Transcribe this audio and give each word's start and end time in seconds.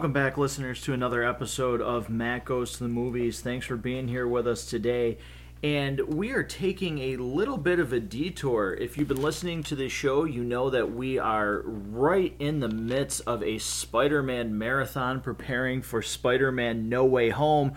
Welcome 0.00 0.14
back, 0.14 0.38
listeners, 0.38 0.80
to 0.84 0.94
another 0.94 1.22
episode 1.22 1.82
of 1.82 2.08
Matt 2.08 2.46
Goes 2.46 2.72
to 2.72 2.84
the 2.84 2.88
Movies. 2.88 3.42
Thanks 3.42 3.66
for 3.66 3.76
being 3.76 4.08
here 4.08 4.26
with 4.26 4.46
us 4.46 4.64
today. 4.64 5.18
And 5.62 6.00
we 6.00 6.30
are 6.30 6.42
taking 6.42 7.00
a 7.00 7.16
little 7.18 7.58
bit 7.58 7.78
of 7.78 7.92
a 7.92 8.00
detour. 8.00 8.72
If 8.72 8.96
you've 8.96 9.08
been 9.08 9.20
listening 9.20 9.62
to 9.64 9.76
this 9.76 9.92
show, 9.92 10.24
you 10.24 10.42
know 10.42 10.70
that 10.70 10.92
we 10.92 11.18
are 11.18 11.60
right 11.66 12.34
in 12.38 12.60
the 12.60 12.68
midst 12.70 13.20
of 13.26 13.42
a 13.42 13.58
Spider 13.58 14.22
Man 14.22 14.56
marathon 14.56 15.20
preparing 15.20 15.82
for 15.82 16.00
Spider 16.00 16.50
Man 16.50 16.88
No 16.88 17.04
Way 17.04 17.28
Home. 17.28 17.74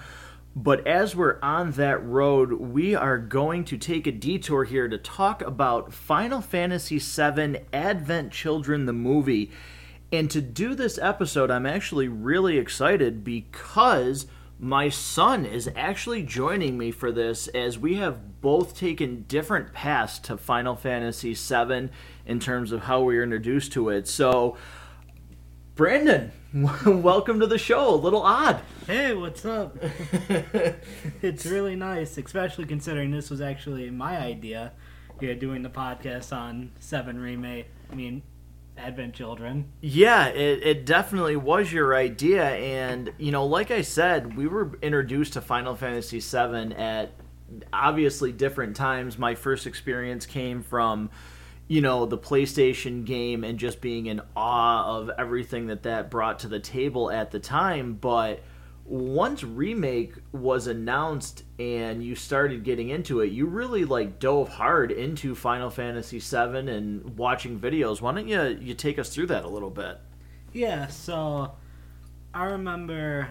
But 0.56 0.88
as 0.88 1.18
we're 1.18 1.40
on 1.42 1.72
that 1.72 2.06
road, 2.06 2.54
we 2.54 2.96
are 2.96 3.18
going 3.18 3.66
to 3.66 3.78
take 3.78 4.08
a 4.08 4.14
detour 4.14 4.64
here 4.64 4.88
to 4.88 4.98
talk 4.98 5.42
about 5.42 5.92
Final 5.92 6.40
Fantasy 6.40 7.00
VII 7.00 7.58
Advent 7.74 8.32
Children, 8.32 8.86
the 8.86 8.94
movie. 8.94 9.52
And 10.14 10.30
to 10.30 10.42
do 10.42 10.76
this 10.76 11.00
episode, 11.00 11.50
I'm 11.50 11.66
actually 11.66 12.08
really 12.08 12.60
excited 12.60 13.24
because 13.24 14.28
my 14.60 14.88
son 14.88 15.44
is 15.44 15.72
actually 15.76 16.22
joining 16.22 16.78
me 16.78 16.92
for 16.92 17.12
this 17.12 17.48
as 17.48 17.80
we 17.80 17.96
have 17.96 18.40
both 18.40 18.78
taken 18.78 19.24
different 19.24 19.74
paths 19.74 20.20
to 20.20 20.38
Final 20.38 20.76
Fantasy 20.76 21.34
VII 21.34 21.90
in 22.28 22.40
terms 22.40 22.72
of 22.72 22.84
how 22.84 23.02
we 23.02 23.18
were 23.18 23.24
introduced 23.24 23.74
to 23.74 23.90
it. 23.90 24.08
So, 24.08 24.56
Brandon, 25.74 26.32
welcome 26.86 27.40
to 27.40 27.48
the 27.48 27.58
show. 27.58 27.96
A 27.96 27.98
little 27.98 28.22
odd. 28.22 28.62
Hey, 28.86 29.16
what's 29.16 29.44
up? 29.46 29.76
it's 31.24 31.48
really 31.48 31.76
nice, 31.76 32.20
especially 32.20 32.66
considering 32.66 33.10
this 33.10 33.32
was 33.32 33.42
actually 33.42 33.90
my 33.90 34.20
idea 34.20 34.74
here 35.20 35.34
doing 35.34 35.64
the 35.64 35.72
podcast 35.72 36.32
on 36.32 36.72
Seven 36.80 37.20
Remake. 37.20 37.66
I 37.92 37.96
mean, 37.96 38.22
Advent 38.84 39.14
Children. 39.14 39.72
Yeah, 39.82 40.28
it, 40.28 40.64
it 40.64 40.86
definitely 40.86 41.36
was 41.36 41.72
your 41.72 41.96
idea. 41.96 42.44
And, 42.44 43.14
you 43.18 43.32
know, 43.32 43.46
like 43.46 43.72
I 43.72 43.82
said, 43.82 44.36
we 44.36 44.48
were 44.48 44.78
introduced 44.82 45.34
to 45.34 45.42
Final 45.42 45.76
Fantasy 45.76 46.20
VII 46.20 46.76
at 46.76 47.14
obviously 47.72 48.32
different 48.32 48.76
times. 48.76 49.18
My 49.18 49.36
first 49.36 49.66
experience 49.66 50.26
came 50.26 50.62
from, 50.62 51.10
you 51.68 51.82
know, 51.82 52.06
the 52.06 52.18
PlayStation 52.18 53.06
game 53.06 53.44
and 53.44 53.58
just 53.58 53.80
being 53.80 54.08
in 54.08 54.22
awe 54.36 54.98
of 54.98 55.10
everything 55.18 55.68
that 55.68 55.84
that 55.84 56.12
brought 56.12 56.40
to 56.40 56.48
the 56.48 56.60
table 56.60 57.10
at 57.10 57.32
the 57.32 57.40
time. 57.40 57.94
But 57.94 58.42
once 58.86 59.44
remake 59.44 60.14
was 60.34 60.68
announced 60.68 61.44
and 61.58 62.04
you 62.04 62.16
started 62.16 62.64
getting 62.66 62.90
into 62.90 63.22
it 63.22 63.28
you 63.32 63.46
really 63.46 63.86
like 63.86 64.20
dove 64.20 64.50
hard 64.50 64.92
into 64.92 65.34
final 65.34 65.70
fantasy 65.70 66.20
7 66.20 66.68
and 66.68 67.18
watching 67.18 67.60
videos. 67.60 68.02
Why 68.02 68.14
don't 68.14 68.28
you 68.28 68.58
you 68.62 68.74
take 68.74 69.00
us 69.00 69.10
through 69.10 69.28
that 69.28 69.46
a 69.46 69.48
little 69.48 69.70
bit? 69.70 70.00
Yeah 70.52 70.88
so 70.88 71.54
i 72.34 72.46
remember 72.46 73.30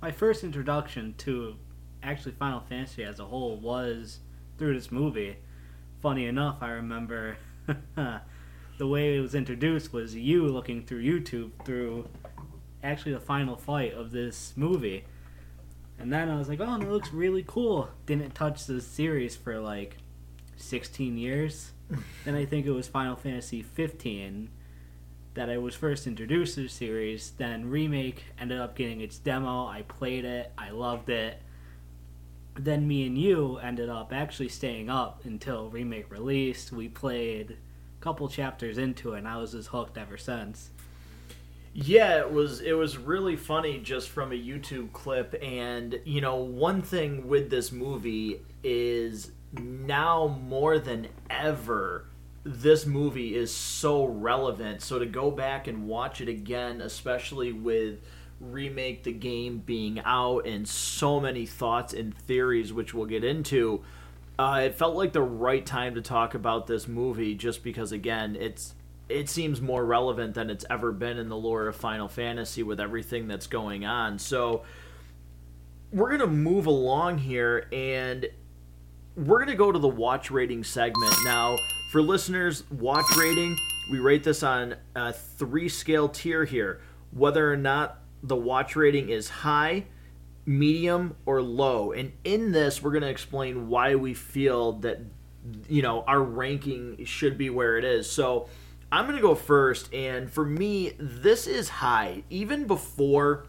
my 0.00 0.12
first 0.12 0.44
introduction 0.44 1.14
to 1.18 1.56
actually 2.02 2.32
final 2.32 2.60
fantasy 2.60 3.02
as 3.02 3.18
a 3.18 3.24
whole 3.24 3.56
was 3.56 4.20
through 4.58 4.74
this 4.74 4.92
movie. 4.92 5.36
Funny 6.00 6.26
enough 6.26 6.58
i 6.60 6.70
remember 6.70 7.36
the 7.96 8.86
way 8.86 9.16
it 9.16 9.20
was 9.20 9.34
introduced 9.34 9.92
was 9.92 10.14
you 10.14 10.46
looking 10.46 10.84
through 10.84 11.02
youtube 11.02 11.50
through 11.64 12.08
actually 12.82 13.12
the 13.12 13.20
final 13.20 13.56
fight 13.56 13.94
of 13.94 14.10
this 14.10 14.52
movie. 14.56 15.04
And 15.98 16.12
then 16.12 16.28
I 16.28 16.36
was 16.36 16.48
like, 16.48 16.60
oh, 16.60 16.74
and 16.74 16.82
it 16.82 16.90
looks 16.90 17.12
really 17.12 17.44
cool. 17.46 17.88
Didn't 18.06 18.34
touch 18.34 18.66
the 18.66 18.80
series 18.80 19.36
for 19.36 19.58
like 19.60 19.98
16 20.56 21.16
years. 21.16 21.72
then 22.24 22.34
I 22.34 22.44
think 22.44 22.66
it 22.66 22.72
was 22.72 22.88
Final 22.88 23.16
Fantasy 23.16 23.62
15 23.62 24.48
that 25.34 25.48
I 25.48 25.58
was 25.58 25.74
first 25.74 26.06
introduced 26.06 26.56
to 26.56 26.62
the 26.62 26.68
series. 26.68 27.32
Then 27.32 27.70
Remake 27.70 28.24
ended 28.38 28.60
up 28.60 28.76
getting 28.76 29.00
its 29.00 29.18
demo. 29.18 29.66
I 29.66 29.82
played 29.82 30.24
it. 30.24 30.52
I 30.58 30.70
loved 30.70 31.08
it. 31.08 31.40
Then 32.54 32.86
me 32.86 33.06
and 33.06 33.16
you 33.16 33.56
ended 33.58 33.88
up 33.88 34.12
actually 34.12 34.50
staying 34.50 34.90
up 34.90 35.24
until 35.24 35.70
Remake 35.70 36.10
released. 36.10 36.70
We 36.70 36.88
played 36.88 37.52
a 37.52 38.02
couple 38.02 38.28
chapters 38.28 38.76
into 38.76 39.14
it, 39.14 39.18
and 39.18 39.28
I 39.28 39.38
was 39.38 39.54
as 39.54 39.68
hooked 39.68 39.96
ever 39.96 40.18
since. 40.18 40.70
Yeah, 41.74 42.18
it 42.18 42.30
was 42.30 42.60
it 42.60 42.74
was 42.74 42.98
really 42.98 43.36
funny 43.36 43.78
just 43.78 44.10
from 44.10 44.30
a 44.32 44.34
YouTube 44.34 44.92
clip 44.92 45.34
and 45.42 45.98
you 46.04 46.20
know, 46.20 46.36
one 46.36 46.82
thing 46.82 47.26
with 47.28 47.48
this 47.50 47.72
movie 47.72 48.42
is 48.62 49.30
now 49.58 50.38
more 50.42 50.78
than 50.78 51.08
ever 51.30 52.06
this 52.44 52.84
movie 52.86 53.34
is 53.36 53.54
so 53.54 54.04
relevant. 54.04 54.82
So 54.82 54.98
to 54.98 55.06
go 55.06 55.30
back 55.30 55.66
and 55.66 55.86
watch 55.86 56.20
it 56.20 56.28
again, 56.28 56.80
especially 56.80 57.52
with 57.52 58.00
remake 58.40 59.04
the 59.04 59.12
game 59.12 59.58
being 59.64 60.00
out 60.04 60.46
and 60.46 60.68
so 60.68 61.20
many 61.20 61.46
thoughts 61.46 61.94
and 61.94 62.12
theories 62.16 62.72
which 62.72 62.92
we'll 62.92 63.06
get 63.06 63.24
into, 63.24 63.82
uh, 64.38 64.62
it 64.64 64.74
felt 64.74 64.96
like 64.96 65.12
the 65.12 65.22
right 65.22 65.64
time 65.64 65.94
to 65.94 66.02
talk 66.02 66.34
about 66.34 66.66
this 66.66 66.88
movie 66.88 67.34
just 67.34 67.62
because 67.62 67.92
again, 67.92 68.36
it's 68.38 68.74
it 69.08 69.28
seems 69.28 69.60
more 69.60 69.84
relevant 69.84 70.34
than 70.34 70.50
it's 70.50 70.64
ever 70.70 70.92
been 70.92 71.18
in 71.18 71.28
the 71.28 71.36
lore 71.36 71.68
of 71.68 71.76
Final 71.76 72.08
Fantasy 72.08 72.62
with 72.62 72.80
everything 72.80 73.28
that's 73.28 73.46
going 73.46 73.84
on. 73.84 74.18
So 74.18 74.62
we're 75.92 76.08
going 76.08 76.20
to 76.20 76.26
move 76.26 76.66
along 76.66 77.18
here 77.18 77.68
and 77.72 78.26
we're 79.14 79.38
going 79.38 79.50
to 79.50 79.56
go 79.56 79.70
to 79.70 79.78
the 79.78 79.88
watch 79.88 80.30
rating 80.30 80.64
segment. 80.64 81.14
Now, 81.24 81.56
for 81.90 82.00
listeners, 82.00 82.64
watch 82.70 83.04
rating, 83.18 83.56
we 83.90 83.98
rate 83.98 84.24
this 84.24 84.42
on 84.42 84.76
a 84.96 85.12
three 85.12 85.68
scale 85.68 86.08
tier 86.08 86.44
here. 86.44 86.80
Whether 87.10 87.52
or 87.52 87.58
not 87.58 87.98
the 88.22 88.36
watch 88.36 88.74
rating 88.74 89.10
is 89.10 89.28
high, 89.28 89.84
medium, 90.46 91.16
or 91.26 91.42
low. 91.42 91.92
And 91.92 92.12
in 92.24 92.52
this, 92.52 92.82
we're 92.82 92.92
going 92.92 93.02
to 93.02 93.10
explain 93.10 93.68
why 93.68 93.96
we 93.96 94.14
feel 94.14 94.72
that, 94.78 95.00
you 95.68 95.82
know, 95.82 96.02
our 96.04 96.22
ranking 96.22 97.04
should 97.04 97.36
be 97.36 97.50
where 97.50 97.76
it 97.76 97.84
is. 97.84 98.10
So, 98.10 98.48
I'm 98.92 99.06
going 99.06 99.16
to 99.16 99.22
go 99.22 99.34
first, 99.34 99.92
and 99.94 100.30
for 100.30 100.44
me, 100.44 100.92
this 100.98 101.46
is 101.46 101.70
high. 101.70 102.24
Even 102.28 102.66
before 102.66 103.46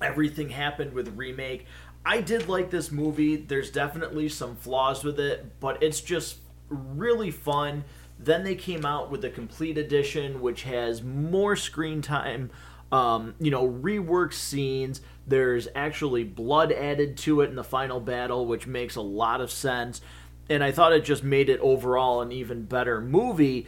everything 0.00 0.50
happened 0.50 0.92
with 0.92 1.16
Remake, 1.16 1.66
I 2.06 2.20
did 2.20 2.48
like 2.48 2.70
this 2.70 2.92
movie. 2.92 3.34
There's 3.34 3.72
definitely 3.72 4.28
some 4.28 4.54
flaws 4.54 5.02
with 5.02 5.18
it, 5.18 5.58
but 5.58 5.82
it's 5.82 6.00
just 6.00 6.36
really 6.68 7.32
fun. 7.32 7.82
Then 8.20 8.44
they 8.44 8.54
came 8.54 8.86
out 8.86 9.10
with 9.10 9.22
the 9.22 9.30
complete 9.30 9.76
edition, 9.78 10.40
which 10.40 10.62
has 10.62 11.02
more 11.02 11.56
screen 11.56 12.00
time, 12.00 12.52
um, 12.92 13.34
you 13.40 13.50
know, 13.50 13.68
reworked 13.68 14.34
scenes. 14.34 15.00
There's 15.26 15.66
actually 15.74 16.22
blood 16.22 16.70
added 16.70 17.16
to 17.18 17.40
it 17.40 17.50
in 17.50 17.56
the 17.56 17.64
final 17.64 17.98
battle, 17.98 18.46
which 18.46 18.68
makes 18.68 18.94
a 18.94 19.00
lot 19.00 19.40
of 19.40 19.50
sense. 19.50 20.00
And 20.48 20.62
I 20.62 20.70
thought 20.70 20.92
it 20.92 21.04
just 21.04 21.24
made 21.24 21.48
it 21.48 21.58
overall 21.58 22.22
an 22.22 22.30
even 22.30 22.62
better 22.62 23.00
movie 23.00 23.66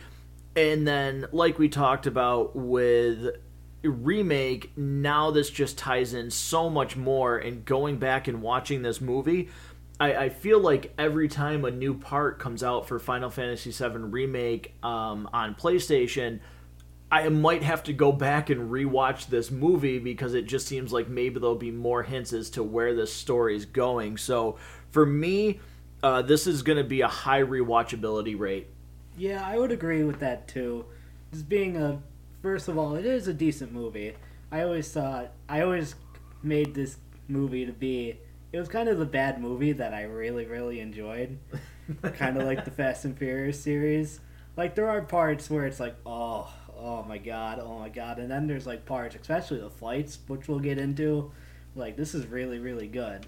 and 0.56 0.87
then 0.87 1.27
like 1.33 1.59
we 1.59 1.69
talked 1.69 2.06
about 2.06 2.56
with 2.56 3.37
remake 3.83 4.77
now 4.77 5.31
this 5.31 5.49
just 5.49 5.78
ties 5.78 6.12
in 6.12 6.31
so 6.31 6.69
much 6.69 6.97
more 6.97 7.38
and 7.38 7.65
going 7.65 7.99
back 7.99 8.28
and 8.28 8.43
watching 8.43 8.83
this 8.83 9.00
movie. 9.00 9.49
I, 9.99 10.15
I 10.15 10.28
feel 10.28 10.61
like 10.61 10.93
every 10.99 11.28
time 11.28 11.65
a 11.65 11.71
new 11.71 11.94
part 11.94 12.38
comes 12.38 12.62
out 12.62 12.88
for 12.88 12.99
final 12.99 13.31
fantasy 13.31 13.71
VII 13.71 13.99
remake 13.99 14.75
um, 14.83 15.28
on 15.33 15.55
playstation 15.55 16.41
i 17.12 17.28
might 17.28 17.62
have 17.62 17.82
to 17.82 17.93
go 17.93 18.12
back 18.12 18.50
and 18.50 18.71
rewatch 18.71 19.27
this 19.27 19.50
movie 19.50 19.99
because 19.99 20.34
it 20.34 20.47
just 20.47 20.67
seems 20.67 20.93
like 20.93 21.08
maybe 21.08 21.41
there'll 21.41 21.56
be 21.56 21.73
more 21.73 22.03
hints 22.03 22.32
as 22.32 22.50
to 22.50 22.62
where 22.62 22.94
this 22.94 23.12
story 23.12 23.56
is 23.56 23.67
going. 23.67 24.17
So 24.17 24.58
for 24.91 25.05
me 25.05 25.61
uh, 26.03 26.23
this 26.23 26.46
is 26.46 26.62
going 26.62 26.79
to 26.79 26.85
be 26.85 27.03
a 27.03 27.08
high 27.08 27.43
rewatchability 27.43 28.38
rate 28.38 28.69
yeah, 29.16 29.46
I 29.46 29.58
would 29.58 29.72
agree 29.72 30.04
with 30.04 30.20
that 30.20 30.48
too. 30.48 30.84
Just 31.32 31.48
being 31.48 31.76
a 31.76 32.00
first 32.42 32.68
of 32.68 32.78
all, 32.78 32.94
it 32.94 33.04
is 33.04 33.28
a 33.28 33.34
decent 33.34 33.72
movie. 33.72 34.14
I 34.50 34.62
always 34.62 34.90
thought 34.90 35.32
I 35.48 35.62
always 35.62 35.94
made 36.42 36.74
this 36.74 36.96
movie 37.28 37.66
to 37.66 37.72
be 37.72 38.18
it 38.52 38.58
was 38.58 38.68
kind 38.68 38.88
of 38.88 38.98
the 38.98 39.04
bad 39.04 39.40
movie 39.40 39.72
that 39.72 39.94
I 39.94 40.02
really 40.02 40.46
really 40.46 40.80
enjoyed. 40.80 41.38
kind 42.14 42.36
of 42.36 42.44
like 42.44 42.64
the 42.64 42.70
Fast 42.70 43.04
and 43.04 43.16
Furious 43.16 43.60
series. 43.60 44.20
Like 44.56 44.74
there 44.74 44.88
are 44.88 45.02
parts 45.02 45.48
where 45.50 45.66
it's 45.66 45.80
like, 45.80 45.96
"Oh, 46.04 46.52
oh 46.76 47.02
my 47.04 47.18
god, 47.18 47.60
oh 47.60 47.78
my 47.78 47.88
god." 47.88 48.18
And 48.18 48.30
then 48.30 48.46
there's 48.46 48.66
like 48.66 48.84
parts, 48.84 49.14
especially 49.14 49.60
the 49.60 49.70
flights, 49.70 50.18
which 50.26 50.48
we'll 50.48 50.60
get 50.60 50.78
into, 50.78 51.32
like 51.74 51.96
this 51.96 52.14
is 52.14 52.26
really 52.26 52.58
really 52.58 52.88
good. 52.88 53.26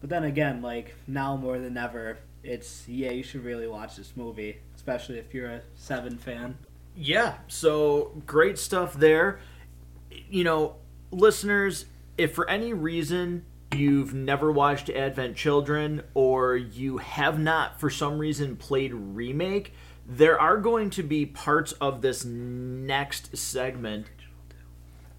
But 0.00 0.10
then 0.10 0.24
again, 0.24 0.62
like 0.62 0.94
now 1.06 1.36
more 1.36 1.58
than 1.58 1.76
ever, 1.76 2.18
it's 2.42 2.86
yeah, 2.88 3.10
you 3.10 3.22
should 3.22 3.44
really 3.44 3.66
watch 3.66 3.96
this 3.96 4.12
movie 4.16 4.58
especially 4.88 5.18
if 5.18 5.34
you're 5.34 5.50
a 5.50 5.60
Seven 5.74 6.16
fan. 6.16 6.56
Yeah, 6.96 7.34
so 7.46 8.22
great 8.26 8.58
stuff 8.58 8.94
there. 8.94 9.38
You 10.30 10.44
know, 10.44 10.76
listeners, 11.10 11.84
if 12.16 12.34
for 12.34 12.48
any 12.48 12.72
reason 12.72 13.44
you've 13.74 14.14
never 14.14 14.50
watched 14.50 14.88
Advent 14.88 15.36
Children 15.36 16.02
or 16.14 16.56
you 16.56 16.96
have 16.98 17.38
not 17.38 17.78
for 17.78 17.90
some 17.90 18.18
reason 18.18 18.56
played 18.56 18.94
Remake, 18.94 19.74
there 20.06 20.40
are 20.40 20.56
going 20.56 20.88
to 20.90 21.02
be 21.02 21.26
parts 21.26 21.72
of 21.72 22.00
this 22.00 22.24
next 22.24 23.36
segment 23.36 24.06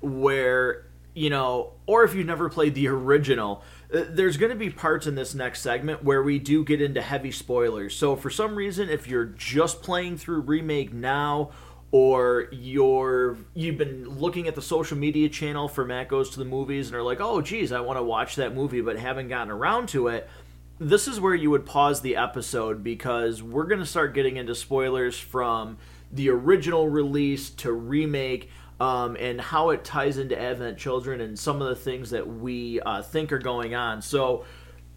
where 0.02 0.88
you 1.14 1.30
know, 1.30 1.74
or 1.86 2.04
if 2.04 2.16
you've 2.16 2.26
never 2.26 2.50
played 2.50 2.76
the 2.76 2.88
original, 2.88 3.62
Uh, 3.94 4.04
there's 4.10 4.38
going 4.38 4.52
to 4.52 4.58
be 4.58 4.70
parts 4.70 5.08
in 5.08 5.16
this 5.16 5.34
next 5.34 5.62
segment 5.62 6.04
where 6.04 6.22
we 6.22 6.38
do 6.38 6.64
get 6.64 6.82
into 6.82 7.02
heavy 7.02 7.32
spoilers. 7.32 7.96
So 7.96 8.16
for 8.16 8.30
some 8.30 8.56
reason, 8.56 8.90
if 8.90 9.08
you're 9.08 9.26
just 9.26 9.82
playing 9.82 10.18
through 10.18 10.42
remake 10.42 10.94
now, 10.94 11.52
or 11.92 12.48
you're 12.52 13.38
you've 13.56 13.78
been 13.78 14.08
looking 14.08 14.48
at 14.48 14.54
the 14.56 14.62
social 14.62 14.98
media 14.98 15.28
channel 15.28 15.68
for 15.68 15.86
Matt 15.86 16.08
Goes 16.08 16.30
to 16.32 16.40
the 16.40 16.46
Movies 16.46 16.88
and 16.88 16.96
are 16.96 17.02
like, 17.02 17.20
oh 17.20 17.42
geez, 17.42 17.72
I 17.72 17.80
want 17.80 17.98
to 17.98 18.04
watch 18.04 18.36
that 18.36 18.54
movie 18.54 18.82
but 18.82 19.00
haven't 19.00 19.28
gotten 19.28 19.50
around 19.50 19.90
to 19.90 20.08
it. 20.08 20.30
This 20.78 21.08
is 21.08 21.20
where 21.20 21.34
you 21.34 21.50
would 21.50 21.66
pause 21.66 22.02
the 22.02 22.16
episode 22.16 22.84
because 22.84 23.42
we're 23.42 23.66
going 23.66 23.80
to 23.80 23.86
start 23.86 24.14
getting 24.14 24.38
into 24.38 24.54
spoilers 24.54 25.18
from 25.18 25.78
the 26.12 26.30
original 26.30 26.88
release 26.88 27.50
to 27.50 27.72
remake 27.72 28.50
um, 28.80 29.18
and 29.20 29.40
how 29.40 29.70
it 29.72 29.84
ties 29.84 30.18
into 30.18 30.40
Advent 30.40 30.78
Children 30.78 31.22
and 31.22 31.38
some 31.38 31.62
of 31.62 31.68
the 31.70 31.76
things 31.76 32.10
that 32.12 32.28
we 32.28 32.80
uh, 32.82 33.02
think 33.02 33.32
are 33.32 33.40
going 33.40 33.76
on. 33.76 34.02
So, 34.02 34.46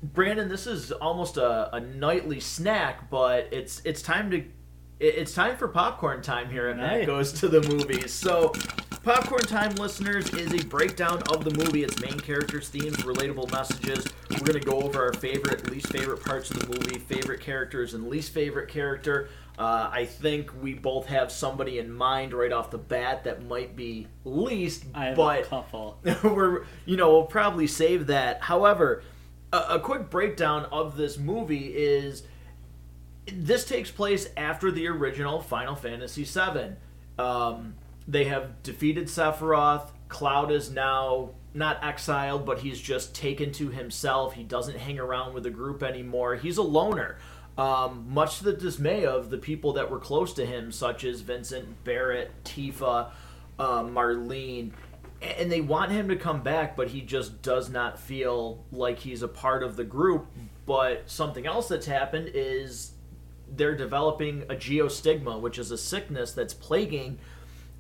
Brandon, 0.03 0.49
this 0.49 0.67
is 0.67 0.93
almost 0.93 1.37
a, 1.37 1.75
a 1.75 1.81
nightly 1.81 2.41
snack, 2.41 3.11
but 3.11 3.49
it's 3.53 3.81
it's 3.85 4.03
time 4.03 4.31
to 4.31 4.45
it's 5.01 5.35
time 5.35 5.57
for 5.57 5.69
popcorn 5.69 6.23
time 6.23 6.49
here, 6.49 6.71
and 6.71 6.81
that 6.81 7.07
goes 7.07 7.33
to 7.35 7.49
the 7.49 7.61
movies. 7.63 8.13
So, 8.13 8.53
Popcorn 9.03 9.43
Time 9.43 9.75
listeners 9.75 10.33
is 10.35 10.55
a 10.55 10.65
breakdown 10.67 11.25
of 11.33 11.43
the 11.43 11.51
movie, 11.51 11.83
its 11.83 12.01
main 12.01 12.21
characters, 12.21 12.69
themes, 12.69 12.99
relatable 12.99 13.51
messages. 13.51 14.07
We're 14.31 14.39
going 14.47 14.61
to 14.61 14.65
go 14.65 14.81
over 14.81 15.05
our 15.07 15.13
favorite, 15.13 15.69
least 15.69 15.89
favorite 15.89 16.25
parts 16.25 16.53
of 16.53 16.61
the 16.61 16.69
movie, 16.69 17.01
favorite 17.01 17.41
characters, 17.41 17.95
and 17.95 18.07
least 18.07 18.33
favorite 18.33 18.69
character. 18.69 19.29
Uh, 19.59 19.91
I 19.93 20.07
think 20.07 20.51
we 20.63 20.75
both 20.75 21.07
have 21.07 21.31
somebody 21.31 21.79
in 21.79 21.93
mind 21.93 22.33
right 22.33 22.53
off 22.53 22.71
the 22.71 22.79
bat 22.79 23.25
that 23.25 23.45
might 23.45 23.77
be 23.77 24.09
least, 24.25 24.85
but 25.15 25.45
we're 26.25 26.65
you 26.87 26.97
know 26.97 27.11
we'll 27.13 27.27
probably 27.27 27.67
save 27.67 28.07
that. 28.07 28.41
However, 28.41 29.03
a, 29.53 29.59
a 29.71 29.81
quick 29.81 30.09
breakdown 30.09 30.67
of 30.73 30.97
this 30.97 31.19
movie 31.19 31.67
is 31.67 32.23
this 33.27 33.65
takes 33.67 33.91
place 33.91 34.29
after 34.37 34.71
the 34.71 34.89
original 34.89 35.41
Final 35.41 35.77
Fantasy 35.77 36.25
VII. 36.25 36.77
Um, 37.19 37.75
they 38.09 38.25
have 38.25 38.63
defeated 38.63 39.07
Sephiroth. 39.07 39.91
Cloud 40.09 40.51
is 40.51 40.71
now 40.71 41.31
not 41.55 41.85
exiled, 41.85 42.47
but 42.47 42.59
he's 42.61 42.81
just 42.81 43.15
taken 43.15 43.53
to 43.53 43.69
himself. 43.69 44.33
He 44.33 44.43
doesn't 44.43 44.79
hang 44.79 44.99
around 44.99 45.35
with 45.35 45.43
the 45.43 45.51
group 45.51 45.83
anymore. 45.83 46.37
He's 46.37 46.57
a 46.57 46.63
loner 46.63 47.19
um, 47.59 48.07
much 48.09 48.39
to 48.39 48.45
the 48.45 48.53
dismay 48.53 49.05
of 49.05 49.31
the 49.31 49.39
people 49.39 49.75
that 49.75 49.91
were 49.91 49.99
close 49.99 50.33
to 50.35 50.47
him, 50.47 50.73
such 50.73 51.05
as 51.05 51.21
Vincent, 51.21 51.85
Barret, 51.85 52.31
Tifa, 52.45 53.11
uh, 53.59 53.83
Marlene. 53.83 54.73
And 55.21 55.53
they 55.53 55.61
want 55.61 55.93
him 55.93 56.09
to 56.09 56.17
come 56.17 56.43
back, 56.43 56.77
but 56.77 56.89
he 56.89 57.01
just 57.01 57.43
does 57.43 57.71
not 57.71 57.99
feel 57.99 58.65
like 58.73 58.99
he's 58.99 59.23
a 59.23 59.29
part 59.29 59.63
of 59.63 59.77
the 59.77 59.85
group. 59.85 60.27
But 60.67 61.11
something 61.11 61.47
else 61.47 61.69
that's 61.69 61.87
happened 61.87 62.31
is 62.35 62.93
they're 63.55 63.77
developing 63.77 64.43
a 64.45 64.55
geostigma, 64.55 65.41
which 65.41 65.59
is 65.59 65.71
a 65.71 65.79
sickness 65.79 66.33
that's 66.33 66.55
plaguing, 66.55 67.19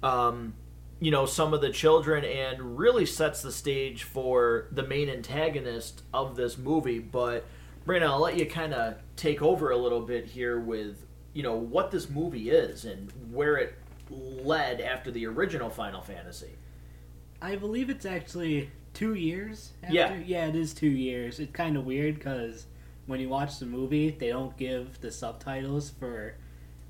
um, 0.03 0.55
you 1.01 1.11
know, 1.11 1.27
some 1.27 1.55
of 1.55 1.61
the 1.61 1.71
children, 1.71 2.25
and 2.25 2.79
really 2.79 3.07
sets 3.07 3.43
the 3.43 3.51
stage 3.51 4.05
for 4.05 4.69
the 4.71 4.83
main 4.83 5.09
antagonist 5.09 6.03
of 6.13 6.37
this 6.37 6.59
movie. 6.59 6.99
But 6.99 7.45
Brandon, 7.85 8.11
I'll 8.11 8.21
let 8.21 8.39
you 8.39 8.47
kind 8.47 8.75
of 8.75 8.97
take 9.17 9.43
over 9.43 9.71
a 9.71 9.77
little 9.77 10.01
bit 10.01 10.27
here 10.27 10.61
with 10.61 11.05
you 11.33 11.43
know 11.43 11.55
what 11.55 11.91
this 11.91 12.11
movie 12.11 12.51
is 12.51 12.85
and 12.85 13.11
where 13.31 13.57
it 13.57 13.75
led 14.11 14.81
after 14.81 15.11
the 15.11 15.27
original 15.27 15.71
Final 15.71 16.03
Fantasy. 16.03 16.51
I 17.41 17.57
believe 17.57 17.91
it's 17.91 18.07
actually 18.07 18.71
two 18.95 19.15
years. 19.15 19.73
After. 19.83 19.95
Yeah, 19.95 20.17
yeah, 20.25 20.47
it 20.47 20.57
is 20.57 20.75
two 20.75 20.91
years. 20.91 21.41
It's 21.41 21.53
kind 21.53 21.77
of 21.77 21.85
weird 21.85 22.17
because 22.17 22.67
when 23.07 23.21
you 23.21 23.29
watch 23.29 23.59
the 23.59 23.67
movie, 23.67 24.11
they 24.11 24.29
don't 24.29 24.57
give 24.57 25.01
the 25.01 25.11
subtitles 25.11 25.91
for 25.91 26.35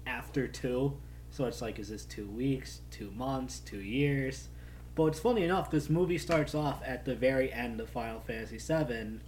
after 0.06 0.46
two. 0.46 0.98
So 1.30 1.46
it's 1.46 1.62
like, 1.62 1.78
is 1.78 1.88
this 1.88 2.04
two 2.04 2.26
weeks, 2.26 2.82
two 2.90 3.10
months, 3.12 3.60
two 3.60 3.80
years? 3.80 4.48
But 4.94 5.06
it's 5.06 5.20
funny 5.20 5.44
enough, 5.44 5.70
this 5.70 5.88
movie 5.88 6.18
starts 6.18 6.54
off 6.54 6.82
at 6.84 7.06
the 7.06 7.14
very 7.14 7.50
end 7.50 7.80
of 7.80 7.88
Final 7.88 8.20
Fantasy 8.20 8.58
VII, 8.58 9.20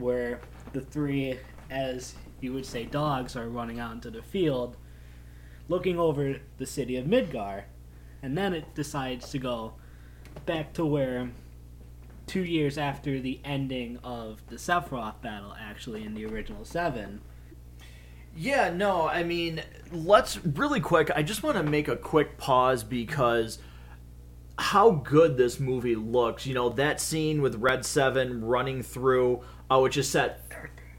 where 0.00 0.40
the 0.72 0.80
three, 0.80 1.38
as 1.70 2.14
you 2.40 2.52
would 2.52 2.66
say, 2.66 2.84
dogs 2.84 3.36
are 3.36 3.48
running 3.48 3.78
out 3.78 3.92
into 3.92 4.10
the 4.10 4.22
field, 4.22 4.76
looking 5.68 5.98
over 5.98 6.36
the 6.58 6.66
city 6.66 6.96
of 6.96 7.06
Midgar. 7.06 7.64
And 8.22 8.36
then 8.36 8.52
it 8.52 8.74
decides 8.74 9.30
to 9.30 9.38
go 9.38 9.74
back 10.46 10.72
to 10.74 10.84
where 10.84 11.30
two 12.26 12.44
years 12.44 12.78
after 12.78 13.20
the 13.20 13.40
ending 13.44 13.98
of 14.04 14.46
the 14.48 14.56
Sephiroth 14.56 15.20
battle, 15.20 15.54
actually, 15.58 16.04
in 16.04 16.14
the 16.14 16.26
original 16.26 16.64
Seven. 16.64 17.20
Yeah, 18.36 18.70
no, 18.70 19.08
I 19.08 19.24
mean, 19.24 19.62
let's 19.90 20.44
really 20.44 20.80
quick. 20.80 21.10
I 21.14 21.22
just 21.22 21.42
want 21.42 21.56
to 21.56 21.62
make 21.62 21.88
a 21.88 21.96
quick 21.96 22.38
pause 22.38 22.84
because 22.84 23.58
how 24.58 24.90
good 24.90 25.36
this 25.36 25.58
movie 25.58 25.96
looks. 25.96 26.46
You 26.46 26.54
know, 26.54 26.68
that 26.68 27.00
scene 27.00 27.42
with 27.42 27.56
Red 27.56 27.84
7 27.84 28.44
running 28.44 28.82
through, 28.82 29.40
uh, 29.70 29.78
which 29.78 29.96
is 29.96 30.08
set 30.08 30.50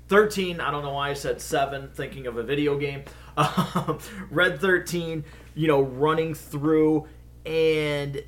13. 0.07 0.59
I 0.59 0.71
don't 0.71 0.83
know 0.83 0.93
why 0.93 1.09
I 1.09 1.13
said 1.13 1.41
7, 1.41 1.89
thinking 1.93 2.27
of 2.27 2.37
a 2.37 2.43
video 2.43 2.77
game. 2.77 3.03
Um, 3.37 3.99
Red 4.29 4.59
13, 4.59 5.23
you 5.55 5.67
know, 5.67 5.81
running 5.81 6.33
through, 6.33 7.07
and 7.45 8.23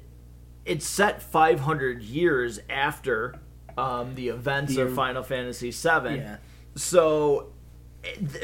it's 0.66 0.88
set 0.88 1.22
500 1.22 2.02
years 2.02 2.60
after 2.70 3.40
um, 3.78 4.16
the 4.16 4.30
events 4.30 4.76
the, 4.76 4.84
of 4.84 4.94
Final 4.94 5.24
Fantasy 5.24 5.72
7. 5.72 6.16
Yeah. 6.16 6.38
So, 6.76 7.54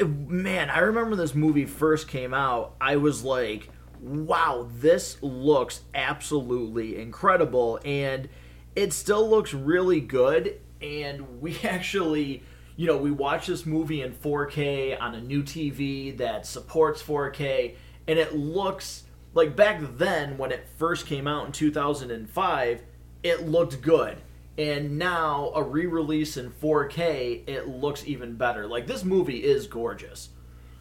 man, 0.06 0.70
I 0.70 0.80
remember 0.80 1.16
this 1.16 1.34
movie 1.34 1.66
first 1.66 2.08
came 2.08 2.34
out. 2.34 2.76
I 2.80 2.96
was 2.96 3.24
like, 3.24 3.70
wow, 4.00 4.68
this 4.70 5.22
looks 5.22 5.80
absolutely 5.94 7.00
incredible. 7.00 7.80
And 7.84 8.28
it 8.76 8.92
still 8.92 9.28
looks 9.28 9.52
really 9.52 10.00
good. 10.00 10.60
And 10.80 11.40
we 11.40 11.58
actually 11.64 12.42
you 12.80 12.86
know, 12.86 12.96
we 12.96 13.10
watch 13.10 13.46
this 13.46 13.66
movie 13.66 14.00
in 14.00 14.10
4K 14.10 14.98
on 14.98 15.14
a 15.14 15.20
new 15.20 15.42
TV 15.42 16.16
that 16.16 16.46
supports 16.46 17.02
4K, 17.02 17.74
and 18.08 18.18
it 18.18 18.34
looks 18.34 19.04
like 19.34 19.54
back 19.54 19.82
then 19.98 20.38
when 20.38 20.50
it 20.50 20.66
first 20.78 21.04
came 21.04 21.26
out 21.26 21.44
in 21.44 21.52
2005, 21.52 22.82
it 23.22 23.46
looked 23.46 23.82
good. 23.82 24.16
And 24.56 24.98
now 24.98 25.52
a 25.54 25.62
re-release 25.62 26.38
in 26.38 26.50
4K, 26.50 27.46
it 27.46 27.68
looks 27.68 28.06
even 28.06 28.36
better. 28.36 28.66
Like 28.66 28.86
this 28.86 29.04
movie 29.04 29.44
is 29.44 29.66
gorgeous. 29.66 30.30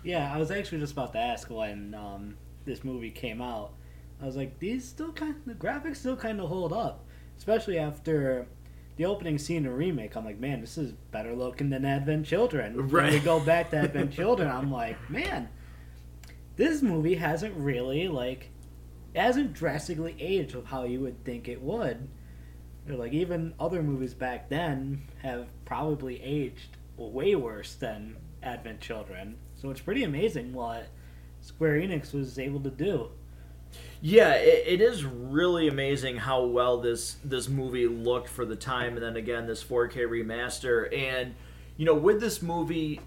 Yeah, 0.01 0.33
I 0.33 0.37
was 0.37 0.51
actually 0.51 0.79
just 0.79 0.93
about 0.93 1.11
to 1.11 1.19
ask 1.19 1.49
when 1.49 1.93
um, 1.93 2.37
this 2.63 2.85
movie 2.85 3.11
came 3.11 3.41
out. 3.41 3.73
I 4.21 4.25
was 4.25 4.37
like, 4.37 4.57
these 4.59 4.87
still 4.87 5.11
kind, 5.11 5.35
of, 5.35 5.45
the 5.45 5.53
graphics 5.53 5.97
still 5.97 6.15
kind 6.15 6.39
of 6.39 6.47
hold 6.47 6.71
up, 6.71 7.05
especially 7.37 7.77
after 7.77 8.47
the 8.99 9.05
opening 9.05 9.37
scene 9.37 9.65
of 9.65 9.77
remake, 9.77 10.17
I'm 10.17 10.25
like, 10.25 10.41
man, 10.41 10.59
this 10.59 10.77
is 10.77 10.91
better 10.91 11.33
looking 11.33 11.69
than 11.69 11.85
Advent 11.85 12.25
Children. 12.25 12.89
Right. 12.89 13.05
When 13.05 13.13
we 13.13 13.19
go 13.19 13.39
back 13.39 13.69
to 13.69 13.77
Advent 13.83 14.11
Children, 14.11 14.49
I'm 14.49 14.69
like, 14.69 15.09
man, 15.09 15.47
this 16.57 16.81
movie 16.81 17.15
hasn't 17.15 17.55
really 17.55 18.09
like, 18.09 18.49
hasn't 19.15 19.53
drastically 19.53 20.17
aged 20.19 20.53
with 20.53 20.65
how 20.65 20.83
you 20.83 20.99
would 20.99 21.23
think 21.23 21.47
it 21.47 21.61
would. 21.61 22.09
Or 22.89 22.95
like 22.95 23.13
even 23.13 23.53
other 23.57 23.81
movies 23.81 24.13
back 24.13 24.49
then 24.49 25.03
have 25.23 25.47
probably 25.63 26.21
aged 26.21 26.75
way 26.97 27.35
worse 27.35 27.75
than 27.75 28.17
Advent 28.43 28.81
Children. 28.81 29.37
So 29.55 29.69
it's 29.69 29.79
pretty 29.79 30.03
amazing 30.03 30.51
what 30.51 30.87
Square 31.39 31.79
Enix 31.79 32.13
was 32.13 32.37
able 32.37 32.59
to 32.59 32.69
do. 32.69 33.11
Yeah, 34.01 34.33
it, 34.35 34.63
it 34.67 34.81
is 34.81 35.03
really 35.03 35.67
amazing 35.67 36.17
how 36.17 36.45
well 36.45 36.79
this 36.79 37.17
this 37.23 37.49
movie 37.49 37.87
looked 37.87 38.29
for 38.29 38.45
the 38.45 38.55
time, 38.55 38.93
and 38.93 39.03
then 39.03 39.17
again 39.17 39.45
this 39.45 39.63
4K 39.63 40.07
remaster. 40.07 40.95
And 40.95 41.35
you 41.75 41.85
know, 41.85 41.95
with 41.95 42.21
this 42.21 42.41
movie, 42.41 43.01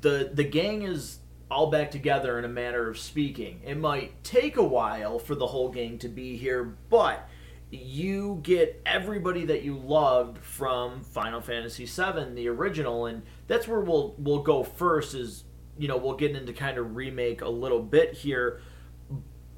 the 0.00 0.30
the 0.32 0.44
gang 0.44 0.82
is 0.82 1.18
all 1.50 1.70
back 1.70 1.90
together 1.90 2.38
in 2.38 2.44
a 2.44 2.48
manner 2.48 2.88
of 2.88 2.98
speaking. 2.98 3.60
It 3.64 3.76
might 3.76 4.22
take 4.24 4.56
a 4.56 4.62
while 4.62 5.18
for 5.18 5.34
the 5.34 5.48
whole 5.48 5.68
gang 5.68 5.98
to 5.98 6.08
be 6.08 6.36
here, 6.36 6.76
but 6.88 7.28
you 7.70 8.40
get 8.42 8.80
everybody 8.86 9.44
that 9.46 9.62
you 9.62 9.76
loved 9.76 10.38
from 10.38 11.02
Final 11.02 11.40
Fantasy 11.40 11.84
VII, 11.84 12.34
the 12.34 12.48
original, 12.48 13.06
and 13.06 13.22
that's 13.48 13.68
where 13.68 13.80
we'll 13.80 14.14
we'll 14.16 14.42
go 14.42 14.62
first. 14.62 15.14
Is 15.14 15.44
you 15.76 15.88
know 15.88 15.98
we'll 15.98 16.16
get 16.16 16.34
into 16.34 16.54
kind 16.54 16.78
of 16.78 16.96
remake 16.96 17.42
a 17.42 17.48
little 17.48 17.82
bit 17.82 18.14
here 18.14 18.62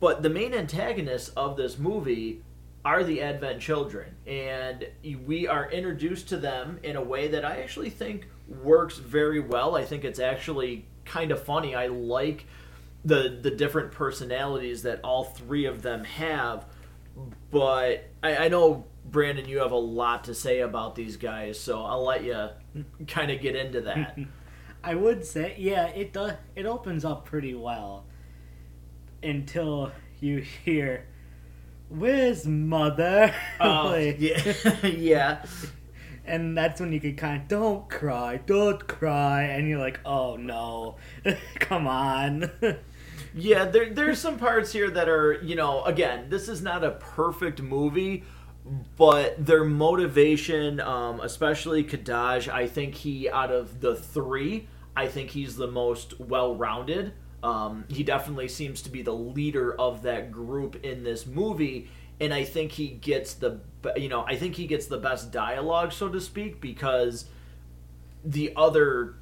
but 0.03 0.21
the 0.21 0.29
main 0.29 0.53
antagonists 0.53 1.29
of 1.37 1.57
this 1.57 1.79
movie 1.79 2.43
are 2.85 3.05
the 3.05 3.23
Advent 3.23 3.61
children, 3.61 4.17
and 4.27 4.85
we 5.25 5.47
are 5.47 5.71
introduced 5.71 6.29
to 6.31 6.37
them 6.39 6.81
in 6.83 6.97
a 6.97 7.01
way 7.01 7.29
that 7.29 7.45
I 7.45 7.59
actually 7.63 7.91
think 7.91 8.27
works 8.49 8.99
very 8.99 9.39
well. 9.39 9.77
I 9.77 9.85
think 9.85 10.05
it's 10.05 10.19
actually 10.19 10.87
kind 11.05 11.31
of 11.31 11.41
funny. 11.41 11.77
I 11.77 11.87
like 11.87 12.47
the 13.05 13.39
the 13.41 13.53
different 13.53 13.93
personalities 13.93 14.83
that 14.83 14.99
all 15.05 15.23
three 15.23 15.67
of 15.67 15.83
them 15.83 16.03
have. 16.03 16.67
but 17.53 18.11
I, 18.25 18.37
I 18.39 18.49
know 18.49 18.87
Brandon, 19.05 19.49
you 19.49 19.59
have 19.59 19.71
a 19.71 19.77
lot 19.77 20.25
to 20.25 20.35
say 20.35 20.63
about 20.63 20.97
these 20.97 21.17
guys, 21.17 21.61
so 21.61 21.81
I'll 21.81 22.05
let 22.05 22.25
you 22.25 22.49
kind 23.07 23.31
of 23.31 23.41
get 23.41 23.55
into 23.55 23.83
that. 23.83 24.19
I 24.83 24.97
would 24.97 25.25
say, 25.25 25.55
yeah, 25.59 25.87
it 25.91 26.13
does. 26.13 26.33
It 26.57 26.67
opens 26.67 27.05
up 27.05 27.25
pretty 27.25 27.55
well 27.55 28.05
until 29.23 29.93
you 30.21 30.39
hear, 30.39 31.07
"Where's 31.89 32.47
mother?" 32.47 33.35
Oh, 33.61 33.91
Like- 33.93 34.17
yeah, 34.21 34.87
yeah, 34.87 35.45
and 36.25 36.57
that's 36.57 36.81
when 36.81 36.93
you 36.93 37.01
could 37.01 37.17
kind 37.17 37.43
of 37.43 37.49
don't 37.49 37.89
cry, 37.89 38.39
don't 38.47 38.87
cry, 38.87 39.43
and 39.45 39.69
you're 39.69 39.79
like, 39.79 40.01
"Oh 40.05 40.37
no, 40.37 40.97
come 41.61 41.87
on." 41.87 42.51
yeah. 43.35 43.65
There, 43.67 43.91
there's 43.93 44.19
some 44.19 44.39
parts 44.39 44.73
here 44.73 44.91
that 44.91 45.09
are, 45.09 45.35
you 45.43 45.55
know, 45.57 45.83
again, 45.85 46.27
this 46.29 46.49
is 46.49 46.63
not 46.63 46.85
a 46.85 46.93
perfect 46.93 47.61
movie, 47.63 48.25
but 48.97 49.45
their 49.45 49.65
motivation, 49.65 50.81
um, 50.81 51.21
especially 51.21 51.83
Kadaj, 51.85 52.49
I 52.49 52.67
think 52.67 52.95
he 52.95 53.29
out 53.29 53.51
of 53.51 53.81
the 53.81 53.95
three, 53.97 54.69
I 54.97 55.09
think 55.09 55.31
he's 55.31 55.57
the 55.57 55.67
most 55.67 56.21
well-rounded. 56.21 57.13
Um, 57.43 57.85
he 57.89 58.03
definitely 58.05 58.49
seems 58.49 58.83
to 58.83 58.91
be 58.91 59.03
the 59.03 59.13
leader 59.15 59.75
of 59.81 60.03
that 60.03 60.31
group 60.31 60.85
in 60.85 61.03
this 61.03 61.27
movie, 61.27 61.89
and 62.21 62.33
I 62.33 62.45
think 62.45 62.73
he 62.73 62.89
gets 62.89 63.35
the, 63.35 63.59
you 63.97 64.09
know, 64.09 64.25
I 64.27 64.37
think 64.37 64.55
he 64.55 64.67
gets 64.69 64.87
the 64.87 64.99
best 64.99 65.33
dialogue, 65.33 65.93
so 65.93 66.09
to 66.09 66.21
speak, 66.21 66.61
because 66.61 67.25
the 68.25 68.53
other, 68.57 69.17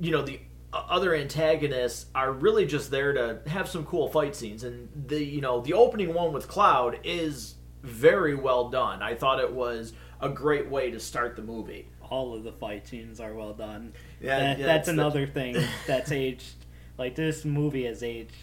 you 0.00 0.10
know, 0.10 0.22
the 0.22 0.40
other 0.72 1.14
antagonists 1.14 2.06
are 2.14 2.32
really 2.32 2.64
just 2.64 2.90
there 2.90 3.12
to 3.12 3.40
have 3.50 3.68
some 3.68 3.84
cool 3.84 4.08
fight 4.08 4.34
scenes, 4.34 4.64
and 4.64 4.88
the, 5.08 5.22
you 5.22 5.40
know, 5.42 5.60
the 5.60 5.74
opening 5.74 6.14
one 6.14 6.32
with 6.32 6.48
Cloud 6.48 6.98
is 7.04 7.56
very 7.82 8.34
well 8.34 8.70
done. 8.70 9.02
I 9.02 9.14
thought 9.14 9.40
it 9.40 9.52
was 9.52 9.92
a 10.20 10.28
great 10.30 10.68
way 10.70 10.90
to 10.92 11.00
start 11.00 11.36
the 11.36 11.42
movie. 11.42 11.86
All 12.08 12.34
of 12.34 12.42
the 12.44 12.52
fight 12.52 12.86
scenes 12.88 13.20
are 13.20 13.34
well 13.34 13.52
done. 13.52 13.92
Yeah, 14.20 14.38
That- 14.38 14.58
yeah, 14.58 14.66
that's 14.66 14.88
it's 14.88 14.96
the- 14.96 15.02
another 15.02 15.26
thing 15.26 15.56
that's 15.86 16.10
aged. 16.10 16.54
Like 17.00 17.14
this 17.14 17.46
movie 17.46 17.86
has 17.86 18.02
aged 18.02 18.34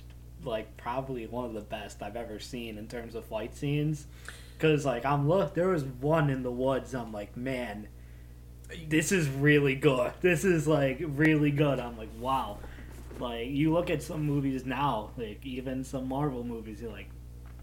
like 0.43 0.77
probably 0.77 1.27
one 1.27 1.45
of 1.45 1.53
the 1.53 1.61
best 1.61 2.01
I've 2.01 2.15
ever 2.15 2.39
seen 2.39 2.79
in 2.79 2.87
terms 2.87 3.13
of 3.13 3.23
fight 3.25 3.55
scenes. 3.55 4.07
Cause 4.57 4.83
like 4.83 5.05
I'm 5.05 5.29
look, 5.29 5.53
there 5.53 5.67
was 5.67 5.83
one 5.83 6.31
in 6.31 6.41
the 6.41 6.51
woods. 6.51 6.95
I'm 6.95 7.13
like, 7.13 7.37
man, 7.37 7.87
this 8.87 9.11
is 9.11 9.29
really 9.29 9.75
good. 9.75 10.11
This 10.21 10.43
is 10.43 10.67
like 10.67 10.97
really 10.99 11.51
good. 11.51 11.79
I'm 11.79 11.99
like, 11.99 12.09
wow. 12.17 12.57
Like 13.19 13.49
you 13.49 13.71
look 13.71 13.91
at 13.91 14.01
some 14.01 14.23
movies 14.23 14.65
now, 14.65 15.11
like 15.17 15.45
even 15.45 15.83
some 15.83 16.09
Marvel 16.09 16.43
movies, 16.43 16.81
you're 16.81 16.91
like, 16.91 17.11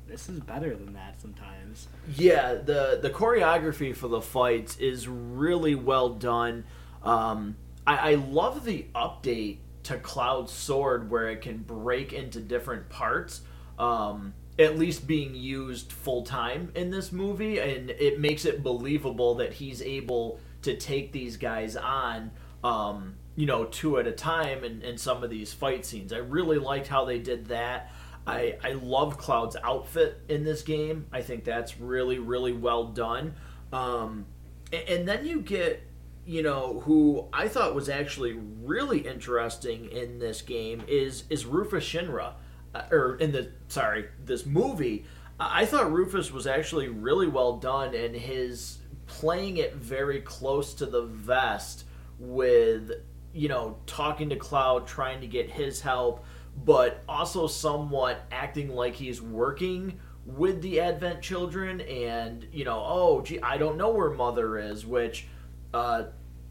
this 0.07 0.29
is 0.29 0.39
better 0.39 0.77
than 0.77 0.93
that 0.93 1.21
sometimes. 1.21 1.89
Yeah, 2.15 2.55
the 2.55 3.01
the 3.03 3.11
choreography 3.11 3.97
for 3.97 4.07
the 4.07 4.21
fights 4.21 4.77
is 4.77 5.09
really 5.09 5.75
well 5.75 6.11
done. 6.11 6.63
Um, 7.03 7.57
I, 7.85 8.13
I 8.13 8.15
love 8.15 8.65
the 8.65 8.87
update 8.95 9.59
to 9.85 9.99
Cloud's 9.99 10.53
sword 10.53 11.11
where 11.11 11.29
it 11.29 11.41
can 11.41 11.59
break 11.59 12.13
into 12.13 12.41
different 12.41 12.89
parts. 12.89 13.43
Um, 13.79 14.35
at 14.59 14.79
least 14.79 15.07
being 15.07 15.35
used 15.35 15.91
full 15.91 16.23
time 16.23 16.71
in 16.77 16.91
this 16.91 17.11
movie, 17.11 17.59
and 17.59 17.91
it 17.91 18.21
makes 18.21 18.45
it 18.45 18.63
believable 18.63 19.35
that 19.37 19.53
he's 19.53 19.83
able 19.83 20.39
to 20.63 20.77
take 20.77 21.13
these 21.13 21.37
guys 21.37 21.77
on. 21.77 22.31
Um, 22.63 23.17
you 23.37 23.47
know, 23.47 23.65
two 23.65 23.99
at 23.99 24.07
a 24.07 24.13
time 24.13 24.63
in, 24.63 24.81
in 24.83 24.97
some 24.97 25.25
of 25.25 25.31
these 25.31 25.53
fight 25.53 25.85
scenes. 25.85 26.13
I 26.13 26.19
really 26.19 26.59
liked 26.59 26.87
how 26.87 27.05
they 27.05 27.19
did 27.19 27.47
that. 27.47 27.93
I, 28.27 28.57
I 28.63 28.73
love 28.73 29.19
Cloud's 29.19 29.57
outfit 29.63 30.21
in 30.29 30.45
this 30.45 30.63
game. 30.63 31.07
I 31.13 31.21
think 31.21 31.45
that's 31.45 31.79
really, 31.81 32.19
really 32.19 32.53
well 32.53 32.85
done. 32.85 33.35
Um, 33.73 34.27
and, 34.73 34.89
and 34.89 35.09
then 35.09 35.27
you 35.27 35.41
get, 35.41 35.83
you 36.27 36.43
know, 36.43 36.81
who 36.85 37.29
I 37.33 37.49
thought 37.49 37.75
was 37.75 37.89
actually 37.89 38.35
really 38.63 39.01
interesting 39.01 39.87
in 39.91 40.19
this 40.19 40.43
game 40.43 40.83
is 40.89 41.25
is 41.31 41.47
Rufus 41.47 41.85
Shinra, 41.85 42.35
uh, 42.75 42.83
or 42.91 43.17
in 43.17 43.33
the 43.33 43.51
sorry 43.69 44.07
this 44.25 44.47
movie. 44.47 45.05
I 45.39 45.65
thought 45.65 45.93
Rufus 45.93 46.31
was 46.31 46.47
actually 46.47 46.89
really 46.89 47.27
well 47.27 47.57
done, 47.57 47.95
and 47.95 48.15
his 48.15 48.79
playing 49.07 49.59
it 49.59 49.75
very 49.75 50.21
close 50.21 50.75
to 50.75 50.87
the 50.87 51.03
vest 51.03 51.85
with 52.19 52.91
you 53.33 53.49
know 53.49 53.79
talking 53.87 54.31
to 54.31 54.37
Cloud, 54.37 54.87
trying 54.87 55.21
to 55.21 55.27
get 55.27 55.51
his 55.51 55.81
help 55.81 56.25
but 56.65 57.03
also 57.09 57.47
somewhat 57.47 58.27
acting 58.31 58.69
like 58.69 58.95
he's 58.95 59.21
working 59.21 59.99
with 60.25 60.63
the 60.63 60.81
Advent 60.81 61.21
children 61.21 61.81
and, 61.83 62.47
you 62.53 62.65
know, 62.65 62.83
oh, 62.85 63.21
gee, 63.21 63.41
I 63.41 63.59
don't 63.59 63.77
know 63.77 63.91
where 63.91 64.11
Mother 64.11 64.59
is, 64.59 64.87
which, 64.87 65.27
uh, 65.75 66.05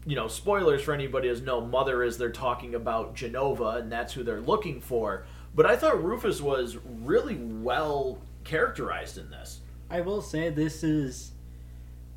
you 0.04 0.14
know, 0.14 0.28
spoilers 0.28 0.82
for 0.82 0.92
anybody 0.92 1.28
who's 1.28 1.40
no 1.40 1.62
Mother 1.62 2.02
is 2.02 2.18
they're 2.18 2.30
talking 2.30 2.74
about 2.74 3.16
Jenova 3.16 3.78
and 3.80 3.90
that's 3.90 4.12
who 4.12 4.22
they're 4.22 4.42
looking 4.42 4.82
for. 4.82 5.24
But 5.54 5.64
I 5.64 5.76
thought 5.76 6.04
Rufus 6.04 6.42
was 6.42 6.76
really 6.84 7.36
well 7.36 8.18
characterized 8.44 9.16
in 9.16 9.30
this. 9.30 9.60
I 9.88 10.02
will 10.02 10.20
say 10.20 10.50
this 10.50 10.84
is 10.84 11.32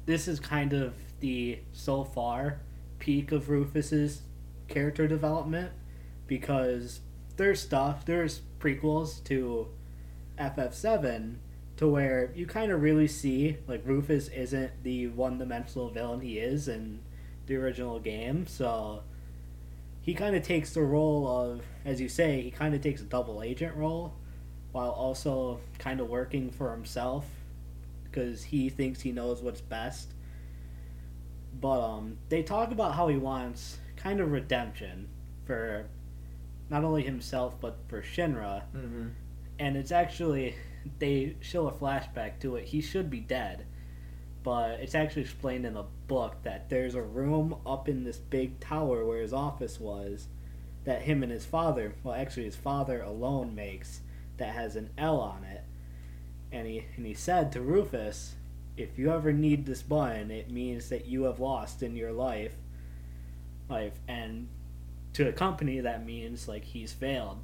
this 0.05 0.27
is 0.27 0.39
kind 0.39 0.73
of 0.73 0.93
the 1.21 1.59
so 1.71 2.03
far 2.03 2.59
peak 2.99 3.31
of 3.31 3.49
Rufus's 3.49 4.21
character 4.67 5.07
development 5.07 5.71
because 6.27 6.99
there's 7.37 7.61
stuff 7.61 8.03
there's 8.03 8.41
prequels 8.59 9.23
to 9.25 9.69
FF7 10.37 11.35
to 11.77 11.87
where 11.87 12.31
you 12.35 12.45
kind 12.45 12.71
of 12.71 12.81
really 12.81 13.07
see 13.07 13.57
like 13.67 13.81
Rufus 13.85 14.27
isn't 14.29 14.83
the 14.83 15.07
one-dimensional 15.07 15.89
villain 15.89 16.19
he 16.21 16.39
is 16.39 16.67
in 16.67 16.99
the 17.45 17.55
original 17.55 17.99
game 17.99 18.45
so 18.47 19.03
he 20.01 20.13
kind 20.13 20.35
of 20.35 20.43
takes 20.43 20.73
the 20.73 20.81
role 20.81 21.27
of 21.27 21.61
as 21.85 22.01
you 22.01 22.09
say 22.09 22.41
he 22.41 22.51
kind 22.51 22.73
of 22.75 22.81
takes 22.81 23.01
a 23.01 23.05
double 23.05 23.41
agent 23.43 23.75
role 23.75 24.13
while 24.71 24.89
also 24.89 25.59
kind 25.79 25.99
of 25.99 26.07
working 26.09 26.49
for 26.51 26.71
himself 26.71 27.25
because 28.03 28.43
he 28.43 28.69
thinks 28.69 29.01
he 29.01 29.11
knows 29.11 29.41
what's 29.41 29.61
best. 29.61 30.13
But 31.59 31.81
um, 31.81 32.17
they 32.29 32.43
talk 32.43 32.71
about 32.71 32.93
how 32.95 33.07
he 33.07 33.17
wants 33.17 33.77
kind 33.95 34.19
of 34.19 34.31
redemption 34.31 35.07
for 35.45 35.85
not 36.69 36.83
only 36.83 37.03
himself 37.03 37.55
but 37.59 37.77
for 37.87 38.01
Shinra, 38.01 38.63
Mm-hmm. 38.75 39.07
and 39.59 39.77
it's 39.77 39.91
actually 39.91 40.55
they 40.99 41.35
show 41.41 41.67
a 41.67 41.71
flashback 41.71 42.39
to 42.39 42.55
it. 42.55 42.65
He 42.65 42.81
should 42.81 43.09
be 43.09 43.19
dead, 43.19 43.65
but 44.43 44.79
it's 44.79 44.95
actually 44.95 45.23
explained 45.23 45.65
in 45.65 45.73
the 45.73 45.85
book 46.07 46.35
that 46.43 46.69
there's 46.69 46.95
a 46.95 47.01
room 47.01 47.55
up 47.65 47.87
in 47.89 48.03
this 48.03 48.17
big 48.17 48.59
tower 48.59 49.05
where 49.05 49.21
his 49.21 49.33
office 49.33 49.79
was 49.79 50.27
that 50.87 51.01
him 51.01 51.21
and 51.21 51.31
his 51.31 51.45
father, 51.45 51.93
well, 52.01 52.15
actually 52.15 52.45
his 52.45 52.55
father 52.55 53.01
alone 53.01 53.53
makes 53.53 53.99
that 54.37 54.53
has 54.53 54.77
an 54.77 54.89
L 54.97 55.19
on 55.19 55.43
it. 55.43 55.63
And 56.49 56.65
he 56.65 56.85
and 56.95 57.05
he 57.05 57.13
said 57.13 57.51
to 57.51 57.61
Rufus, 57.61 58.35
if 58.77 58.97
you 58.97 59.11
ever 59.11 59.33
need 59.33 59.65
this 59.65 59.81
button, 59.81 60.31
it 60.31 60.49
means 60.49 60.87
that 60.87 61.05
you 61.05 61.23
have 61.23 61.41
lost 61.41 61.83
in 61.83 61.97
your 61.97 62.13
life. 62.13 62.55
Life 63.69 63.99
and 64.07 64.47
to 65.11 65.27
a 65.27 65.33
company 65.33 65.81
that 65.81 66.05
means 66.05 66.47
like 66.47 66.63
he's 66.63 66.93
failed. 66.93 67.39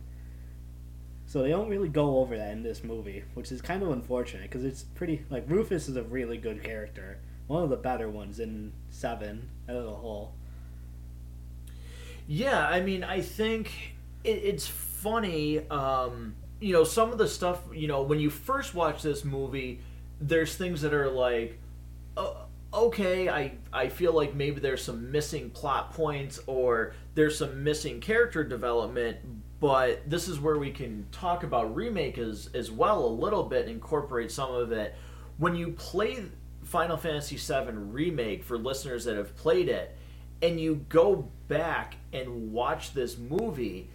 So 1.34 1.42
they 1.42 1.50
don't 1.50 1.68
really 1.68 1.90
go 1.90 2.20
over 2.20 2.38
that 2.38 2.52
in 2.52 2.62
this 2.62 2.84
movie, 2.84 3.24
which 3.34 3.52
is 3.52 3.60
kind 3.60 3.82
of 3.82 3.90
unfortunate 3.90 4.44
because 4.44 4.64
it's 4.64 4.84
pretty 4.84 5.26
like 5.32 5.46
Rufus 5.48 5.90
is 5.90 5.96
a 5.96 6.04
really 6.04 6.38
good 6.38 6.64
character, 6.64 7.18
one 7.48 7.64
of 7.64 7.72
the 7.72 7.76
better 7.76 8.08
ones 8.08 8.40
in 8.40 8.72
Seven 8.92 9.50
as 9.68 9.84
a 9.84 9.90
whole. 9.90 10.36
Yeah, 12.28 12.68
I 12.68 12.82
mean, 12.82 13.04
I 13.04 13.22
think 13.22 13.72
it, 14.24 14.42
it's 14.44 14.68
funny. 14.68 15.68
Um, 15.70 16.36
you 16.60 16.72
know, 16.72 16.84
some 16.84 17.12
of 17.12 17.18
the 17.18 17.28
stuff. 17.28 17.62
You 17.74 17.88
know, 17.88 18.04
when 18.04 18.20
you 18.20 18.30
first 18.30 18.76
watch 18.76 19.02
this 19.02 19.26
movie, 19.26 19.80
there's 20.22 20.56
things 20.56 20.84
that 20.84 20.94
are 20.94 21.10
like, 21.10 21.58
uh, 22.16 22.44
okay, 22.72 23.28
I 23.28 23.54
I 23.74 23.90
feel 23.90 24.14
like 24.14 24.36
maybe 24.36 24.60
there's 24.60 24.84
some 24.84 25.12
missing 25.12 25.50
plot 25.50 25.94
points 25.94 26.40
or 26.46 26.94
there's 27.16 27.36
some 27.40 27.64
missing 27.64 28.02
character 28.02 28.44
development. 28.44 29.18
But 29.64 30.10
this 30.10 30.28
is 30.28 30.42
where 30.42 30.60
we 30.60 30.72
can 30.72 31.08
talk 31.14 31.44
about 31.44 31.74
remake 31.74 32.18
as 32.18 32.50
as 32.54 32.70
well 32.70 33.06
a 33.06 33.08
little 33.08 33.44
bit, 33.44 33.70
incorporate 33.70 34.30
some 34.30 34.54
of 34.54 34.74
it. 34.74 34.94
When 35.38 35.56
you 35.56 35.70
play 35.70 36.26
Final 36.66 36.98
Fantasy 36.98 37.38
VII 37.38 37.72
remake 37.72 38.44
for 38.44 38.58
listeners 38.58 39.06
that 39.06 39.16
have 39.16 39.38
played 39.38 39.70
it 39.70 39.96
and 40.42 40.60
you 40.60 40.86
go 40.90 41.30
back 41.48 41.96
and 42.12 42.52
watch 42.52 42.94
this 42.94 43.18
movie, 43.18 43.88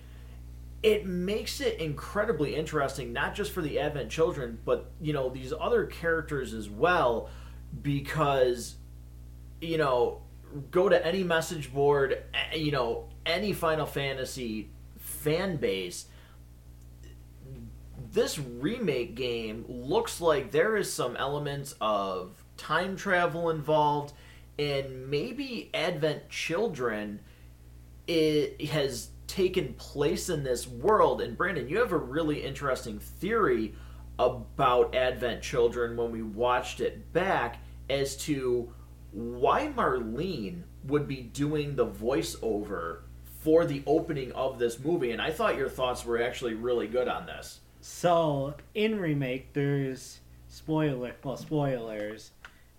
it 0.82 1.04
makes 1.04 1.60
it 1.60 1.78
incredibly 1.78 2.54
interesting, 2.56 3.12
not 3.12 3.34
just 3.34 3.52
for 3.52 3.60
the 3.60 3.78
Advent 3.78 4.08
children, 4.08 4.58
but 4.64 4.90
you 5.02 5.12
know 5.12 5.28
these 5.28 5.52
other 5.52 5.84
characters 5.84 6.54
as 6.54 6.70
well, 6.70 7.28
because 7.82 8.76
you 9.60 9.76
know 9.76 10.22
go 10.70 10.88
to 10.88 11.06
any 11.06 11.22
message 11.22 11.70
board, 11.74 12.22
you 12.54 12.72
know 12.72 13.10
any 13.26 13.52
Final 13.52 13.84
Fantasy 13.84 14.70
fan 15.18 15.56
base. 15.56 16.06
this 18.12 18.38
remake 18.38 19.14
game 19.14 19.64
looks 19.68 20.20
like 20.20 20.50
there 20.50 20.76
is 20.76 20.92
some 20.92 21.16
elements 21.16 21.74
of 21.80 22.42
time 22.56 22.96
travel 22.96 23.50
involved, 23.50 24.12
and 24.58 25.08
maybe 25.08 25.70
Advent 25.74 26.28
Children 26.28 27.20
it 28.06 28.68
has 28.70 29.10
taken 29.26 29.74
place 29.74 30.30
in 30.30 30.42
this 30.42 30.66
world. 30.66 31.20
And 31.20 31.36
Brandon, 31.36 31.68
you 31.68 31.78
have 31.78 31.92
a 31.92 31.98
really 31.98 32.42
interesting 32.42 32.98
theory 32.98 33.74
about 34.18 34.94
Advent 34.94 35.42
Children 35.42 35.96
when 35.96 36.10
we 36.10 36.22
watched 36.22 36.80
it 36.80 37.12
back 37.12 37.62
as 37.90 38.16
to 38.16 38.72
why 39.12 39.70
Marlene 39.76 40.62
would 40.84 41.06
be 41.06 41.22
doing 41.22 41.76
the 41.76 41.86
voiceover 41.86 43.00
for 43.48 43.64
the 43.64 43.82
opening 43.86 44.30
of 44.32 44.58
this 44.58 44.78
movie. 44.78 45.10
And 45.10 45.22
I 45.22 45.30
thought 45.30 45.56
your 45.56 45.70
thoughts 45.70 46.04
were 46.04 46.22
actually 46.22 46.52
really 46.52 46.86
good 46.86 47.08
on 47.08 47.24
this. 47.24 47.60
So 47.80 48.56
in 48.74 49.00
remake, 49.00 49.54
there's 49.54 50.20
spoiler. 50.48 51.14
Well, 51.24 51.38
spoilers. 51.38 52.32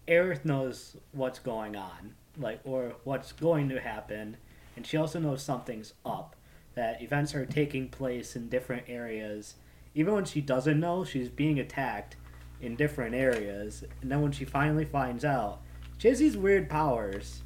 Aerith 0.08 0.46
knows 0.46 0.96
what's 1.12 1.40
going 1.40 1.76
on, 1.76 2.14
like 2.38 2.60
or 2.66 2.94
what's 3.04 3.32
going 3.32 3.68
to 3.70 3.80
happen, 3.80 4.38
and 4.76 4.86
she 4.86 4.96
also 4.96 5.18
knows 5.20 5.42
something's 5.42 5.96
up. 6.06 6.36
That 6.76 7.02
events 7.02 7.34
are 7.34 7.48
taking 7.48 7.90
place 7.90 8.36
in 8.36 8.48
different 8.48 8.84
areas. 8.88 9.56
Even 9.96 10.14
when 10.14 10.26
she 10.26 10.40
doesn't 10.40 10.80
know, 10.80 11.04
she's 11.04 11.30
being 11.30 11.60
attacked 11.60 12.16
in 12.62 12.76
different 12.76 13.16
areas. 13.16 13.84
And 14.04 14.12
then 14.12 14.22
when 14.22 14.34
she 14.34 14.46
finally 14.46 14.86
finds 14.86 15.26
out, 15.26 15.62
she 15.98 16.10
has 16.10 16.20
these 16.20 16.38
weird 16.38 16.70
powers 16.70 17.42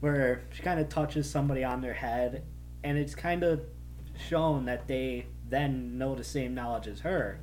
where 0.00 0.44
she 0.54 0.62
kind 0.62 0.80
of 0.80 0.88
touches 0.88 1.30
somebody 1.30 1.62
on 1.62 1.82
their 1.82 1.92
head, 1.92 2.42
and 2.84 2.98
it's 2.98 3.14
kind 3.14 3.42
of 3.42 3.60
shown 4.28 4.64
that 4.66 4.86
they 4.88 5.26
then 5.48 5.98
know 5.98 6.14
the 6.14 6.24
same 6.24 6.54
knowledge 6.54 6.86
as 6.88 7.00
her. 7.00 7.40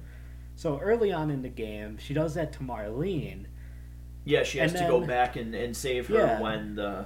So 0.55 0.79
early 0.79 1.11
on 1.11 1.29
in 1.31 1.41
the 1.41 1.49
game, 1.49 1.97
she 1.97 2.13
does 2.13 2.33
that 2.33 2.51
to 2.53 2.59
Marlene. 2.59 3.45
Yeah, 4.25 4.43
she 4.43 4.57
has 4.59 4.73
And 4.73 4.81
to 4.83 4.87
go 4.87 4.99
back 5.01 5.35
and, 5.35 5.55
and 5.55 5.75
save 5.75 6.07
her 6.07 6.15
Yeah. 6.15 6.41
when 6.41 6.75
the 6.75 7.05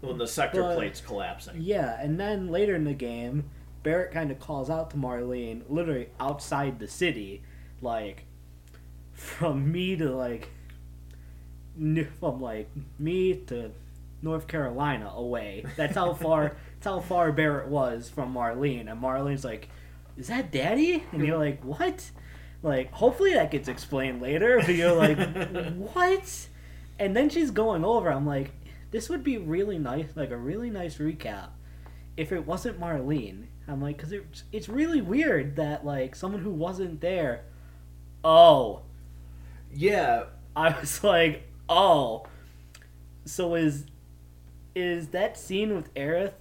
when 0.00 0.16
the 0.16 0.28
sector 0.28 0.62
But- 0.62 0.76
plate's 0.76 1.00
collapsing. 1.00 1.56
Yeah, 1.58 2.00
and 2.00 2.18
then 2.20 2.48
later 2.48 2.74
in 2.76 2.84
the 2.84 2.94
game, 2.94 3.50
Barret 3.82 4.12
kind 4.12 4.30
of 4.30 4.38
calls 4.38 4.70
out 4.70 4.90
to 4.90 4.96
Marlene, 4.96 5.62
literally 5.68 6.08
outside 6.20 6.78
the 6.78 6.86
city, 6.88 7.42
like 7.82 8.24
from 9.12 9.70
me 9.72 9.96
to 9.96 10.10
like 10.10 10.50
from 12.20 12.40
like 12.40 12.68
me 12.98 13.34
to 13.34 13.70
North 14.22 14.46
Carolina 14.46 15.10
away. 15.14 15.64
That's 15.76 15.94
how 15.94 16.14
far. 16.14 16.56
that's 16.78 16.86
how 16.86 17.00
far 17.00 17.32
Barret 17.32 17.68
was 17.68 18.08
from 18.08 18.32
Marlene, 18.32 18.88
and 18.90 19.02
Marlene's 19.02 19.44
like, 19.44 19.68
"Is 20.16 20.28
that 20.28 20.52
Daddy?" 20.52 21.02
And 21.12 21.26
you're 21.26 21.38
like, 21.38 21.62
"What?" 21.64 22.10
Like, 22.62 22.92
hopefully 22.92 23.34
that 23.34 23.50
gets 23.50 23.68
explained 23.68 24.22
later. 24.22 24.60
But 24.64 24.74
you're 24.74 24.92
like, 24.94 25.18
"What?" 25.74 26.48
And 26.98 27.16
then 27.16 27.30
she's 27.30 27.50
going 27.50 27.84
over. 27.84 28.10
I'm 28.12 28.26
like, 28.26 28.52
this 28.90 29.08
would 29.08 29.22
be 29.22 29.38
really 29.38 29.78
nice, 29.78 30.08
like 30.14 30.30
a 30.30 30.36
really 30.36 30.70
nice 30.70 30.98
recap, 30.98 31.50
if 32.16 32.32
it 32.32 32.46
wasn't 32.46 32.80
Marlene. 32.80 33.46
I'm 33.66 33.82
like, 33.82 33.96
because 33.96 34.12
it's 34.12 34.44
it's 34.52 34.68
really 34.68 35.00
weird 35.00 35.56
that 35.56 35.84
like 35.84 36.14
someone 36.14 36.42
who 36.42 36.50
wasn't 36.50 37.00
there. 37.00 37.44
Oh, 38.24 38.82
Yeah, 39.72 40.24
I 40.56 40.78
was 40.78 41.02
like, 41.02 41.42
oh. 41.68 42.26
So 43.24 43.56
is 43.56 43.86
is 44.74 45.08
that 45.08 45.36
scene 45.36 45.74
with 45.74 45.92
Aerith 45.94 46.32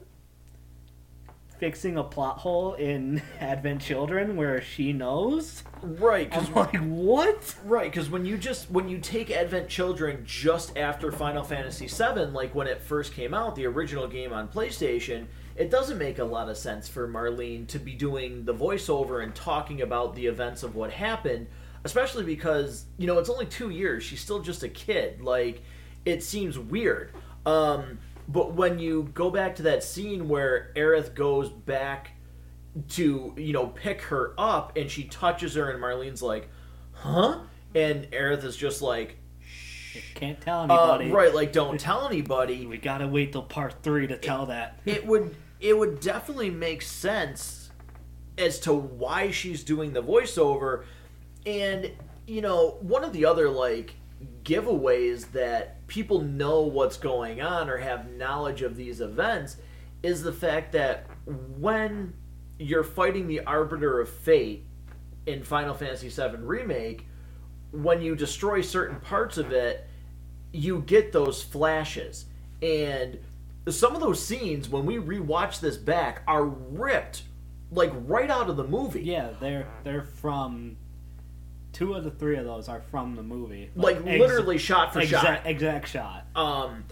fixing 1.59 1.97
a 1.97 2.03
plot 2.03 2.39
hole 2.39 2.73
in 2.73 3.21
Advent 3.39 3.81
Children 3.81 4.35
where 4.35 4.61
she 4.61 4.93
knows? 4.93 5.63
right. 5.81 6.29
Because 6.29 6.49
like, 6.51 6.75
what? 6.77 7.55
Right, 7.65 7.91
because 7.91 8.09
when 8.09 8.25
you 8.25 8.37
just 8.37 8.69
when 8.71 8.87
you 8.89 8.99
take 8.99 9.31
Advent 9.31 9.69
Children 9.69 10.23
just 10.25 10.77
after 10.77 11.11
Final 11.11 11.43
Fantasy 11.43 11.87
VII, 11.87 12.25
like 12.27 12.55
when 12.55 12.67
it 12.67 12.81
first 12.81 13.13
came 13.13 13.33
out, 13.33 13.55
the 13.55 13.65
original 13.65 14.07
game 14.07 14.33
on 14.33 14.47
PlayStation, 14.47 15.25
it 15.55 15.69
doesn't 15.71 15.97
make 15.97 16.19
a 16.19 16.23
lot 16.23 16.49
of 16.49 16.57
sense 16.57 16.87
for 16.87 17.07
Marlene 17.07 17.67
to 17.67 17.79
be 17.79 17.93
doing 17.93 18.45
the 18.45 18.53
voiceover 18.53 19.23
and 19.23 19.33
talking 19.33 19.81
about 19.81 20.15
the 20.15 20.25
events 20.27 20.63
of 20.63 20.75
what 20.75 20.91
happened, 20.91 21.47
especially 21.83 22.23
because 22.23 22.85
you 22.97 23.07
know 23.07 23.19
it's 23.19 23.29
only 23.29 23.45
two 23.45 23.69
years. 23.69 24.03
She's 24.03 24.21
still 24.21 24.39
just 24.39 24.63
a 24.63 24.69
kid. 24.69 25.21
Like 25.21 25.61
it 26.05 26.23
seems 26.23 26.57
weird. 26.57 27.11
Um, 27.45 27.99
but 28.27 28.53
when 28.53 28.79
you 28.79 29.09
go 29.13 29.29
back 29.29 29.55
to 29.57 29.63
that 29.63 29.83
scene 29.83 30.27
where 30.27 30.71
Aerith 30.75 31.13
goes 31.13 31.49
back 31.49 32.11
to 32.89 33.33
you 33.37 33.53
know 33.53 33.67
pick 33.67 34.01
her 34.03 34.33
up 34.37 34.77
and 34.77 34.89
she 34.89 35.05
touches 35.05 35.55
her 35.55 35.69
and 35.69 35.81
Marlene's 35.81 36.21
like, 36.21 36.49
"Huh?" 36.91 37.39
and 37.75 38.09
Aerith 38.11 38.43
is 38.43 38.55
just 38.55 38.81
like, 38.81 39.17
you 39.93 40.01
Can't 40.15 40.39
tell 40.39 40.59
uh, 40.59 40.63
anybody. 40.63 41.11
"Right, 41.11 41.33
like 41.33 41.51
don't 41.51 41.79
tell 41.79 42.07
anybody." 42.07 42.65
We 42.65 42.77
gotta 42.77 43.07
wait 43.07 43.31
till 43.31 43.43
part 43.43 43.81
three 43.83 44.07
to 44.07 44.17
tell 44.17 44.47
that. 44.47 44.79
It 44.85 45.05
would 45.05 45.35
it 45.59 45.77
would 45.77 45.99
definitely 45.99 46.49
make 46.49 46.81
sense 46.81 47.71
as 48.37 48.59
to 48.59 48.73
why 48.73 49.31
she's 49.31 49.63
doing 49.63 49.93
the 49.93 50.03
voiceover 50.03 50.83
and 51.47 51.91
you 52.27 52.41
know, 52.41 52.77
one 52.81 53.03
of 53.03 53.13
the 53.13 53.25
other 53.25 53.49
like 53.49 53.95
giveaways 54.43 55.31
that 55.31 55.85
people 55.87 56.21
know 56.21 56.61
what's 56.61 56.97
going 56.97 57.41
on 57.41 57.69
or 57.69 57.77
have 57.77 58.11
knowledge 58.11 58.61
of 58.61 58.75
these 58.75 59.01
events 59.01 59.57
is 60.03 60.23
the 60.23 60.33
fact 60.33 60.71
that 60.73 61.07
when 61.25 62.13
you're 62.59 62.83
fighting 62.83 63.27
the 63.27 63.41
arbiter 63.41 63.99
of 63.99 64.09
fate 64.09 64.65
in 65.25 65.43
Final 65.43 65.73
Fantasy 65.73 66.09
VII 66.09 66.37
remake, 66.37 67.07
when 67.71 68.01
you 68.01 68.15
destroy 68.15 68.61
certain 68.61 68.99
parts 68.99 69.37
of 69.37 69.51
it, 69.51 69.87
you 70.51 70.81
get 70.81 71.11
those 71.11 71.43
flashes. 71.43 72.25
And 72.61 73.19
some 73.69 73.93
of 73.93 74.01
those 74.01 74.23
scenes, 74.23 74.69
when 74.69 74.85
we 74.85 74.95
rewatch 74.95 75.59
this 75.59 75.77
back, 75.77 76.23
are 76.27 76.45
ripped 76.45 77.23
like 77.71 77.91
right 77.93 78.29
out 78.31 78.49
of 78.49 78.57
the 78.57 78.63
movie. 78.63 79.03
Yeah, 79.03 79.31
they're 79.39 79.67
they're 79.83 80.03
from 80.03 80.77
two 81.77 81.93
of 81.93 82.03
the 82.03 82.09
three 82.11 82.37
of 82.37 82.45
those 82.45 82.67
are 82.67 82.81
from 82.89 83.15
the 83.15 83.21
movie. 83.21 83.69
Like 83.75 83.97
ex- 83.97 84.19
literally 84.19 84.57
shot 84.57 84.93
for 84.93 84.99
exact, 84.99 85.23
shot. 85.25 85.41
exact 85.45 85.87
shot. 85.89 86.25
Um, 86.35 86.85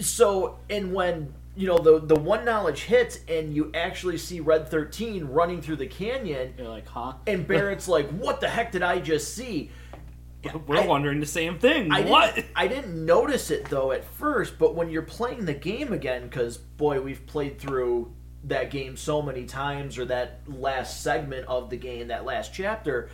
so 0.00 0.58
and 0.70 0.92
when 0.94 1.34
you 1.54 1.66
know 1.68 1.78
the 1.78 1.98
the 2.00 2.18
one 2.18 2.44
knowledge 2.44 2.82
hits 2.84 3.18
and 3.28 3.54
you 3.54 3.70
actually 3.74 4.16
see 4.18 4.40
Red 4.40 4.68
Thirteen 4.68 5.26
running 5.26 5.60
through 5.60 5.76
the 5.76 5.86
canyon, 5.86 6.54
You're 6.56 6.68
like, 6.68 6.88
huh? 6.88 7.14
and 7.26 7.46
Barret's 7.46 7.88
like, 7.96 8.08
"What 8.10 8.40
the 8.40 8.48
heck 8.48 8.72
did 8.72 8.82
I 8.82 9.00
just 9.00 9.34
see?" 9.34 9.70
We're 10.66 10.78
I- 10.78 10.86
wondering 10.86 11.20
the 11.20 11.26
same 11.26 11.58
thing. 11.58 11.92
I 11.92 12.00
what? 12.02 12.34
Didn't, 12.34 12.50
I 12.56 12.66
didn't 12.68 13.04
notice 13.04 13.50
it 13.50 13.66
though 13.66 13.92
at 13.92 14.04
first, 14.04 14.58
but 14.58 14.74
when 14.74 14.88
you're 14.88 15.02
playing 15.02 15.44
the 15.44 15.52
game 15.52 15.92
again, 15.92 16.22
because 16.22 16.56
boy, 16.56 17.02
we've 17.02 17.26
played 17.26 17.58
through 17.58 18.10
that 18.44 18.70
game 18.70 18.96
so 18.96 19.20
many 19.20 19.44
times, 19.44 19.98
or 19.98 20.06
that 20.06 20.40
last 20.46 21.02
segment 21.02 21.46
of 21.46 21.68
the 21.68 21.76
game, 21.76 22.08
that 22.08 22.24
last 22.24 22.54
chapter, 22.54 23.10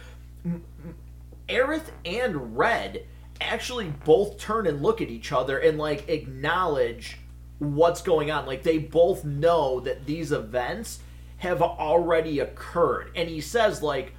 Aerith 1.48 1.90
and 2.04 2.56
Red 2.56 3.06
actually 3.40 3.92
both 4.04 4.38
turn 4.38 4.66
and 4.66 4.82
look 4.82 5.00
at 5.00 5.08
each 5.08 5.32
other 5.32 5.58
and 5.58 5.78
like 5.78 6.08
acknowledge 6.08 7.18
what's 7.58 8.02
going 8.02 8.30
on. 8.30 8.46
Like 8.46 8.62
they 8.62 8.78
both 8.78 9.24
know 9.24 9.80
that 9.80 10.06
these 10.06 10.32
events 10.32 11.00
have 11.38 11.60
already 11.62 12.40
occurred, 12.40 13.10
and 13.14 13.28
he 13.28 13.40
says 13.40 13.82
like. 13.82 14.14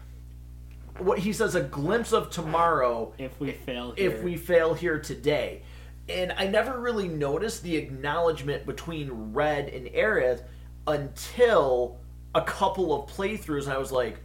What 1.00 1.20
he 1.20 1.32
says, 1.32 1.54
a 1.54 1.62
glimpse 1.62 2.12
of 2.12 2.32
tomorrow 2.32 3.13
If 3.20 3.40
we 3.40 3.52
fail 3.52 3.92
here, 3.92 4.10
if 4.10 4.24
we 4.24 4.36
fail 4.36 4.74
here 4.74 5.00
today. 5.00 5.62
And 6.10 6.34
I 6.36 6.48
never 6.48 6.80
really 6.80 7.08
noticed 7.08 7.62
the 7.62 7.76
acknowledgement 7.76 8.66
between 8.66 9.32
Red 9.32 9.70
and 9.70 9.86
Aerith 9.90 10.42
until 10.88 12.00
a 12.34 12.42
couple 12.42 13.00
of 13.00 13.12
playthroughs, 13.12 13.66
and 13.66 13.74
I 13.74 13.78
was 13.78 13.92
like, 13.92 14.18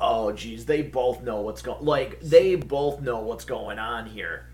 "Oh, 0.00 0.32
geez, 0.32 0.66
they 0.66 0.82
both 0.82 1.22
know 1.22 1.40
what's 1.40 1.62
going. 1.62 1.84
Like 1.84 2.20
they 2.20 2.54
both 2.54 3.00
know 3.00 3.20
what's 3.20 3.44
going 3.44 3.78
on 3.78 4.06
here." 4.06 4.46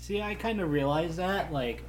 see, 0.00 0.22
I 0.22 0.34
kind 0.36 0.60
of 0.60 0.70
realized 0.70 1.16
that. 1.18 1.52
Like, 1.52 1.82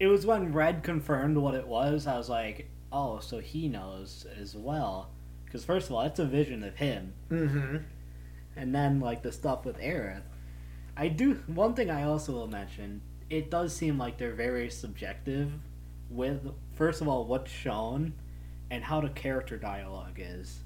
it 0.00 0.06
was 0.06 0.24
when 0.24 0.52
Red 0.52 0.82
confirmed 0.82 1.36
what 1.36 1.54
it 1.54 1.66
was. 1.66 2.06
I 2.06 2.16
was 2.16 2.28
like, 2.30 2.70
oh, 2.92 3.18
so 3.18 3.38
he 3.38 3.68
knows 3.68 4.26
as 4.40 4.54
well. 4.56 5.10
Because 5.44 5.64
first 5.64 5.88
of 5.90 5.94
all, 5.96 6.02
it's 6.02 6.18
a 6.20 6.24
vision 6.24 6.62
of 6.62 6.76
him, 6.76 7.12
Mm-hmm. 7.30 7.76
and 8.56 8.74
then 8.74 9.00
like 9.00 9.22
the 9.22 9.30
stuff 9.32 9.64
with 9.64 9.78
Aerith. 9.78 10.22
I 10.96 11.08
do 11.08 11.34
one 11.46 11.74
thing 11.74 11.90
I 11.90 12.04
also 12.04 12.32
will 12.32 12.48
mention. 12.48 13.02
It 13.28 13.50
does 13.50 13.74
seem 13.74 13.98
like 13.98 14.16
they're 14.16 14.32
very 14.32 14.70
subjective 14.70 15.52
with 16.08 16.48
first 16.74 17.00
of 17.00 17.08
all 17.08 17.24
what's 17.24 17.50
shown 17.50 18.14
and 18.70 18.82
how 18.84 19.00
the 19.00 19.08
character 19.10 19.56
dialogue 19.58 20.18
is. 20.18 20.60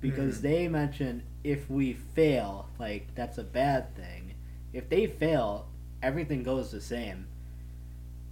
Because 0.00 0.36
mm-hmm. 0.36 0.46
they 0.46 0.68
mention 0.68 1.22
if 1.42 1.68
we 1.68 1.94
fail, 1.94 2.68
like 2.78 3.14
that's 3.14 3.38
a 3.38 3.44
bad 3.44 3.94
thing. 3.96 4.34
If 4.72 4.88
they 4.88 5.06
fail, 5.06 5.66
everything 6.02 6.42
goes 6.42 6.70
the 6.70 6.80
same. 6.80 7.26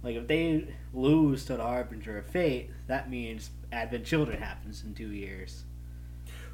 Like 0.03 0.15
if 0.15 0.27
they 0.27 0.67
lose 0.93 1.45
to 1.45 1.57
the 1.57 1.63
Harbinger 1.63 2.19
of 2.19 2.27
Fate, 2.27 2.69
that 2.87 3.09
means 3.09 3.49
Advent 3.71 4.05
Children 4.05 4.41
happens 4.41 4.83
in 4.83 4.93
two 4.93 5.11
years. 5.11 5.63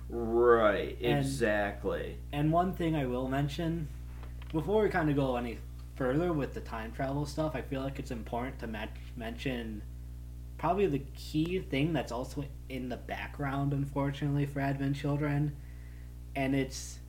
Right, 0.09 0.97
And- 1.01 1.19
exactly. 1.19 2.17
And 2.31 2.51
one 2.51 2.73
thing 2.73 2.95
I 2.95 3.05
will 3.05 3.27
mention, 3.27 3.87
before 4.51 4.83
we 4.83 4.89
kind 4.89 5.09
of 5.09 5.15
go 5.15 5.35
any 5.35 5.59
further 5.95 6.33
with 6.33 6.53
the 6.53 6.61
time 6.61 6.91
travel 6.91 7.25
stuff, 7.25 7.55
I 7.55 7.61
feel 7.61 7.81
like 7.81 7.99
it's 7.99 8.11
important 8.11 8.59
to 8.59 8.67
met- 8.67 8.97
mention 9.15 9.81
probably 10.63 10.87
the 10.87 11.03
key 11.13 11.59
thing 11.59 11.91
that's 11.91 12.13
also 12.13 12.45
in 12.69 12.87
the 12.87 12.95
background, 12.95 13.73
unfortunately, 13.73 14.45
for 14.45 14.61
Advent 14.61 14.95
Children, 14.95 15.53
and 16.37 16.55
it's 16.55 16.99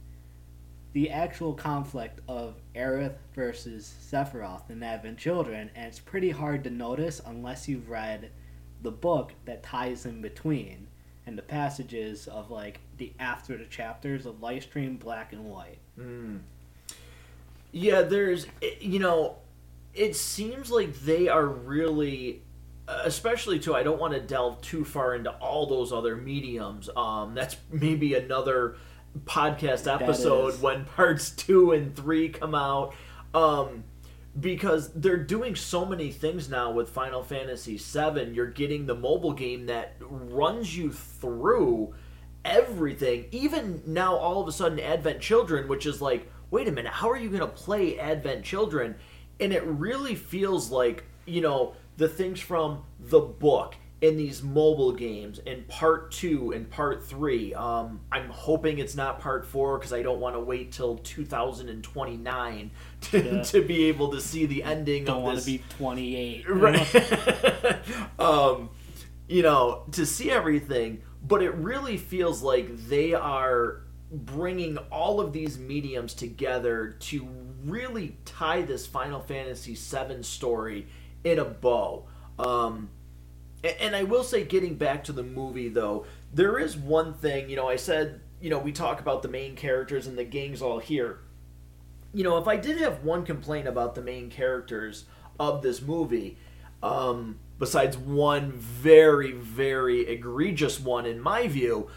the 0.93 1.09
actual 1.09 1.55
conflict 1.55 2.21
of 2.27 2.57
Aerith 2.75 3.15
versus 3.33 3.95
Sephiroth 4.11 4.71
in 4.71 4.83
Advent 4.83 5.19
Children, 5.19 5.71
and 5.77 5.87
it's 5.87 6.01
pretty 6.01 6.31
hard 6.31 6.65
to 6.65 6.71
notice 6.71 7.23
unless 7.25 7.69
you've 7.69 7.89
read 7.89 8.33
the 8.83 8.91
book 8.91 9.35
that 9.45 9.63
ties 9.63 10.05
in 10.05 10.21
between 10.21 10.89
and 11.25 11.39
the 11.39 11.43
passages 11.43 12.27
of 12.27 12.51
like 12.51 12.81
the 12.99 13.13
after 13.21 13.57
the 13.57 13.67
chapters 13.67 14.27
of 14.27 14.41
Lifestream 14.41 14.99
Black 14.99 15.33
and 15.33 15.45
White. 15.45 15.79
Mm. 15.97 16.41
Yeah, 17.71 18.03
there's, 18.03 18.49
you 18.81 18.99
know, 18.99 19.37
it 19.95 20.17
seems 20.17 20.73
like 20.73 20.93
they 21.03 21.29
are 21.29 21.47
really, 21.47 22.43
especially 22.89 23.59
too. 23.59 23.75
I 23.75 23.83
don't 23.83 24.01
want 24.01 24.15
to 24.15 24.21
delve 24.21 24.61
too 24.63 24.85
far 24.85 25.15
into 25.15 25.31
all 25.31 25.67
those 25.67 25.93
other 25.93 26.17
mediums. 26.17 26.91
Um, 26.97 27.35
that's 27.35 27.57
maybe 27.71 28.15
another 28.15 28.77
podcast 29.25 29.93
episode 29.93 30.61
when 30.61 30.85
parts 30.97 31.31
two 31.31 31.73
and 31.73 31.95
three 31.95 32.29
come 32.29 32.55
out. 32.55 32.95
Um, 33.33 33.85
because 34.39 34.93
they're 34.95 35.17
doing 35.17 35.55
so 35.55 35.85
many 35.85 36.11
things 36.11 36.49
now 36.49 36.73
with 36.73 36.91
Final 36.91 37.23
Fantasy 37.23 37.77
VII. 37.77 38.33
You're 38.33 38.51
getting 38.51 38.87
the 38.87 38.95
mobile 38.95 39.33
game 39.33 39.67
that 39.67 39.95
runs 40.01 40.77
you 40.77 40.91
through 40.91 41.95
everything. 42.45 43.27
Even 43.31 43.83
now, 43.87 44.17
all 44.17 44.41
of 44.41 44.49
a 44.49 44.53
sudden, 44.53 44.81
Advent 44.81 45.21
Children, 45.21 45.69
which 45.69 45.87
is 45.87 46.03
like, 46.03 46.31
wait 46.51 46.67
a 46.67 46.73
minute, 46.73 46.93
how 46.93 47.11
are 47.11 47.17
you 47.17 47.29
going 47.29 47.41
to 47.41 47.47
play 47.47 47.99
Advent 47.99 48.45
Children? 48.45 48.97
And 49.39 49.53
it 49.53 49.65
really 49.65 50.17
feels 50.17 50.71
like, 50.71 51.05
you 51.27 51.41
know, 51.41 51.75
the 51.97 52.09
things 52.09 52.41
from 52.41 52.85
the 52.99 53.21
book 53.21 53.75
in 54.01 54.17
these 54.19 54.43
mobile 54.43 54.93
games 54.93 55.39
in 55.47 55.65
part 55.65 56.11
two 56.13 56.53
and 56.53 56.69
part 56.69 57.07
three. 57.07 57.55
Um, 57.55 58.01
I'm 58.13 58.29
hoping 58.29 58.79
it's 58.79 58.95
not 58.95 59.19
part 59.19 59.47
four 59.47 59.79
because 59.79 59.95
I 59.95 60.03
don't 60.03 60.21
want 60.21 60.35
to 60.37 60.41
wait 60.41 60.73
till 60.73 60.99
2029 60.99 62.71
to, 63.01 63.23
Yeah. 63.25 63.43
to 63.45 63.63
be 63.63 63.85
able 63.85 64.11
to 64.11 64.21
see 64.21 64.45
the 64.47 64.63
ending 64.63 65.05
Don't 65.05 65.19
of 65.19 65.23
want 65.23 65.39
to 65.39 65.47
be 65.47 65.63
28. 65.79 66.45
right 66.49 67.79
um 68.19 68.69
you 69.27 69.43
know 69.43 69.85
to 69.93 70.05
see 70.05 70.31
everything 70.31 71.01
but 71.27 71.43
it 71.43 71.55
really 71.55 71.97
feels 71.97 72.43
like 72.43 72.77
they 72.89 73.15
are 73.15 73.81
bringing 74.11 74.77
all 74.93 75.21
of 75.21 75.33
these 75.33 75.59
mediums 75.59 76.13
together 76.13 76.97
to 77.01 77.27
really 77.65 78.17
tie 78.27 78.61
this 78.63 78.87
final 78.87 79.21
fantasy 79.21 79.75
VII 79.75 80.23
story 80.23 80.87
in 81.25 81.39
a 81.39 81.45
bow 81.45 82.05
um 82.39 82.89
and 83.81 83.97
i 83.97 84.03
will 84.03 84.25
say 84.25 84.45
getting 84.45 84.75
back 84.75 85.03
to 85.03 85.13
the 85.13 85.23
movie 85.23 85.69
though 85.69 86.05
there 86.33 86.59
is 86.59 86.77
one 86.77 87.15
thing 87.15 87.49
you 87.49 87.57
know 87.57 87.69
i 87.69 87.77
said 87.77 88.21
you 88.41 88.51
know 88.51 88.59
we 88.59 88.73
talk 88.73 89.01
about 89.01 89.23
the 89.23 89.29
main 89.29 89.57
characters 89.57 90.07
and 90.07 90.17
the 90.17 90.25
gang's 90.25 90.63
all 90.63 90.79
here 90.79 91.21
you 92.15 92.23
know, 92.23 92.39
if 92.39 92.47
I 92.47 92.57
did 92.57 92.79
have 92.79 93.03
one 93.03 93.25
complaint 93.25 93.67
about 93.67 93.97
the 93.97 94.01
main 94.01 94.31
characters 94.31 95.05
of 95.39 95.63
this 95.63 95.83
movie, 95.83 96.39
um, 96.81 97.41
besides 97.59 97.99
one 97.99 98.53
very, 98.53 99.33
very 99.33 100.07
egregious 100.07 100.79
one 100.79 101.07
in 101.07 101.21
my 101.21 101.49
view, 101.49 101.91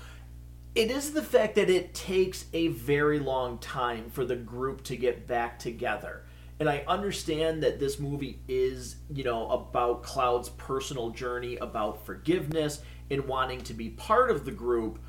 it 0.74 0.90
is 0.90 1.14
the 1.14 1.24
fact 1.24 1.56
that 1.56 1.70
it 1.70 1.94
takes 1.94 2.46
a 2.52 2.68
very 2.70 3.20
long 3.20 3.60
time 3.60 4.10
for 4.10 4.26
the 4.26 4.36
group 4.36 4.84
to 4.86 4.98
get 4.98 5.28
back 5.28 5.60
together. 5.60 6.24
And 6.60 6.68
I 6.68 6.84
understand 6.88 7.62
that 7.64 7.80
this 7.80 8.00
movie 8.00 8.40
is, 8.48 8.96
you 9.14 9.24
know, 9.24 9.48
about 9.50 10.02
Cloud's 10.02 10.50
personal 10.50 11.12
journey, 11.12 11.58
about 11.58 12.06
forgiveness, 12.06 12.82
and 13.12 13.26
wanting 13.28 13.62
to 13.62 13.74
be 13.74 13.90
part 13.90 14.32
of 14.32 14.44
the 14.44 14.52
group 14.52 15.00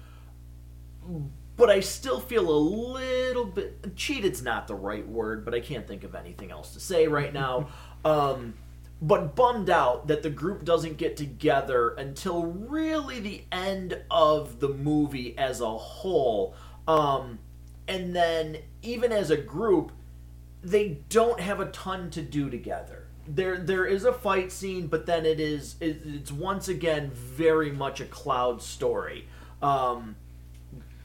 but 1.59 1.71
I 1.71 1.81
still 1.81 2.21
feel 2.21 2.49
a 2.49 2.57
little 2.57 3.45
bit 3.45 3.97
cheated's 3.97 4.43
not 4.43 4.69
the 4.69 4.77
right 4.77 5.07
word, 5.07 5.45
but 5.45 5.55
I 5.55 5.61
can't 5.61 5.87
think 5.87 6.05
of 6.05 6.15
anything 6.15 6.51
else 6.53 6.73
to 6.75 6.81
say 6.81 7.09
right 7.09 7.33
now. 7.33 7.69
um, 8.05 8.55
but 9.03 9.37
bummed 9.37 9.71
out 9.71 10.09
that 10.09 10.23
the 10.23 10.31
group 10.31 10.65
doesn't 10.65 10.97
get 10.97 11.17
together 11.17 11.91
until 11.91 12.45
really 12.45 13.21
the 13.21 13.45
end 13.53 14.01
of 14.11 14.61
the 14.61 14.69
movie 14.69 15.37
as 15.39 15.61
a 15.61 15.77
whole. 15.77 16.55
Um, 16.87 17.39
and 17.87 18.15
then 18.15 18.59
even 18.83 19.13
as 19.13 19.31
a 19.31 19.37
group, 19.37 19.93
they 20.62 20.99
don't 21.09 21.40
have 21.40 21.61
a 21.61 21.66
ton 21.66 22.11
to 22.11 22.23
do 22.23 22.51
together. 22.51 23.05
There, 23.27 23.59
there 23.59 23.85
is 23.85 24.05
a 24.05 24.12
fight 24.12 24.51
scene, 24.51 24.87
but 24.87 25.07
then 25.07 25.27
it 25.27 25.38
is 25.38 25.77
it, 25.81 26.01
it's 26.05 26.33
once 26.33 26.68
again 26.68 27.11
very 27.11 27.71
much 27.71 28.01
a 28.01 28.07
cloud 28.07 28.62
story. 28.62 29.27
Um, 29.61 30.16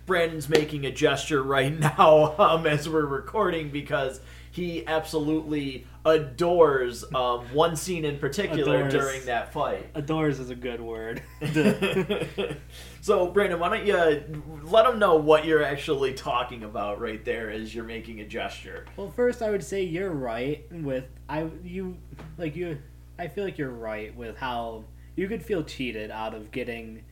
Brandon's 0.06 0.50
making 0.50 0.86
a 0.86 0.92
gesture 0.92 1.44
right 1.44 1.78
now 1.80 2.36
um, 2.38 2.66
as 2.66 2.88
we're 2.88 3.06
recording 3.06 3.70
because 3.70 4.22
he 4.52 4.86
absolutely 4.86 5.86
adores 6.06 7.06
um, 7.16 7.46
one 7.54 7.76
scene 7.76 8.04
in 8.06 8.18
particular 8.18 8.88
Adores. 8.88 8.94
during 8.94 9.26
that 9.26 9.54
fight. 9.54 9.90
Adores 9.96 10.40
is 10.40 10.50
a 10.50 10.56
good 10.56 10.82
word. 10.82 11.22
so, 13.02 13.28
Brandon, 13.28 13.60
why 13.60 13.70
don't 13.70 13.86
you 13.86 14.42
let 14.64 14.86
them 14.86 15.00
know 15.00 15.16
what 15.16 15.46
you're 15.46 15.64
actually 15.64 16.14
talking 16.14 16.64
about 16.64 17.00
right 17.00 17.24
there 17.24 17.50
as 17.50 17.74
you're 17.74 17.86
making 17.86 18.20
a 18.20 18.28
gesture? 18.28 18.86
well, 18.98 19.12
first 19.12 19.42
I 19.42 19.50
would 19.50 19.64
say 19.64 19.84
you're 19.84 20.12
right 20.12 20.66
with 20.72 21.06
I 21.30 21.50
you 21.64 21.98
like 22.38 22.56
you 22.56 22.80
I 23.18 23.28
feel 23.28 23.44
like 23.44 23.58
you're 23.58 23.70
right 23.70 24.16
with 24.16 24.38
how 24.38 24.86
you 25.16 25.28
could 25.28 25.44
feel 25.44 25.64
cheated 25.64 26.12
out 26.12 26.34
of 26.34 26.52
getting 26.52 27.04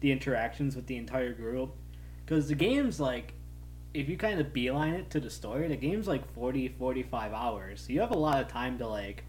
the 0.00 0.12
interactions 0.12 0.76
with 0.76 0.86
the 0.86 0.96
entire 0.96 1.32
group 1.32 1.74
because 2.24 2.48
the 2.48 2.54
game's 2.54 3.00
like 3.00 3.34
if 3.92 4.08
you 4.08 4.16
kind 4.16 4.40
of 4.40 4.52
beeline 4.52 4.94
it 4.94 5.10
to 5.10 5.18
the 5.20 5.30
story 5.30 5.66
the 5.68 5.76
game's 5.76 6.06
like 6.06 6.32
40 6.34 6.68
45 6.78 7.32
hours. 7.32 7.82
So 7.86 7.92
you 7.92 8.00
have 8.00 8.12
a 8.12 8.18
lot 8.18 8.40
of 8.40 8.48
time 8.48 8.78
to 8.78 8.86
like 8.86 9.24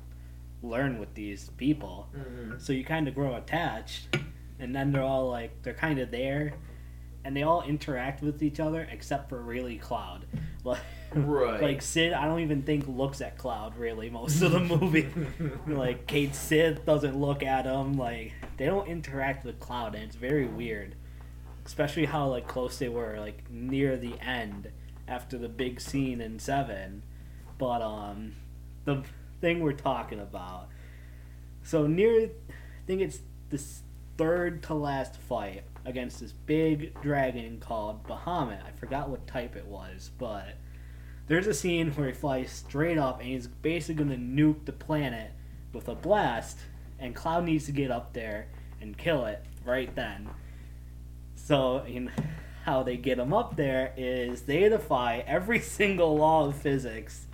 learn 0.61 0.99
with 0.99 1.13
these 1.15 1.49
people. 1.57 2.07
Mm-hmm. 2.15 2.59
So 2.59 2.71
you 2.73 2.83
kind 2.85 3.07
of 3.07 3.15
grow 3.15 3.35
attached 3.35 4.15
and 4.59 4.75
then 4.75 4.91
they're 4.91 5.01
all 5.03 5.29
like 5.29 5.61
they're 5.63 5.73
kind 5.73 5.97
of 5.99 6.11
there 6.11 6.53
and 7.23 7.35
they 7.35 7.43
all 7.43 7.61
interact 7.63 8.21
with 8.23 8.41
each 8.43 8.59
other 8.59 8.87
except 8.91 9.29
for 9.29 9.41
really 9.41 9.77
cloud. 9.77 10.25
Like 10.63 10.79
Right. 11.15 11.59
like 11.61 11.81
Cid 11.81 12.13
i 12.13 12.23
don't 12.25 12.39
even 12.39 12.61
think 12.61 12.87
looks 12.87 13.19
at 13.19 13.35
cloud 13.37 13.75
really 13.75 14.09
most 14.11 14.41
of 14.43 14.51
the 14.51 14.59
movie. 14.75 15.09
Like 15.67 16.05
Cait 16.07 16.35
Sith 16.35 16.85
doesn't 16.85 17.17
look 17.19 17.41
at 17.43 17.65
him 17.65 17.97
like 17.97 18.31
they 18.57 18.65
don't 18.67 18.87
interact 18.87 19.43
with 19.43 19.59
cloud 19.59 19.95
and 19.95 20.03
it's 20.03 20.15
very 20.15 20.45
weird 20.45 20.95
especially 21.71 22.03
how 22.03 22.27
like 22.27 22.49
close 22.49 22.79
they 22.79 22.89
were 22.89 23.17
like 23.17 23.49
near 23.49 23.95
the 23.95 24.19
end 24.19 24.69
after 25.07 25.37
the 25.37 25.47
big 25.47 25.79
scene 25.79 26.19
in 26.19 26.37
seven. 26.37 27.01
But 27.57 27.81
um 27.81 28.33
the 28.83 29.03
thing 29.39 29.61
we're 29.61 29.71
talking 29.71 30.19
about 30.19 30.67
so 31.63 31.87
near 31.87 32.25
i 32.25 32.29
think 32.85 33.01
it's 33.01 33.19
this 33.49 33.83
third 34.17 34.61
to 34.63 34.73
last 34.73 35.15
fight 35.15 35.63
against 35.85 36.19
this 36.19 36.31
big 36.31 36.93
dragon 37.01 37.57
called 37.59 38.05
bahamut. 38.07 38.63
I 38.63 38.71
forgot 38.71 39.09
what 39.09 39.25
type 39.25 39.55
it 39.55 39.65
was 39.65 40.11
but 40.17 40.57
there's 41.27 41.47
a 41.47 41.53
scene 41.53 41.91
where 41.91 42.07
he 42.07 42.13
flies 42.13 42.51
straight 42.51 42.97
up 42.97 43.19
and 43.19 43.29
he's 43.29 43.47
basically 43.47 44.03
going 44.03 44.09
to 44.09 44.43
nuke 44.43 44.65
the 44.65 44.73
planet 44.73 45.31
with 45.73 45.87
a 45.87 45.95
blast 45.95 46.59
and 46.99 47.15
cloud 47.15 47.45
needs 47.45 47.65
to 47.65 47.71
get 47.71 47.89
up 47.91 48.13
there 48.13 48.47
and 48.81 48.97
kill 48.97 49.25
it 49.25 49.43
right 49.65 49.95
then 49.95 50.29
so, 51.43 51.83
in 51.85 52.11
how 52.63 52.83
they 52.83 52.95
get 52.95 53.17
them 53.17 53.33
up 53.33 53.55
there 53.55 53.93
is 53.97 54.43
they 54.43 54.69
defy 54.69 55.23
every 55.27 55.59
single 55.77 56.17
law 56.17 56.45
of 56.47 56.55
physics. 56.55 57.25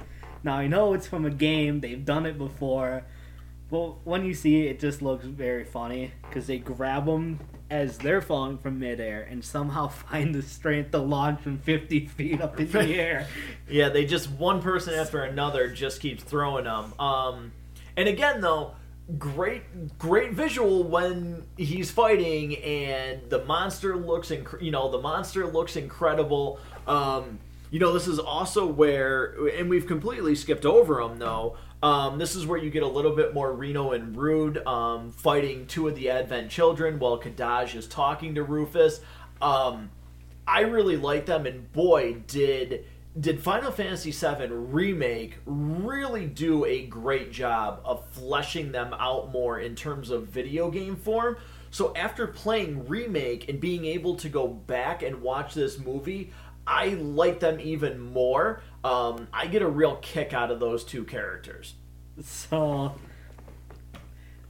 Now, 0.43 0.57
I 0.57 0.67
know 0.67 0.93
it's 0.93 1.07
from 1.07 1.25
a 1.25 1.29
game, 1.29 1.81
they've 1.81 2.03
done 2.03 2.25
it 2.25 2.37
before, 2.37 3.03
but 3.69 4.05
when 4.05 4.23
you 4.23 4.33
see 4.33 4.65
it, 4.65 4.71
it 4.71 4.79
just 4.79 5.01
looks 5.01 5.25
very 5.25 5.65
funny 5.65 6.13
because 6.23 6.47
they 6.47 6.57
grab 6.57 7.05
them 7.05 7.39
as 7.69 7.97
they're 7.97 8.21
falling 8.21 8.57
from 8.57 8.79
midair 8.79 9.27
and 9.29 9.43
somehow 9.43 9.87
find 10.09 10.33
the 10.33 10.41
strength 10.41 10.91
to 10.91 10.99
launch 10.99 11.41
from 11.41 11.57
50 11.57 12.07
feet 12.07 12.41
up 12.41 12.59
in 12.59 12.71
the 12.71 12.79
air. 12.95 13.27
Yeah, 13.69 13.89
they 13.89 14.05
just 14.05 14.31
one 14.31 14.61
person 14.61 14.93
after 14.93 15.23
another 15.23 15.67
just 15.69 15.99
keeps 15.99 16.23
throwing 16.23 16.63
them. 16.63 16.93
Um, 16.97 17.51
and 17.97 18.07
again, 18.07 18.39
though, 18.39 18.75
great, 19.17 19.97
great 19.97 20.33
visual 20.33 20.83
when 20.83 21.45
he's 21.55 21.91
fighting, 21.91 22.57
and 22.57 23.21
the 23.29 23.43
monster 23.45 23.95
looks, 23.95 24.29
inc- 24.29 24.61
you 24.61 24.71
know, 24.71 24.91
the 24.91 24.99
monster 24.99 25.47
looks 25.47 25.75
incredible. 25.75 26.59
Um, 26.87 27.39
you 27.71 27.79
know, 27.79 27.93
this 27.93 28.07
is 28.07 28.19
also 28.19 28.65
where, 28.65 29.35
and 29.47 29.69
we've 29.69 29.87
completely 29.87 30.35
skipped 30.35 30.65
over 30.65 31.01
him 31.01 31.19
though. 31.19 31.57
Um, 31.83 32.17
this 32.17 32.35
is 32.35 32.45
where 32.45 32.57
you 32.57 32.69
get 32.69 32.83
a 32.83 32.87
little 32.87 33.15
bit 33.15 33.33
more 33.33 33.53
Reno 33.53 33.91
and 33.91 34.15
Rude 34.17 34.65
um, 34.65 35.11
fighting 35.11 35.67
two 35.67 35.87
of 35.87 35.95
the 35.95 36.09
Advent 36.09 36.49
children 36.49 36.97
while 36.97 37.19
Kadaj 37.19 37.75
is 37.75 37.87
talking 37.87 38.35
to 38.35 38.43
Rufus. 38.43 38.99
Um, 39.41 39.91
I 40.47 40.61
really 40.61 40.97
like 40.97 41.25
them, 41.25 41.45
and 41.45 41.71
boy, 41.73 42.23
did 42.25 42.85
did 43.19 43.41
Final 43.41 43.71
Fantasy 43.71 44.11
VII 44.11 44.47
remake 44.47 45.37
really 45.45 46.25
do 46.25 46.65
a 46.65 46.85
great 46.85 47.31
job 47.31 47.81
of 47.83 48.05
fleshing 48.09 48.71
them 48.71 48.93
out 48.93 49.31
more 49.31 49.59
in 49.59 49.75
terms 49.75 50.09
of 50.09 50.27
video 50.27 50.69
game 50.69 50.95
form. 50.95 51.37
So 51.71 51.95
after 51.95 52.27
playing 52.27 52.87
remake 52.87 53.49
and 53.49 53.59
being 53.59 53.85
able 53.85 54.15
to 54.17 54.29
go 54.29 54.47
back 54.47 55.03
and 55.03 55.21
watch 55.21 55.53
this 55.53 55.79
movie, 55.79 56.31
I 56.65 56.89
like 56.89 57.39
them 57.39 57.59
even 57.59 57.99
more. 57.99 58.61
Um, 58.83 59.27
I 59.33 59.47
get 59.47 59.61
a 59.61 59.67
real 59.67 59.95
kick 59.97 60.33
out 60.33 60.51
of 60.51 60.59
those 60.59 60.83
two 60.83 61.03
characters. 61.03 61.73
So, 62.21 62.93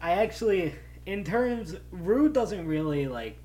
I 0.02 0.12
actually, 0.12 0.74
in 1.06 1.24
terms, 1.24 1.76
Rude 1.92 2.34
doesn't 2.34 2.66
really 2.66 3.08
like. 3.08 3.38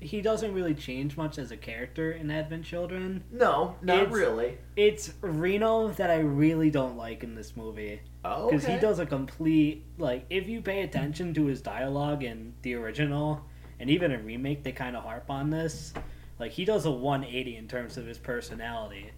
He 0.00 0.20
doesn't 0.20 0.54
really 0.54 0.74
change 0.74 1.16
much 1.16 1.38
as 1.38 1.50
a 1.50 1.56
character 1.56 2.12
in 2.12 2.30
Advent 2.30 2.64
Children. 2.64 3.24
No, 3.32 3.76
not 3.82 3.96
It's- 3.98 4.12
really. 4.12 4.58
It's 4.76 5.12
Reno 5.20 5.88
that 5.88 6.08
I 6.10 6.18
really 6.18 6.70
don't 6.70 6.96
like 6.96 7.24
in 7.24 7.34
this 7.34 7.56
movie. 7.56 8.00
Oh, 8.24 8.48
Because 8.48 8.64
okay. 8.64 8.74
he 8.74 8.80
does 8.80 8.98
a 9.00 9.06
complete 9.06 9.84
like 9.98 10.24
if 10.30 10.48
you 10.48 10.60
pay 10.62 10.82
attention 10.82 11.34
to 11.34 11.46
his 11.46 11.60
dialogue 11.60 12.22
in 12.22 12.54
the 12.62 12.74
original 12.74 13.44
and 13.80 13.90
even 13.90 14.12
a 14.12 14.18
remake 14.18 14.62
they 14.64 14.72
kind 14.72 14.96
of 14.96 15.02
harp 15.04 15.30
on 15.30 15.50
this 15.50 15.94
like 16.40 16.50
he 16.52 16.64
does 16.64 16.84
a 16.84 16.90
180 16.90 17.56
in 17.56 17.68
terms 17.68 17.96
of 17.96 18.06
his 18.06 18.18
personality 18.18 19.10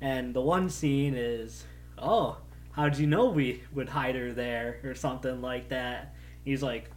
and 0.00 0.34
the 0.34 0.40
one 0.40 0.68
scene 0.70 1.14
is 1.14 1.64
oh 1.98 2.38
how'd 2.72 2.96
you 2.96 3.06
know 3.06 3.26
we 3.26 3.62
would 3.74 3.90
hide 3.90 4.14
her 4.14 4.32
there 4.32 4.80
or 4.84 4.94
something 4.94 5.42
like 5.42 5.68
that 5.68 6.14
he's 6.44 6.62
like 6.62 6.90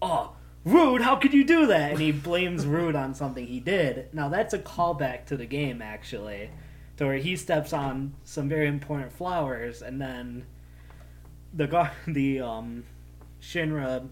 oh 0.00 0.32
rude 0.64 1.00
how 1.02 1.16
could 1.16 1.32
you 1.32 1.44
do 1.44 1.66
that 1.66 1.92
and 1.92 2.00
he 2.00 2.12
blames 2.12 2.66
rude 2.66 2.96
on 2.96 3.14
something 3.14 3.46
he 3.46 3.60
did 3.60 4.12
now 4.12 4.28
that's 4.28 4.52
a 4.52 4.58
callback 4.58 5.24
to 5.24 5.36
the 5.36 5.46
game 5.46 5.80
actually 5.80 6.50
to 6.96 7.06
where 7.06 7.16
he 7.16 7.36
steps 7.36 7.72
on 7.72 8.12
some 8.24 8.48
very 8.48 8.66
important 8.66 9.12
flowers 9.12 9.82
and 9.82 10.00
then 10.00 10.44
the 11.54 11.66
guard, 11.66 11.90
the 12.06 12.40
um, 12.40 12.84
Shinra 13.40 14.08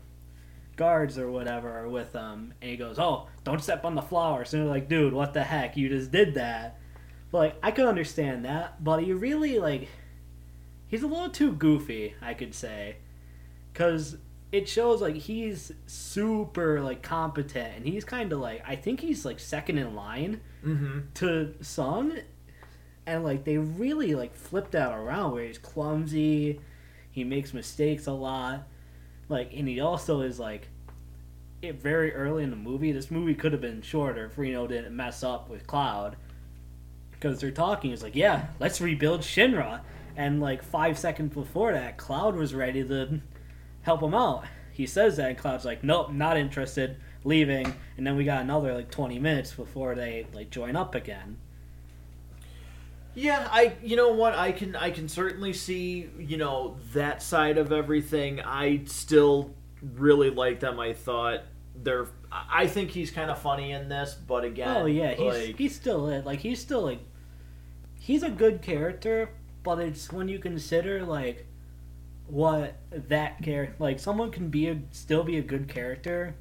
guards 0.77 1.19
or 1.19 1.31
whatever 1.31 1.79
are 1.79 1.89
with 1.89 2.13
him, 2.13 2.55
and 2.61 2.71
he 2.71 2.77
goes, 2.77 2.99
"Oh, 2.99 3.29
don't 3.45 3.63
step 3.63 3.85
on 3.85 3.95
the 3.95 4.03
flowers." 4.03 4.53
And 4.53 4.63
they're 4.63 4.71
like, 4.71 4.89
"Dude, 4.89 5.13
what 5.13 5.35
the 5.35 5.45
heck? 5.45 5.77
You 5.77 5.89
just 5.89 6.11
did 6.11 6.35
that." 6.35 6.79
But 7.31 7.39
like, 7.39 7.57
I 7.63 7.71
could 7.71 7.87
understand 7.87 8.45
that, 8.45 8.83
but 8.83 9.03
he 9.03 9.13
really 9.13 9.59
like, 9.59 9.89
he's 10.87 11.03
a 11.03 11.09
little 11.09 11.31
too 11.31 11.53
goofy, 11.53 12.15
I 12.23 12.35
could 12.35 12.55
say, 12.55 12.97
because 13.73 14.17
it 14.53 14.69
shows 14.69 15.01
like 15.03 15.17
he's 15.17 15.73
super 15.87 16.81
like 16.81 17.03
competent, 17.03 17.77
and 17.77 17.87
he's 17.87 18.05
kind 18.05 18.33
of 18.33 18.41
like, 18.41 18.63
I 18.67 18.77
think 18.77 19.01
he's 19.01 19.25
like 19.25 19.41
second 19.41 19.79
in 19.79 19.95
line 19.95 20.41
Mm-hmm. 20.65 20.99
to 21.15 21.55
Tseng, 21.61 22.23
and 23.07 23.23
like 23.23 23.45
they 23.45 23.57
really 23.59 24.15
like 24.17 24.35
flipped 24.35 24.73
that 24.73 24.93
around 24.93 25.33
where 25.33 25.45
he's 25.45 25.59
clumsy, 25.59 26.61
he 27.11 27.23
makes 27.25 27.55
mistakes 27.55 28.07
a 28.07 28.13
lot, 28.13 28.67
like 29.29 29.53
and 29.55 29.69
he 29.69 29.79
also 29.81 30.21
is 30.23 30.39
like 30.41 30.69
it 31.63 31.81
very 31.81 32.13
early 32.15 32.43
in 32.43 32.51
the 32.51 32.57
movie. 32.57 32.91
This 32.93 33.11
movie 33.11 33.35
could 33.35 33.53
have 33.53 33.61
been 33.61 33.81
shorter 33.83 34.27
if 34.27 34.37
Reno 34.39 34.67
didn't 34.67 34.95
mess 34.95 35.23
up 35.23 35.49
with 35.49 35.67
Cloud, 35.67 36.17
because 37.13 37.41
they're 37.41 37.51
talking. 37.53 37.93
It's 37.93 38.03
like, 38.03 38.17
yeah, 38.17 38.47
let's 38.59 38.81
rebuild 38.81 39.21
Shinra, 39.21 39.81
and 40.17 40.41
like 40.41 40.63
five 40.65 40.99
seconds 40.99 41.33
before 41.35 41.73
that, 41.73 41.97
Cloud 41.97 42.35
was 42.37 42.55
ready 42.55 42.83
to 42.83 43.21
help 43.87 44.03
him 44.03 44.15
out. 44.15 44.45
He 44.73 44.85
says 44.85 45.17
that, 45.17 45.31
and 45.31 45.39
Cloud's 45.39 45.65
like, 45.65 45.83
nope, 45.85 46.11
not 46.11 46.37
interested, 46.37 46.97
leaving. 47.25 47.73
And 47.97 48.05
then 48.07 48.17
we 48.17 48.25
got 48.25 48.43
another 48.43 48.75
like 48.75 48.91
20 48.91 49.19
minutes 49.21 49.53
before 49.53 49.95
they 49.95 50.27
like 50.35 50.51
join 50.51 50.75
up 50.75 50.95
again. 50.95 51.39
Yeah, 53.15 53.49
I 53.51 53.73
you 53.83 53.97
know 53.97 54.13
what 54.13 54.35
I 54.35 54.53
can 54.53 54.77
I 54.77 54.91
can 54.91 55.09
certainly 55.09 55.55
see 55.55 56.11
you 56.19 56.37
know 56.37 56.77
that 56.93 57.23
side 57.23 57.57
of 57.57 57.73
everything. 57.73 58.41
I 58.43 58.83
still 58.85 59.55
really 59.81 60.29
like 60.29 60.61
them. 60.61 60.79
I 60.79 60.93
thought 60.93 61.41
they're 61.83 62.09
I 62.31 62.67
think 62.67 62.91
he's 62.91 63.11
kind 63.11 63.31
of 63.31 63.39
funny 63.39 63.73
in 63.73 63.89
this, 63.89 64.15
but 64.15 64.45
again, 64.45 64.69
Oh 64.77 64.85
yeah, 64.85 65.15
he's 65.15 65.47
like, 65.47 65.57
he's 65.57 65.75
still 65.75 66.09
it. 66.09 66.27
Like 66.27 66.41
he's 66.41 66.61
still 66.61 66.83
like 66.83 67.01
he's 67.99 68.23
a 68.23 68.31
good 68.31 68.61
character, 68.61 69.31
but 69.63 69.79
it's 69.79 70.13
when 70.13 70.29
you 70.29 70.39
consider 70.39 71.03
like 71.03 71.47
what 72.29 72.77
that 72.91 73.43
character 73.43 73.77
like 73.79 74.01
someone 74.01 74.31
can 74.31 74.49
be 74.49 74.69
a 74.69 74.79
still 74.91 75.23
be 75.23 75.39
a 75.39 75.43
good 75.43 75.69
character, 75.69 76.35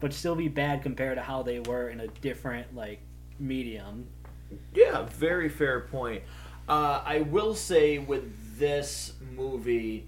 but 0.00 0.12
still 0.12 0.34
be 0.34 0.48
bad 0.48 0.82
compared 0.82 1.16
to 1.16 1.22
how 1.22 1.42
they 1.42 1.60
were 1.60 1.88
in 1.90 2.00
a 2.00 2.08
different 2.08 2.74
like 2.74 3.00
medium. 3.38 4.06
Yeah, 4.74 5.06
very 5.06 5.48
fair 5.48 5.80
point. 5.80 6.22
Uh, 6.68 7.02
I 7.04 7.20
will 7.22 7.54
say 7.54 7.98
with 7.98 8.58
this 8.58 9.12
movie, 9.34 10.06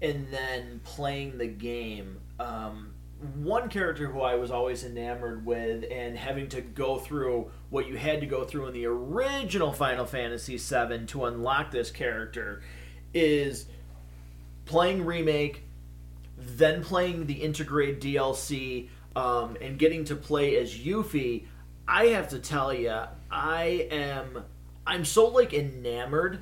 and 0.00 0.28
then 0.30 0.80
playing 0.84 1.38
the 1.38 1.46
game, 1.46 2.20
um, 2.38 2.94
one 3.36 3.68
character 3.68 4.06
who 4.06 4.20
I 4.20 4.36
was 4.36 4.50
always 4.50 4.84
enamored 4.84 5.44
with, 5.44 5.84
and 5.90 6.16
having 6.16 6.48
to 6.50 6.60
go 6.60 6.98
through 6.98 7.50
what 7.70 7.88
you 7.88 7.96
had 7.96 8.20
to 8.20 8.26
go 8.26 8.44
through 8.44 8.68
in 8.68 8.74
the 8.74 8.86
original 8.86 9.72
Final 9.72 10.06
Fantasy 10.06 10.56
VII 10.56 11.06
to 11.06 11.24
unlock 11.24 11.70
this 11.70 11.90
character, 11.90 12.62
is 13.12 13.66
playing 14.66 15.06
remake, 15.06 15.62
then 16.36 16.82
playing 16.84 17.26
the 17.26 17.34
integrated 17.34 18.00
DLC, 18.00 18.88
um, 19.16 19.56
and 19.60 19.78
getting 19.78 20.04
to 20.04 20.14
play 20.14 20.56
as 20.56 20.74
Yuffie. 20.74 21.46
I 21.88 22.08
have 22.08 22.28
to 22.28 22.38
tell 22.38 22.74
you, 22.74 23.00
I 23.30 23.88
am 23.90 24.44
I'm 24.86 25.04
so 25.04 25.26
like 25.26 25.52
enamored 25.52 26.40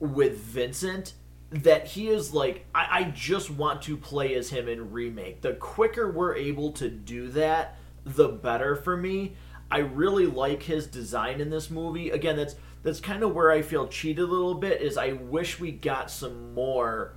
with 0.00 0.38
Vincent 0.38 1.14
that 1.50 1.86
he 1.86 2.08
is 2.08 2.32
like 2.34 2.66
I, 2.74 2.86
I 2.90 3.04
just 3.04 3.50
want 3.50 3.82
to 3.82 3.96
play 3.96 4.34
as 4.34 4.50
him 4.50 4.68
in 4.68 4.90
remake. 4.90 5.42
The 5.42 5.54
quicker 5.54 6.10
we're 6.10 6.34
able 6.34 6.72
to 6.72 6.88
do 6.88 7.28
that, 7.28 7.76
the 8.04 8.28
better 8.28 8.74
for 8.74 8.96
me. 8.96 9.36
I 9.70 9.78
really 9.78 10.26
like 10.26 10.62
his 10.62 10.86
design 10.86 11.40
in 11.40 11.50
this 11.50 11.70
movie. 11.70 12.10
Again, 12.10 12.36
that's 12.36 12.56
that's 12.82 13.00
kind 13.00 13.22
of 13.22 13.34
where 13.34 13.50
I 13.50 13.62
feel 13.62 13.88
cheated 13.88 14.24
a 14.24 14.26
little 14.26 14.54
bit. 14.54 14.80
Is 14.80 14.96
I 14.96 15.12
wish 15.12 15.60
we 15.60 15.72
got 15.72 16.10
some 16.10 16.54
more 16.54 17.12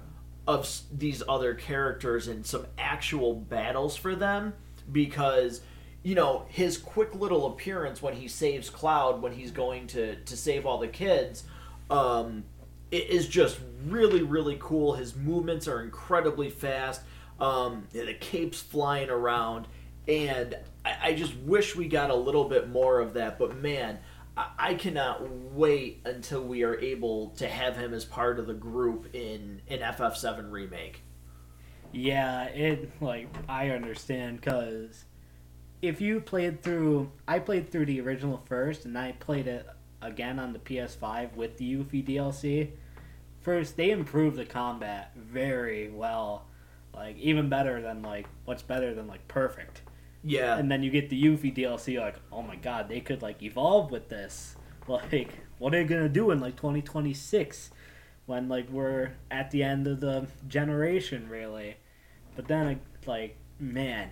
of 0.49 0.81
these 0.91 1.21
other 1.29 1.53
characters 1.53 2.27
and 2.27 2.43
some 2.43 2.65
actual 2.79 3.35
battles 3.35 3.95
for 3.95 4.15
them 4.15 4.53
because 4.91 5.61
you 6.01 6.15
know 6.15 6.45
his 6.49 6.75
quick 6.77 7.13
little 7.13 7.45
appearance 7.45 8.01
when 8.01 8.15
he 8.15 8.27
saves 8.27 8.67
cloud 8.67 9.21
when 9.21 9.31
he's 9.31 9.51
going 9.51 9.85
to 9.85 10.15
to 10.23 10.35
save 10.35 10.65
all 10.65 10.79
the 10.79 10.87
kids 10.87 11.43
um 11.91 12.43
it 12.89 13.07
is 13.09 13.27
just 13.27 13.59
really 13.85 14.23
really 14.23 14.57
cool. 14.59 14.93
His 14.93 15.15
movements 15.15 15.67
are 15.67 15.83
incredibly 15.83 16.49
fast. 16.49 17.01
Um 17.39 17.87
the 17.91 18.15
cape's 18.15 18.59
flying 18.59 19.11
around. 19.11 19.67
And 20.07 20.57
I, 20.83 20.95
I 21.03 21.13
just 21.13 21.35
wish 21.37 21.75
we 21.75 21.87
got 21.87 22.09
a 22.09 22.15
little 22.15 22.45
bit 22.45 22.69
more 22.69 22.99
of 22.99 23.13
that. 23.13 23.37
But 23.37 23.57
man 23.57 23.99
I, 24.57 24.73
cannot 24.75 25.29
wait 25.53 26.01
until 26.05 26.41
we 26.43 26.63
are 26.63 26.77
able 26.79 27.29
to 27.31 27.47
have 27.47 27.75
him 27.75 27.93
as 27.93 28.05
part 28.05 28.39
of 28.39 28.47
the 28.47 28.53
group 28.53 29.13
in 29.13 29.61
an 29.67 29.79
ff7 29.79 30.51
remake 30.51 31.01
Yeah, 31.91 32.45
it 32.45 32.89
like 33.01 33.27
I 33.47 33.69
understand 33.69 34.41
because 34.41 35.05
if 35.81 36.01
you 36.01 36.19
played 36.19 36.61
through, 36.61 37.11
I 37.27 37.39
played 37.39 37.71
through 37.71 37.85
the 37.85 38.01
original 38.01 38.41
first, 38.45 38.85
and 38.85 38.97
I 38.97 39.13
played 39.13 39.47
it 39.47 39.65
again 40.01 40.39
on 40.39 40.53
the 40.53 40.59
PS5 40.59 41.35
with 41.35 41.57
the 41.57 41.75
Yuffie 41.75 42.05
DLC. 42.05 42.71
First, 43.41 43.77
they 43.77 43.91
improved 43.91 44.37
the 44.37 44.45
combat 44.45 45.11
very 45.15 45.89
well, 45.89 46.45
like 46.93 47.17
even 47.17 47.49
better 47.49 47.81
than 47.81 48.01
like 48.01 48.27
what's 48.45 48.61
better 48.61 48.93
than 48.93 49.07
like 49.07 49.27
perfect. 49.27 49.81
Yeah 50.23 50.57
And 50.57 50.69
then 50.71 50.83
you 50.83 50.91
get 50.91 51.09
the 51.09 51.21
Yuffie 51.21 51.55
DLC, 51.55 51.99
like 51.99 52.15
oh 52.31 52.41
my 52.41 52.55
god, 52.55 52.89
they 52.89 52.99
could 52.99 53.21
like 53.21 53.41
evolve 53.43 53.91
with 53.91 54.09
this. 54.09 54.55
Like, 54.87 55.29
what 55.59 55.75
are 55.75 55.83
they 55.83 55.83
gonna 55.83 56.09
do 56.09 56.31
in 56.31 56.39
like 56.39 56.55
2026? 56.55 57.69
when 58.25 58.47
like 58.47 58.69
we're 58.69 59.11
at 59.31 59.49
the 59.51 59.63
end 59.63 59.87
of 59.87 59.99
the 60.01 60.27
generation 60.47 61.27
really 61.29 61.77
but 62.35 62.47
then 62.47 62.79
like 63.07 63.35
man 63.59 64.09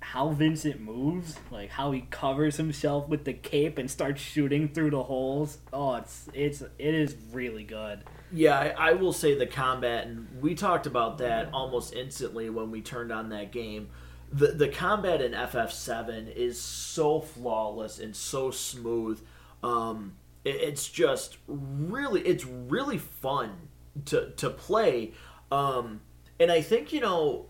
how 0.00 0.28
Vincent 0.30 0.80
moves 0.80 1.36
like 1.50 1.70
how 1.70 1.90
he 1.92 2.02
covers 2.10 2.56
himself 2.56 3.08
with 3.08 3.24
the 3.24 3.32
cape 3.32 3.78
and 3.78 3.90
starts 3.90 4.20
shooting 4.20 4.68
through 4.68 4.90
the 4.90 5.02
holes 5.02 5.58
oh 5.72 5.94
it's 5.96 6.28
it's 6.32 6.62
it 6.62 6.94
is 6.94 7.16
really 7.32 7.64
good 7.64 8.04
Yeah, 8.32 8.58
I, 8.58 8.90
I 8.90 8.92
will 8.92 9.12
say 9.12 9.34
the 9.34 9.46
combat, 9.46 10.06
and 10.06 10.28
we 10.40 10.54
talked 10.54 10.86
about 10.86 11.18
that 11.18 11.48
almost 11.52 11.94
instantly 11.94 12.48
when 12.48 12.70
we 12.70 12.80
turned 12.80 13.10
on 13.10 13.30
that 13.30 13.50
game. 13.50 13.88
The 14.32 14.48
the 14.48 14.68
combat 14.68 15.20
in 15.20 15.34
FF7 15.34 16.34
is 16.34 16.60
so 16.60 17.20
flawless 17.20 17.98
and 17.98 18.14
so 18.14 18.50
smooth. 18.50 19.20
Um, 19.62 20.14
it- 20.44 20.56
it's 20.56 20.88
just 20.88 21.38
really, 21.48 22.22
it's 22.22 22.44
really 22.44 22.98
fun 22.98 23.68
to 24.06 24.30
to 24.36 24.50
play. 24.50 25.12
Um, 25.50 26.00
and 26.38 26.50
I 26.52 26.62
think 26.62 26.92
you 26.92 27.00
know, 27.00 27.46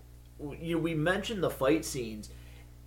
you, 0.59 0.79
we 0.79 0.95
mentioned 0.95 1.43
the 1.43 1.51
fight 1.51 1.85
scenes. 1.85 2.31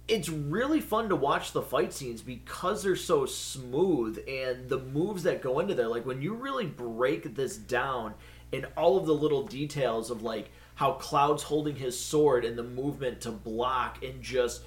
it's 0.07 0.27
really 0.27 0.81
fun 0.81 1.07
to 1.09 1.15
watch 1.15 1.53
the 1.53 1.61
fight 1.61 1.93
scenes 1.93 2.21
because 2.21 2.83
they're 2.83 2.95
so 2.95 3.25
smooth 3.25 4.21
and 4.27 4.67
the 4.67 4.77
moves 4.79 5.23
that 5.23 5.41
go 5.41 5.59
into 5.59 5.73
there. 5.73 5.87
Like 5.87 6.05
when 6.05 6.21
you 6.21 6.33
really 6.33 6.65
break 6.65 7.35
this 7.35 7.55
down 7.57 8.13
and 8.51 8.67
all 8.75 8.97
of 8.97 9.05
the 9.05 9.13
little 9.13 9.43
details 9.47 10.11
of 10.11 10.21
like 10.21 10.51
how 10.75 10.93
Cloud's 10.93 11.43
holding 11.43 11.75
his 11.75 11.99
sword 11.99 12.45
and 12.45 12.57
the 12.57 12.63
movement 12.63 13.21
to 13.21 13.31
block 13.31 14.03
and 14.03 14.21
just 14.21 14.63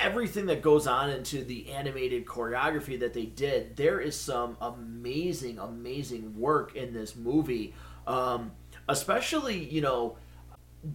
everything 0.00 0.46
that 0.46 0.62
goes 0.62 0.86
on 0.86 1.10
into 1.10 1.42
the 1.42 1.70
animated 1.70 2.26
choreography 2.26 2.98
that 3.00 3.12
they 3.12 3.26
did, 3.26 3.76
there 3.76 4.00
is 4.00 4.18
some 4.18 4.56
amazing, 4.60 5.58
amazing 5.58 6.38
work 6.38 6.76
in 6.76 6.92
this 6.92 7.16
movie. 7.16 7.74
Um, 8.06 8.52
especially, 8.88 9.64
you 9.64 9.80
know, 9.80 10.16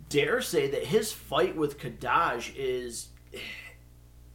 dare 0.09 0.41
say 0.41 0.69
that 0.69 0.85
his 0.85 1.11
fight 1.11 1.55
with 1.55 1.79
Kadaj 1.79 2.53
is 2.55 3.09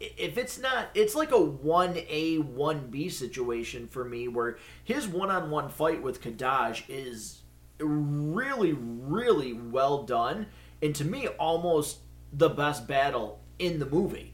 if 0.01 0.37
it's 0.37 0.59
not 0.59 0.89
it's 0.95 1.15
like 1.15 1.31
a 1.31 1.35
1A 1.35 2.55
1B 2.55 3.11
situation 3.11 3.87
for 3.87 4.05
me 4.05 4.29
where 4.29 4.59
his 4.83 5.07
one-on-one 5.07 5.69
fight 5.69 6.03
with 6.03 6.21
Kadaj 6.21 6.83
is 6.89 7.43
really 7.79 8.73
really 8.73 9.53
well 9.53 10.05
done 10.05 10.47
and 10.83 10.95
to 10.95 11.05
me 11.05 11.27
almost 11.27 11.99
the 12.33 12.49
best 12.49 12.87
battle 12.87 13.41
in 13.59 13.79
the 13.79 13.87
movie. 13.87 14.33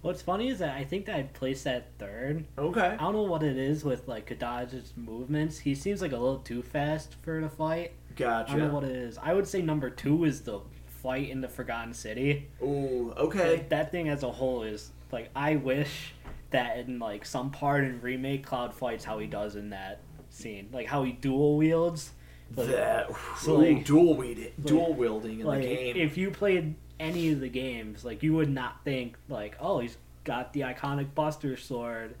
What's 0.00 0.22
funny 0.22 0.48
is 0.48 0.60
that 0.60 0.76
I 0.76 0.84
think 0.84 1.06
that 1.06 1.16
I 1.16 1.22
placed 1.24 1.64
that 1.64 1.88
third. 1.98 2.46
Okay. 2.56 2.80
I 2.80 2.96
don't 2.96 3.12
know 3.12 3.22
what 3.22 3.42
it 3.42 3.58
is 3.58 3.84
with 3.84 4.06
like 4.06 4.28
Kadaj's 4.28 4.92
movements. 4.96 5.58
He 5.58 5.74
seems 5.74 6.00
like 6.00 6.12
a 6.12 6.16
little 6.16 6.38
too 6.38 6.62
fast 6.62 7.16
for 7.22 7.40
the 7.40 7.48
fight. 7.48 7.92
Gotcha. 8.16 8.52
I 8.52 8.56
don't 8.56 8.68
know 8.68 8.74
what 8.74 8.84
it 8.84 8.94
is. 8.94 9.18
I 9.20 9.34
would 9.34 9.46
say 9.46 9.60
number 9.60 9.90
two 9.90 10.24
is 10.24 10.42
the 10.42 10.60
fight 10.86 11.30
in 11.30 11.40
the 11.40 11.48
Forgotten 11.48 11.94
City. 11.94 12.48
Ooh, 12.62 13.12
okay. 13.16 13.52
Like, 13.52 13.68
that 13.70 13.90
thing 13.90 14.08
as 14.08 14.22
a 14.22 14.30
whole 14.30 14.62
is 14.62 14.92
like 15.10 15.30
I 15.34 15.56
wish 15.56 16.14
that 16.50 16.78
in 16.78 16.98
like 16.98 17.24
some 17.24 17.50
part 17.50 17.84
in 17.84 18.00
remake 18.00 18.46
Cloud 18.46 18.74
fights 18.74 19.04
how 19.04 19.18
he 19.18 19.26
does 19.26 19.56
in 19.56 19.70
that 19.70 20.00
scene, 20.30 20.68
like 20.72 20.86
how 20.86 21.02
he 21.02 21.12
dual 21.12 21.56
wields. 21.56 22.12
Like, 22.56 22.68
that 22.68 23.10
so, 23.38 23.56
like- 23.56 23.84
dual 23.84 24.14
wielding, 24.14 24.52
dual 24.64 24.94
wielding 24.94 25.40
in 25.40 25.46
like 25.46 25.62
the 25.62 25.68
game. 25.68 25.96
if 25.96 26.16
you 26.16 26.30
played 26.30 26.74
any 26.98 27.30
of 27.32 27.40
the 27.40 27.48
games, 27.48 28.04
like 28.04 28.22
you 28.22 28.34
would 28.34 28.50
not 28.50 28.84
think 28.84 29.16
like, 29.28 29.56
oh, 29.60 29.80
he's 29.80 29.96
got 30.24 30.52
the 30.52 30.60
iconic 30.62 31.14
Buster 31.14 31.56
sword, 31.56 32.14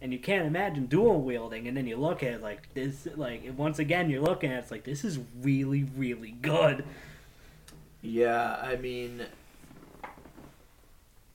and 0.00 0.12
you 0.12 0.18
can't 0.18 0.46
imagine 0.46 0.86
dual 0.86 1.20
wielding. 1.20 1.68
And 1.68 1.76
then 1.76 1.86
you 1.86 1.96
look 1.96 2.22
at 2.22 2.32
it 2.34 2.42
like 2.42 2.72
this, 2.74 3.06
like 3.16 3.42
once 3.56 3.78
again 3.78 4.08
you're 4.08 4.22
looking 4.22 4.50
at 4.50 4.56
it, 4.56 4.62
it's 4.62 4.70
like 4.70 4.84
this 4.84 5.04
is 5.04 5.18
really 5.40 5.84
really 5.96 6.30
good. 6.30 6.84
Yeah, 8.00 8.56
I 8.60 8.76
mean, 8.76 9.22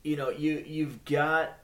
you 0.03 0.15
know, 0.15 0.29
you 0.29 0.63
you've 0.65 1.03
got. 1.05 1.57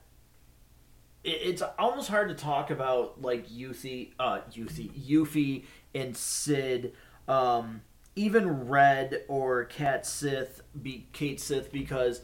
It's 1.25 1.61
almost 1.79 2.09
hard 2.09 2.27
to 2.29 2.35
talk 2.35 2.69
about 2.69 3.21
like 3.21 3.47
Yuffie, 3.47 4.09
uh, 4.19 4.39
Yuffie, 4.53 4.91
Yuffie 4.91 5.63
and 5.95 6.15
Cid, 6.15 6.93
um, 7.27 7.81
even 8.15 8.67
Red 8.67 9.23
or 9.27 9.65
Cat 9.65 10.05
Sith, 10.05 10.61
be 10.81 11.07
Cait 11.13 11.39
Sith, 11.39 11.71
because 11.71 12.21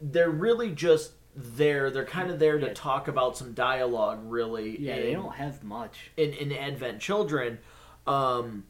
they're 0.00 0.30
really 0.30 0.70
just 0.72 1.12
there. 1.34 1.90
They're 1.90 2.04
kind 2.04 2.30
of 2.30 2.38
there 2.38 2.58
to 2.58 2.66
Yeah. 2.66 2.72
talk 2.74 3.08
about 3.08 3.36
some 3.36 3.52
dialogue, 3.54 4.20
really. 4.24 4.78
Yeah, 4.80 4.96
they 4.96 5.12
don't 5.12 5.34
have 5.34 5.62
much. 5.62 6.10
in, 6.16 6.32
in 6.34 6.52
Advent 6.52 7.00
Children. 7.00 7.58
Um, 8.06 8.64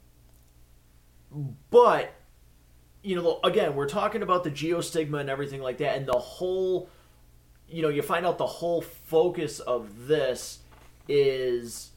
but, 1.70 2.12
you 3.02 3.16
know, 3.16 3.40
again, 3.42 3.74
we're 3.74 3.88
talking 3.88 4.22
about 4.22 4.44
the 4.44 4.50
geostigma 4.50 5.20
and 5.20 5.30
everything 5.30 5.62
like 5.62 5.78
that, 5.78 5.96
and 5.96 6.06
the 6.06 6.12
whole, 6.18 6.90
you 7.68 7.80
know, 7.82 7.88
you 7.88 8.02
find 8.02 8.26
out 8.26 8.36
the 8.38 8.46
whole 8.46 8.82
focus 8.82 9.58
of 9.60 10.06
this 10.06 10.58
is 11.08 11.91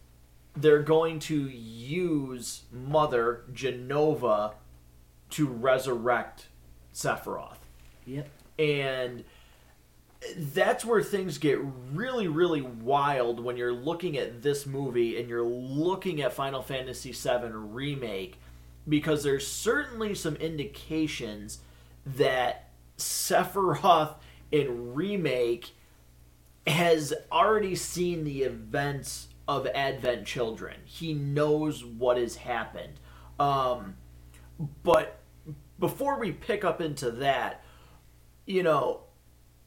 they're 0.56 0.84
going 0.84 1.20
to 1.20 1.36
use 1.50 2.64
Mother 2.72 3.44
Jenova 3.54 4.54
to 5.32 5.48
resurrect 5.48 6.48
Sephiroth 6.94 7.58
Yep. 8.06 8.30
and 8.58 9.24
that's 10.38 10.84
where 10.86 11.04
things 11.04 11.38
get 11.38 11.60
really 11.94 12.28
really 12.28 12.62
wild 12.62 13.40
when 13.40 13.58
you're 13.58 13.74
looking 13.74 14.18
at 14.18 14.42
this 14.42 14.66
movie 14.66 15.20
and 15.20 15.30
you're 15.30 15.44
looking 15.44 16.22
at 16.22 16.34
Final 16.34 16.62
Fantasy 16.62 17.12
VII 17.12 17.50
remake 17.52 18.40
because 18.88 19.24
there's 19.24 19.46
certainly 19.48 20.16
some 20.16 20.36
indications 20.36 21.60
that 22.06 22.70
Sephiroth 22.98 24.16
in 24.52 24.94
remake 24.94 25.72
has 26.68 27.14
already 27.32 27.76
seen 27.76 28.24
the 28.24 28.44
events 28.44 29.28
of 29.48 29.68
Advent 29.68 30.26
Children. 30.26 30.78
He 30.86 31.14
knows 31.14 31.84
what 31.84 32.18
has 32.18 32.36
happened. 32.36 33.00
Um, 33.40 33.96
but 34.84 35.20
before 35.80 36.20
we 36.20 36.32
pick 36.32 36.64
up 36.64 36.82
into 36.82 37.12
that, 37.12 37.64
you 38.46 38.64
know, 38.64 39.02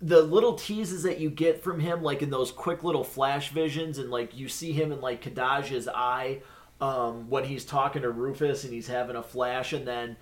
the 0.01 0.23
little 0.23 0.55
teases 0.55 1.03
that 1.03 1.19
you 1.19 1.31
get 1.31 1.63
from 1.63 1.81
him, 1.81 2.03
like 2.03 2.23
in 2.23 2.31
those 2.31 2.53
quick 2.53 2.85
little 2.85 3.05
flash 3.05 3.51
visions, 3.51 3.99
and 3.99 4.11
like 4.11 4.37
you 4.37 4.49
see 4.49 4.73
him 4.73 4.93
in 4.93 5.01
like 5.01 5.23
Kadaj's 5.23 5.89
eye 5.89 6.41
um, 6.81 7.29
when 7.29 7.45
he's 7.45 7.65
talking 7.65 8.03
to 8.03 8.11
Rufus 8.11 8.65
and 8.65 8.73
he's 8.73 8.87
having 8.87 9.17
a 9.17 9.23
flash, 9.23 9.73
and 9.73 9.87
then 9.87 10.17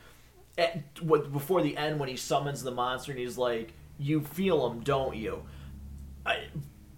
at, 0.57 0.83
what, 1.03 1.31
before 1.33 1.63
the 1.63 1.77
end 1.77 2.01
when 2.01 2.09
he 2.09 2.17
summons 2.17 2.63
the 2.63 2.71
monster 2.71 3.13
and 3.13 3.21
he's 3.21 3.37
like, 3.37 3.75
"You 3.99 4.23
feel 4.23 4.67
him, 4.71 4.81
don't 4.81 5.17
you?" 5.17 5.43
I, 6.25 6.47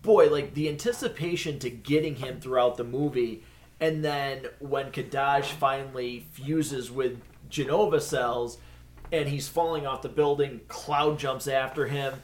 boy, 0.02 0.30
like 0.30 0.54
the 0.54 0.68
anticipation 0.68 1.58
to 1.61 1.70
getting 1.70 2.16
him 2.16 2.40
throughout 2.40 2.76
the 2.76 2.84
movie, 2.84 3.42
and 3.80 4.04
then 4.04 4.46
when 4.58 4.90
Kadaj 4.90 5.44
finally 5.44 6.26
fuses 6.32 6.90
with 6.90 7.20
Jenova 7.50 8.00
cells, 8.00 8.58
and 9.12 9.28
he's 9.28 9.48
falling 9.48 9.87
off 9.87 10.02
the 10.02 10.08
building, 10.08 10.61
Cloud 10.68 11.18
jumps 11.18 11.46
after 11.48 11.87
him, 11.87 12.14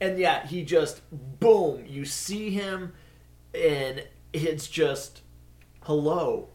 and 0.00 0.18
yeah, 0.18 0.46
he 0.46 0.62
just 0.64 1.02
boom, 1.40 1.84
you 1.86 2.04
see 2.04 2.50
him, 2.50 2.92
and 3.54 4.04
it's 4.32 4.68
just 4.68 5.22
hello, 5.82 6.48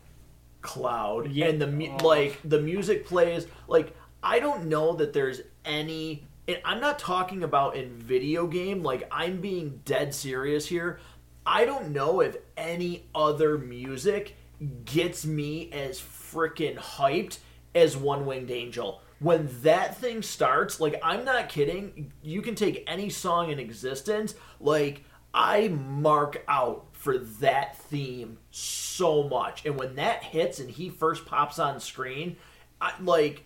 Cloud, 0.62 1.32
Yeah. 1.32 1.48
and 1.48 1.62
the 1.62 1.68
mu- 1.68 1.96
Oh. 2.02 2.06
like 2.08 2.40
the 2.44 2.60
music 2.62 3.06
plays 3.06 3.48
like 3.68 3.94
I 4.24 4.40
don't 4.40 4.66
know 4.66 4.94
that 4.94 5.14
there's 5.14 5.42
any 5.66 6.26
and 6.48 6.60
I'm 6.64 6.80
not 6.80 7.00
talking 7.00 7.44
about 7.44 7.76
in 7.76 7.98
video 7.98 8.48
game 8.48 8.84
like 8.84 9.08
I'm 9.12 9.42
being 9.42 9.82
dead 9.86 10.14
serious 10.14 10.68
here. 10.68 11.00
I 11.46 11.66
don't 11.66 11.90
know 11.92 12.22
if 12.22 12.38
any 12.58 13.06
other 13.14 13.58
music 13.58 14.36
gets 14.86 15.26
me 15.26 15.72
as 15.72 16.00
freaking 16.00 16.78
hyped 16.78 17.40
as 17.74 17.98
One 17.98 18.26
Winged 18.26 18.52
Angel. 18.52 19.02
When 19.20 19.50
that 19.62 19.98
thing 19.98 20.22
starts, 20.22 20.80
like 20.80 21.00
I'm 21.04 21.24
not 21.24 21.50
kidding, 21.50 22.12
you 22.22 22.42
can 22.42 22.56
take 22.56 22.84
any 22.88 23.10
song 23.10 23.52
in 23.52 23.60
existence, 23.60 24.36
like 24.60 25.04
I 25.34 25.70
mark 25.70 26.44
out 26.48 26.88
for 26.94 27.18
that 27.18 27.78
theme 27.78 28.38
so 28.52 29.24
much. 29.24 29.66
And 29.66 29.78
when 29.78 29.96
that 29.96 30.24
hits 30.24 30.60
and 30.60 30.70
he 30.70 30.90
first 30.90 31.26
pops 31.26 31.60
on 31.60 31.80
screen, 31.80 32.38
I 32.82 32.94
like 33.02 33.45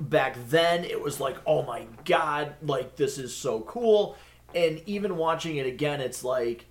back 0.00 0.36
then 0.48 0.84
it 0.84 1.00
was 1.00 1.20
like, 1.20 1.36
"Oh 1.46 1.62
my 1.62 1.86
god, 2.04 2.54
like 2.62 2.96
this 2.96 3.18
is 3.18 3.34
so 3.34 3.60
cool." 3.60 4.16
And 4.54 4.82
even 4.86 5.16
watching 5.16 5.56
it 5.56 5.66
again, 5.66 6.00
it's 6.00 6.24
like 6.24 6.66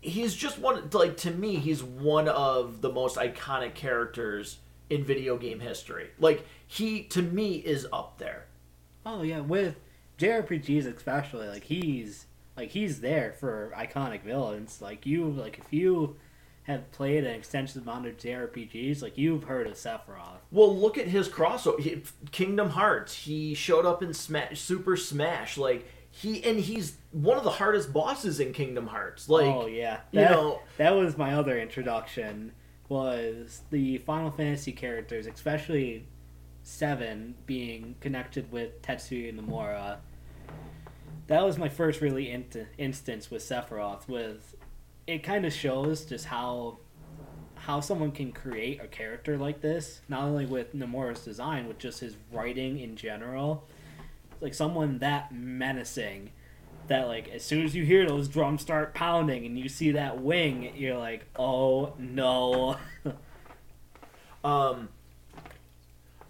he's 0.00 0.34
just 0.34 0.58
one 0.58 0.88
like 0.92 1.16
to 1.18 1.30
me 1.30 1.56
he's 1.56 1.82
one 1.82 2.26
of 2.28 2.80
the 2.80 2.90
most 2.90 3.16
iconic 3.16 3.74
characters 3.74 4.58
in 4.88 5.04
video 5.04 5.36
game 5.36 5.60
history. 5.60 6.10
Like 6.18 6.46
he 6.66 7.04
to 7.04 7.22
me 7.22 7.56
is 7.56 7.86
up 7.92 8.18
there. 8.18 8.46
Oh 9.06 9.22
yeah, 9.22 9.40
with 9.40 9.76
JRPGs 10.18 10.86
especially, 10.94 11.48
like 11.48 11.64
he's 11.64 12.26
like 12.56 12.70
he's 12.70 13.00
there 13.00 13.32
for 13.32 13.72
iconic 13.76 14.22
villains. 14.22 14.82
Like 14.82 15.06
you, 15.06 15.30
like 15.30 15.58
if 15.58 15.72
you 15.72 16.16
have 16.64 16.90
played 16.92 17.24
an 17.24 17.34
extensive 17.34 17.82
amount 17.82 18.06
of 18.06 18.16
JRPGs, 18.16 19.02
like 19.02 19.16
you've 19.16 19.44
heard 19.44 19.66
of 19.66 19.74
Sephiroth. 19.74 20.38
Well, 20.50 20.76
look 20.76 20.98
at 20.98 21.06
his 21.06 21.28
crossover. 21.28 21.80
He, 21.80 22.02
Kingdom 22.30 22.70
Hearts. 22.70 23.14
He 23.14 23.54
showed 23.54 23.86
up 23.86 24.02
in 24.02 24.12
Smash, 24.14 24.60
Super 24.60 24.96
Smash. 24.96 25.56
Like 25.56 25.88
he 26.10 26.42
and 26.44 26.60
he's 26.60 26.96
one 27.12 27.38
of 27.38 27.44
the 27.44 27.50
hardest 27.50 27.92
bosses 27.92 28.40
in 28.40 28.52
Kingdom 28.52 28.86
Hearts. 28.86 29.28
Like 29.28 29.46
oh 29.46 29.66
yeah, 29.66 30.00
you 30.12 30.20
that, 30.20 30.30
know- 30.32 30.60
that 30.76 30.90
was 30.90 31.16
my 31.16 31.34
other 31.34 31.58
introduction. 31.58 32.52
Was 32.88 33.62
the 33.70 33.98
Final 33.98 34.32
Fantasy 34.32 34.72
characters, 34.72 35.26
especially 35.28 36.06
Seven, 36.62 37.34
being 37.46 37.94
connected 38.00 38.50
with 38.52 38.82
Tetsuya 38.82 39.34
Nomura. 39.38 39.98
That 41.28 41.44
was 41.44 41.56
my 41.56 41.68
first 41.68 42.00
really 42.00 42.30
int- 42.30 42.66
instance 42.78 43.30
with 43.30 43.42
Sephiroth. 43.42 44.08
With 44.08 44.56
it, 45.10 45.22
kind 45.22 45.44
of 45.44 45.52
shows 45.52 46.04
just 46.04 46.26
how 46.26 46.78
how 47.56 47.80
someone 47.80 48.10
can 48.10 48.32
create 48.32 48.82
a 48.82 48.86
character 48.86 49.36
like 49.36 49.60
this, 49.60 50.00
not 50.08 50.22
only 50.24 50.46
with 50.46 50.74
Nomura's 50.74 51.24
design, 51.24 51.68
with 51.68 51.78
just 51.78 52.00
his 52.00 52.16
writing 52.32 52.78
in 52.78 52.96
general. 52.96 53.64
Like 54.40 54.54
someone 54.54 54.98
that 55.00 55.32
menacing 55.32 56.30
that 56.88 57.06
like 57.06 57.28
as 57.28 57.44
soon 57.44 57.64
as 57.64 57.74
you 57.74 57.84
hear 57.84 58.06
those 58.06 58.26
drums 58.26 58.62
start 58.62 58.94
pounding 58.94 59.46
and 59.46 59.58
you 59.58 59.68
see 59.68 59.92
that 59.92 60.20
wing, 60.20 60.72
you're 60.74 60.96
like, 60.96 61.26
oh 61.36 61.94
no. 61.98 62.76
um, 64.44 64.88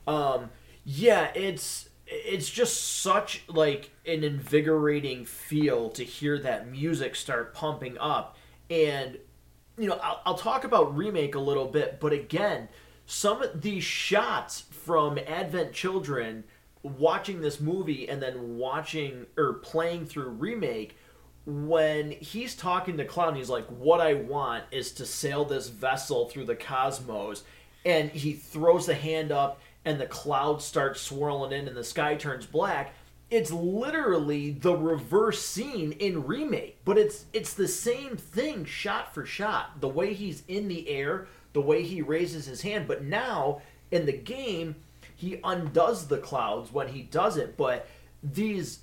um, 0.07 0.51
yeah, 0.85 1.31
it's 1.35 1.89
it's 2.07 2.51
just 2.51 3.01
such 3.01 3.45
like 3.49 3.91
an 4.05 4.25
invigorating 4.25 5.25
feel 5.25 5.91
to 5.91 6.05
hear 6.05 6.39
that 6.41 6.69
music 6.69 7.15
start 7.15 7.55
pumping 7.55 7.97
up 7.99 8.37
and 8.71 9.19
you 9.77 9.89
know 9.89 9.99
I'll, 10.03 10.23
I'll 10.25 10.39
talk 10.39 10.65
about 10.65 10.97
remake 10.97 11.35
a 11.35 11.41
little 11.41 11.67
bit 11.67 12.01
but 12.01 12.13
again 12.13 12.69
some 13.07 13.43
of 13.43 13.61
these 13.61 13.85
shots 13.85 14.61
from 14.71 15.19
advent 15.27 15.73
children 15.73 16.45
watching 16.83 17.41
this 17.41 17.61
movie 17.61 18.09
and 18.09 18.23
then 18.23 18.57
watching 18.57 19.27
or 19.37 19.55
playing 19.55 20.07
through 20.07 20.29
remake 20.31 20.97
when 21.45 22.13
he's 22.13 22.55
talking 22.55 22.97
to 22.97 23.05
cloud 23.05 23.37
he's 23.37 23.51
like 23.51 23.67
what 23.67 24.01
i 24.01 24.15
want 24.15 24.65
is 24.71 24.93
to 24.93 25.05
sail 25.05 25.45
this 25.45 25.69
vessel 25.69 26.29
through 26.29 26.45
the 26.45 26.55
cosmos 26.55 27.43
and 27.85 28.11
he 28.11 28.33
throws 28.33 28.87
the 28.87 28.95
hand 28.95 29.33
up 29.33 29.61
and 29.85 30.01
the 30.01 30.07
clouds 30.07 30.65
start 30.65 30.97
swirling 30.97 31.53
in 31.53 31.67
and 31.67 31.77
the 31.77 31.85
sky 31.85 32.15
turns 32.15 32.47
black 32.47 32.95
it's 33.31 33.53
literally 33.53 34.51
the 34.51 34.75
reverse 34.75 35.45
scene 35.45 35.93
in 35.93 36.27
remake 36.27 36.79
but 36.85 36.99
it's 36.99 37.27
it's 37.33 37.55
the 37.55 37.69
same 37.69 38.17
thing 38.17 38.65
shot 38.65 39.15
for 39.15 39.25
shot. 39.25 39.81
The 39.81 39.89
way 39.89 40.15
he's 40.15 40.43
in 40.49 40.69
the 40.69 40.89
air 40.89 41.29
the 41.53 41.61
way 41.61 41.83
he 41.83 42.03
raises 42.03 42.47
his 42.47 42.63
hand 42.63 42.87
but 42.87 43.05
now 43.05 43.63
in 43.91 44.07
the 44.07 44.13
game 44.13 44.77
he 45.15 45.41
undoes 45.45 46.09
the 46.09 46.19
clouds 46.19 46.73
when 46.73 46.89
he 46.89 47.03
does 47.03 47.37
it 47.37 47.57
but 47.57 47.87
these 48.23 48.81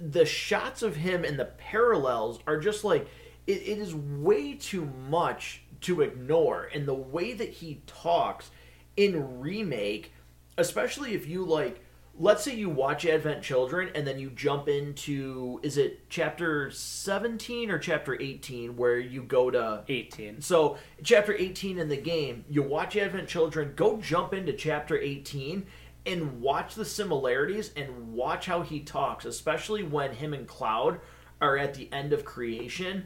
the 0.00 0.24
shots 0.24 0.82
of 0.82 0.96
him 0.96 1.24
and 1.24 1.38
the 1.38 1.44
parallels 1.44 2.38
are 2.46 2.58
just 2.58 2.84
like 2.84 3.08
it, 3.46 3.62
it 3.62 3.78
is 3.78 3.94
way 3.94 4.54
too 4.54 4.90
much 5.08 5.62
to 5.80 6.00
ignore 6.00 6.70
and 6.72 6.86
the 6.86 6.94
way 6.94 7.32
that 7.32 7.48
he 7.48 7.82
talks 7.86 8.50
in 8.96 9.40
remake 9.40 10.12
especially 10.56 11.14
if 11.14 11.26
you 11.26 11.44
like 11.44 11.81
let's 12.18 12.44
say 12.44 12.54
you 12.54 12.68
watch 12.68 13.06
advent 13.06 13.42
children 13.42 13.90
and 13.94 14.06
then 14.06 14.18
you 14.18 14.30
jump 14.30 14.68
into 14.68 15.58
is 15.62 15.78
it 15.78 16.08
chapter 16.10 16.70
17 16.70 17.70
or 17.70 17.78
chapter 17.78 18.20
18 18.20 18.76
where 18.76 18.98
you 18.98 19.22
go 19.22 19.50
to 19.50 19.82
18 19.88 20.40
so 20.40 20.76
chapter 21.02 21.34
18 21.34 21.78
in 21.78 21.88
the 21.88 21.96
game 21.96 22.44
you 22.50 22.62
watch 22.62 22.96
advent 22.96 23.26
children 23.28 23.72
go 23.76 23.96
jump 23.96 24.34
into 24.34 24.52
chapter 24.52 24.98
18 24.98 25.66
and 26.04 26.40
watch 26.40 26.74
the 26.74 26.84
similarities 26.84 27.72
and 27.76 28.12
watch 28.12 28.44
how 28.46 28.60
he 28.60 28.80
talks 28.80 29.24
especially 29.24 29.82
when 29.82 30.12
him 30.12 30.34
and 30.34 30.46
cloud 30.46 31.00
are 31.42 31.58
at 31.58 31.74
the 31.74 31.92
end 31.92 32.14
of 32.14 32.24
creation. 32.24 33.04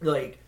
Like 0.00 0.40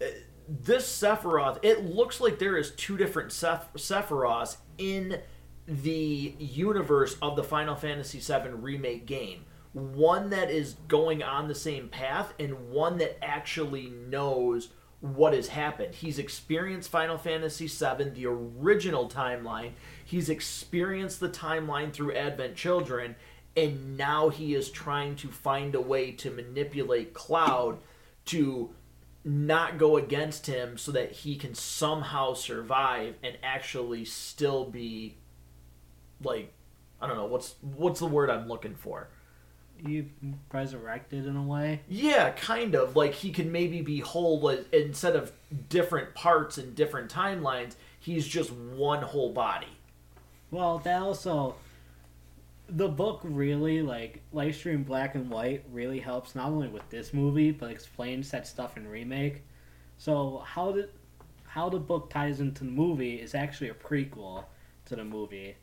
uh, 0.00 0.06
this 0.48 0.88
sephiroth 0.88 1.58
it 1.62 1.84
looks 1.84 2.20
like 2.20 2.38
there 2.38 2.56
is 2.56 2.70
two 2.70 2.96
different 2.96 3.32
Seph- 3.32 3.72
sephiroths 3.74 4.56
in 4.78 5.20
the 5.66 6.34
universe 6.38 7.16
of 7.22 7.36
the 7.36 7.44
Final 7.44 7.76
Fantasy 7.76 8.18
VII 8.18 8.50
remake 8.50 9.06
game. 9.06 9.44
One 9.72 10.30
that 10.30 10.50
is 10.50 10.74
going 10.88 11.22
on 11.22 11.46
the 11.46 11.54
same 11.54 11.88
path, 11.88 12.34
and 12.38 12.70
one 12.70 12.98
that 12.98 13.22
actually 13.24 13.88
knows 13.88 14.70
what 15.00 15.32
has 15.32 15.48
happened. 15.48 15.94
He's 15.94 16.18
experienced 16.18 16.90
Final 16.90 17.16
Fantasy 17.16 17.66
VII, 17.66 18.10
the 18.10 18.26
original 18.26 19.08
timeline. 19.08 19.72
He's 20.04 20.28
experienced 20.28 21.20
the 21.20 21.28
timeline 21.28 21.92
through 21.92 22.14
Advent 22.14 22.56
Children, 22.56 23.16
and 23.56 23.96
now 23.96 24.28
he 24.28 24.54
is 24.54 24.70
trying 24.70 25.16
to 25.16 25.28
find 25.28 25.74
a 25.74 25.80
way 25.80 26.12
to 26.12 26.30
manipulate 26.30 27.14
Cloud 27.14 27.78
to 28.26 28.70
not 29.24 29.78
go 29.78 29.96
against 29.96 30.46
him 30.46 30.78
so 30.78 30.92
that 30.92 31.12
he 31.12 31.36
can 31.36 31.54
somehow 31.54 32.34
survive 32.34 33.16
and 33.22 33.36
actually 33.42 34.04
still 34.04 34.64
be 34.64 35.16
like 36.22 36.52
I 37.00 37.06
don't 37.06 37.16
know 37.16 37.26
what's 37.26 37.54
what's 37.76 38.00
the 38.00 38.06
word 38.06 38.30
I'm 38.30 38.48
looking 38.48 38.74
for. 38.74 39.08
You 39.82 40.06
resurrected 40.52 41.26
in 41.26 41.36
a 41.36 41.42
way. 41.42 41.80
Yeah, 41.88 42.30
kind 42.32 42.74
of 42.74 42.96
like 42.96 43.14
he 43.14 43.30
can 43.32 43.50
maybe 43.50 43.80
be 43.80 44.00
whole 44.00 44.46
instead 44.72 45.16
of 45.16 45.32
different 45.68 46.14
parts 46.14 46.58
and 46.58 46.74
different 46.74 47.10
timelines. 47.10 47.76
He's 47.98 48.26
just 48.26 48.52
one 48.52 49.02
whole 49.02 49.32
body. 49.32 49.68
Well, 50.50 50.78
that 50.80 51.00
also 51.00 51.56
the 52.68 52.88
book 52.88 53.20
really 53.24 53.82
like 53.82 54.22
Lifestream 54.34 54.84
Black 54.84 55.14
and 55.14 55.30
White 55.30 55.64
really 55.72 55.98
helps 55.98 56.34
not 56.34 56.48
only 56.48 56.68
with 56.68 56.88
this 56.90 57.12
movie 57.12 57.50
but 57.50 57.70
explains 57.70 58.30
that 58.30 58.46
stuff 58.46 58.76
in 58.76 58.86
remake. 58.86 59.42
So 59.98 60.42
how 60.46 60.72
the 60.72 60.88
how 61.46 61.68
the 61.68 61.80
book 61.80 62.10
ties 62.10 62.40
into 62.40 62.64
the 62.64 62.70
movie 62.70 63.16
is 63.16 63.34
actually 63.34 63.70
a 63.70 63.74
prequel 63.74 64.44
to 64.86 64.96
the 64.96 65.04
movie. 65.04 65.56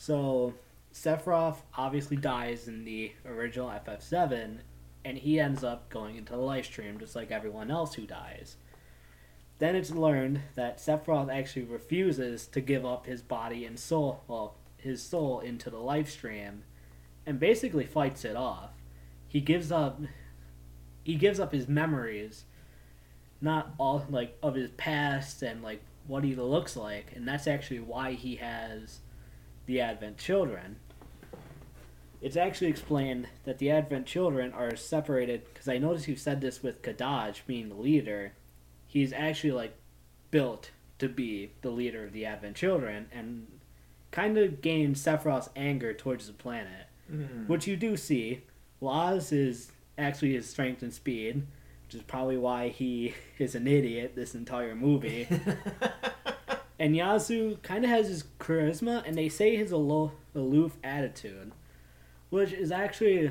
So 0.00 0.54
Sephiroth 0.94 1.58
obviously 1.76 2.16
dies 2.16 2.68
in 2.68 2.86
the 2.86 3.12
original 3.26 3.68
FF7, 3.68 4.60
and 5.04 5.18
he 5.18 5.38
ends 5.38 5.62
up 5.62 5.90
going 5.90 6.16
into 6.16 6.32
the 6.32 6.38
Lifestream 6.38 6.98
just 6.98 7.14
like 7.14 7.30
everyone 7.30 7.70
else 7.70 7.92
who 7.92 8.06
dies. 8.06 8.56
Then 9.58 9.76
it's 9.76 9.90
learned 9.90 10.40
that 10.54 10.78
Sephiroth 10.78 11.30
actually 11.30 11.66
refuses 11.66 12.46
to 12.46 12.62
give 12.62 12.86
up 12.86 13.04
his 13.04 13.20
body 13.20 13.66
and 13.66 13.78
soul, 13.78 14.24
well, 14.26 14.54
his 14.78 15.02
soul 15.02 15.40
into 15.40 15.68
the 15.68 15.76
Lifestream, 15.76 16.60
and 17.26 17.38
basically 17.38 17.84
fights 17.84 18.24
it 18.24 18.36
off. 18.36 18.70
He 19.28 19.42
gives 19.42 19.70
up, 19.70 20.00
he 21.04 21.14
gives 21.14 21.38
up 21.38 21.52
his 21.52 21.68
memories, 21.68 22.46
not 23.42 23.74
all 23.76 24.06
like 24.08 24.38
of 24.42 24.54
his 24.54 24.70
past 24.70 25.42
and 25.42 25.62
like 25.62 25.82
what 26.06 26.24
he 26.24 26.34
looks 26.34 26.74
like, 26.74 27.12
and 27.14 27.28
that's 27.28 27.46
actually 27.46 27.80
why 27.80 28.12
he 28.12 28.36
has 28.36 29.00
the 29.70 29.80
Advent 29.80 30.18
children. 30.18 30.76
It's 32.20 32.36
actually 32.36 32.66
explained 32.66 33.28
that 33.44 33.58
the 33.58 33.70
Advent 33.70 34.04
children 34.04 34.52
are 34.52 34.74
separated 34.74 35.44
because 35.44 35.68
I 35.68 35.78
noticed 35.78 36.08
you 36.08 36.16
said 36.16 36.40
this 36.40 36.60
with 36.60 36.82
Kadaj 36.82 37.46
being 37.46 37.68
the 37.68 37.76
leader. 37.76 38.32
He's 38.88 39.12
actually 39.12 39.52
like 39.52 39.76
built 40.32 40.72
to 40.98 41.08
be 41.08 41.52
the 41.62 41.70
leader 41.70 42.04
of 42.04 42.12
the 42.12 42.26
Advent 42.26 42.56
children 42.56 43.06
and 43.12 43.46
kind 44.10 44.36
of 44.36 44.60
gained 44.60 44.96
Sephiroth's 44.96 45.50
anger 45.54 45.94
towards 45.94 46.26
the 46.26 46.32
planet, 46.32 46.88
mm. 47.10 47.46
which 47.46 47.68
you 47.68 47.76
do 47.76 47.96
see. 47.96 48.42
Loz 48.80 49.30
is 49.30 49.70
actually 49.96 50.32
his 50.32 50.50
strength 50.50 50.82
and 50.82 50.92
speed, 50.92 51.46
which 51.86 51.94
is 51.94 52.02
probably 52.02 52.36
why 52.36 52.70
he 52.70 53.14
is 53.38 53.54
an 53.54 53.68
idiot 53.68 54.16
this 54.16 54.34
entire 54.34 54.74
movie. 54.74 55.28
And 56.80 56.96
Yazoo 56.96 57.58
kind 57.62 57.84
of 57.84 57.90
has 57.90 58.08
his 58.08 58.24
charisma, 58.38 59.06
and 59.06 59.14
they 59.14 59.28
say 59.28 59.54
his 59.54 59.70
alo- 59.70 60.12
aloof 60.34 60.78
attitude, 60.82 61.52
which 62.30 62.54
is 62.54 62.72
actually 62.72 63.30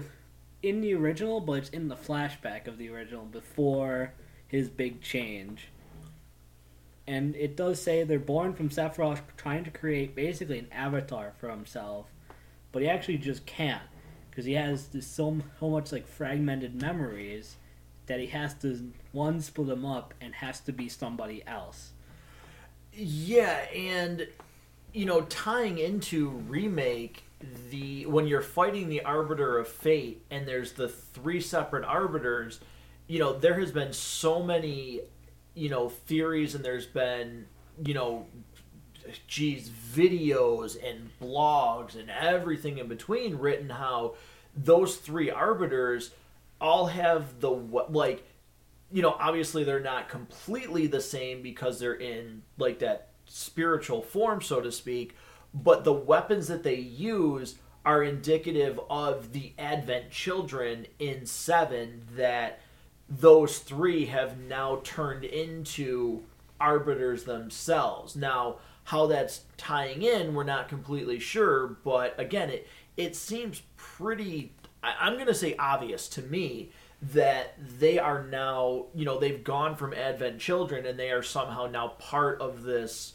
in 0.61 0.81
the 0.81 0.93
original, 0.93 1.39
but 1.39 1.53
it's 1.53 1.69
in 1.69 1.87
the 1.87 1.95
flashback 1.95 2.67
of 2.67 2.77
the 2.77 2.89
original 2.89 3.25
before 3.25 4.13
his 4.47 4.69
big 4.69 5.01
change. 5.01 5.69
And 7.07 7.35
it 7.35 7.57
does 7.57 7.81
say 7.81 8.03
they're 8.03 8.19
born 8.19 8.53
from 8.53 8.69
Sephiroth 8.69 9.21
trying 9.35 9.63
to 9.63 9.71
create 9.71 10.15
basically 10.15 10.59
an 10.59 10.67
avatar 10.71 11.33
for 11.39 11.49
himself, 11.49 12.05
but 12.71 12.83
he 12.83 12.87
actually 12.87 13.17
just 13.17 13.47
can't 13.47 13.81
because 14.29 14.45
he 14.45 14.53
has 14.53 14.89
this 14.89 15.07
so, 15.07 15.39
so 15.59 15.69
much 15.71 15.91
like 15.91 16.07
fragmented 16.07 16.79
memories 16.79 17.55
that 18.05 18.19
he 18.19 18.27
has 18.27 18.53
to 18.55 18.91
one 19.11 19.41
split 19.41 19.69
them 19.69 19.85
up 19.85 20.13
and 20.21 20.35
has 20.35 20.59
to 20.59 20.71
be 20.71 20.87
somebody 20.87 21.41
else. 21.47 21.93
Yeah, 23.01 23.57
and 23.73 24.27
you 24.91 25.05
know, 25.05 25.21
tying 25.21 25.77
into 25.77 26.29
remake 26.49 27.23
the 27.69 28.05
when 28.07 28.27
you're 28.27 28.41
fighting 28.41 28.89
the 28.89 29.03
arbiter 29.03 29.57
of 29.57 29.69
fate 29.69 30.25
and 30.29 30.45
there's 30.45 30.73
the 30.73 30.89
three 30.89 31.39
separate 31.39 31.85
arbiters, 31.85 32.59
you 33.07 33.19
know, 33.19 33.31
there 33.37 33.57
has 33.59 33.71
been 33.71 33.93
so 33.93 34.43
many, 34.43 35.01
you 35.53 35.69
know, 35.69 35.87
theories 35.87 36.55
and 36.55 36.65
there's 36.65 36.87
been, 36.87 37.45
you 37.85 37.93
know, 37.93 38.25
geez, 39.27 39.69
videos 39.69 40.77
and 40.83 41.09
blogs 41.21 41.97
and 41.97 42.09
everything 42.09 42.79
in 42.79 42.87
between 42.87 43.37
written 43.37 43.69
how 43.69 44.15
those 44.57 44.97
three 44.97 45.31
arbiters 45.31 46.11
all 46.59 46.87
have 46.87 47.39
the 47.39 47.49
like 47.49 48.25
you 48.91 49.01
know, 49.01 49.15
obviously 49.19 49.63
they're 49.63 49.79
not 49.79 50.09
completely 50.09 50.87
the 50.87 51.01
same 51.01 51.41
because 51.41 51.79
they're 51.79 51.93
in 51.93 52.41
like 52.57 52.79
that 52.79 53.09
spiritual 53.25 54.01
form, 54.01 54.41
so 54.41 54.61
to 54.61 54.71
speak, 54.71 55.15
but 55.53 55.83
the 55.83 55.93
weapons 55.93 56.47
that 56.47 56.63
they 56.63 56.75
use 56.75 57.55
are 57.85 58.03
indicative 58.03 58.79
of 58.89 59.31
the 59.33 59.53
Advent 59.57 60.11
children 60.11 60.85
in 60.99 61.25
7 61.25 62.01
that 62.15 62.59
those 63.09 63.59
three 63.59 64.05
have 64.05 64.39
now 64.39 64.81
turned 64.83 65.23
into 65.23 66.23
arbiters 66.59 67.23
themselves. 67.23 68.15
Now, 68.15 68.57
how 68.85 69.07
that's 69.07 69.41
tying 69.57 70.01
in, 70.01 70.33
we're 70.33 70.43
not 70.43 70.67
completely 70.67 71.19
sure, 71.19 71.77
but 71.83 72.19
again, 72.19 72.49
it 72.49 72.67
it 72.97 73.15
seems 73.15 73.61
pretty 73.77 74.51
I, 74.83 74.95
I'm 74.99 75.13
going 75.13 75.27
to 75.27 75.33
say 75.33 75.55
obvious 75.57 76.07
to 76.09 76.21
me 76.21 76.71
that 77.01 77.55
they 77.79 77.97
are 77.97 78.23
now, 78.23 78.85
you 78.93 79.05
know, 79.05 79.17
they've 79.17 79.43
gone 79.43 79.75
from 79.75 79.93
Advent 79.93 80.39
Children 80.39 80.85
and 80.85 80.99
they 80.99 81.11
are 81.11 81.23
somehow 81.23 81.67
now 81.67 81.89
part 81.99 82.41
of 82.41 82.63
this, 82.63 83.13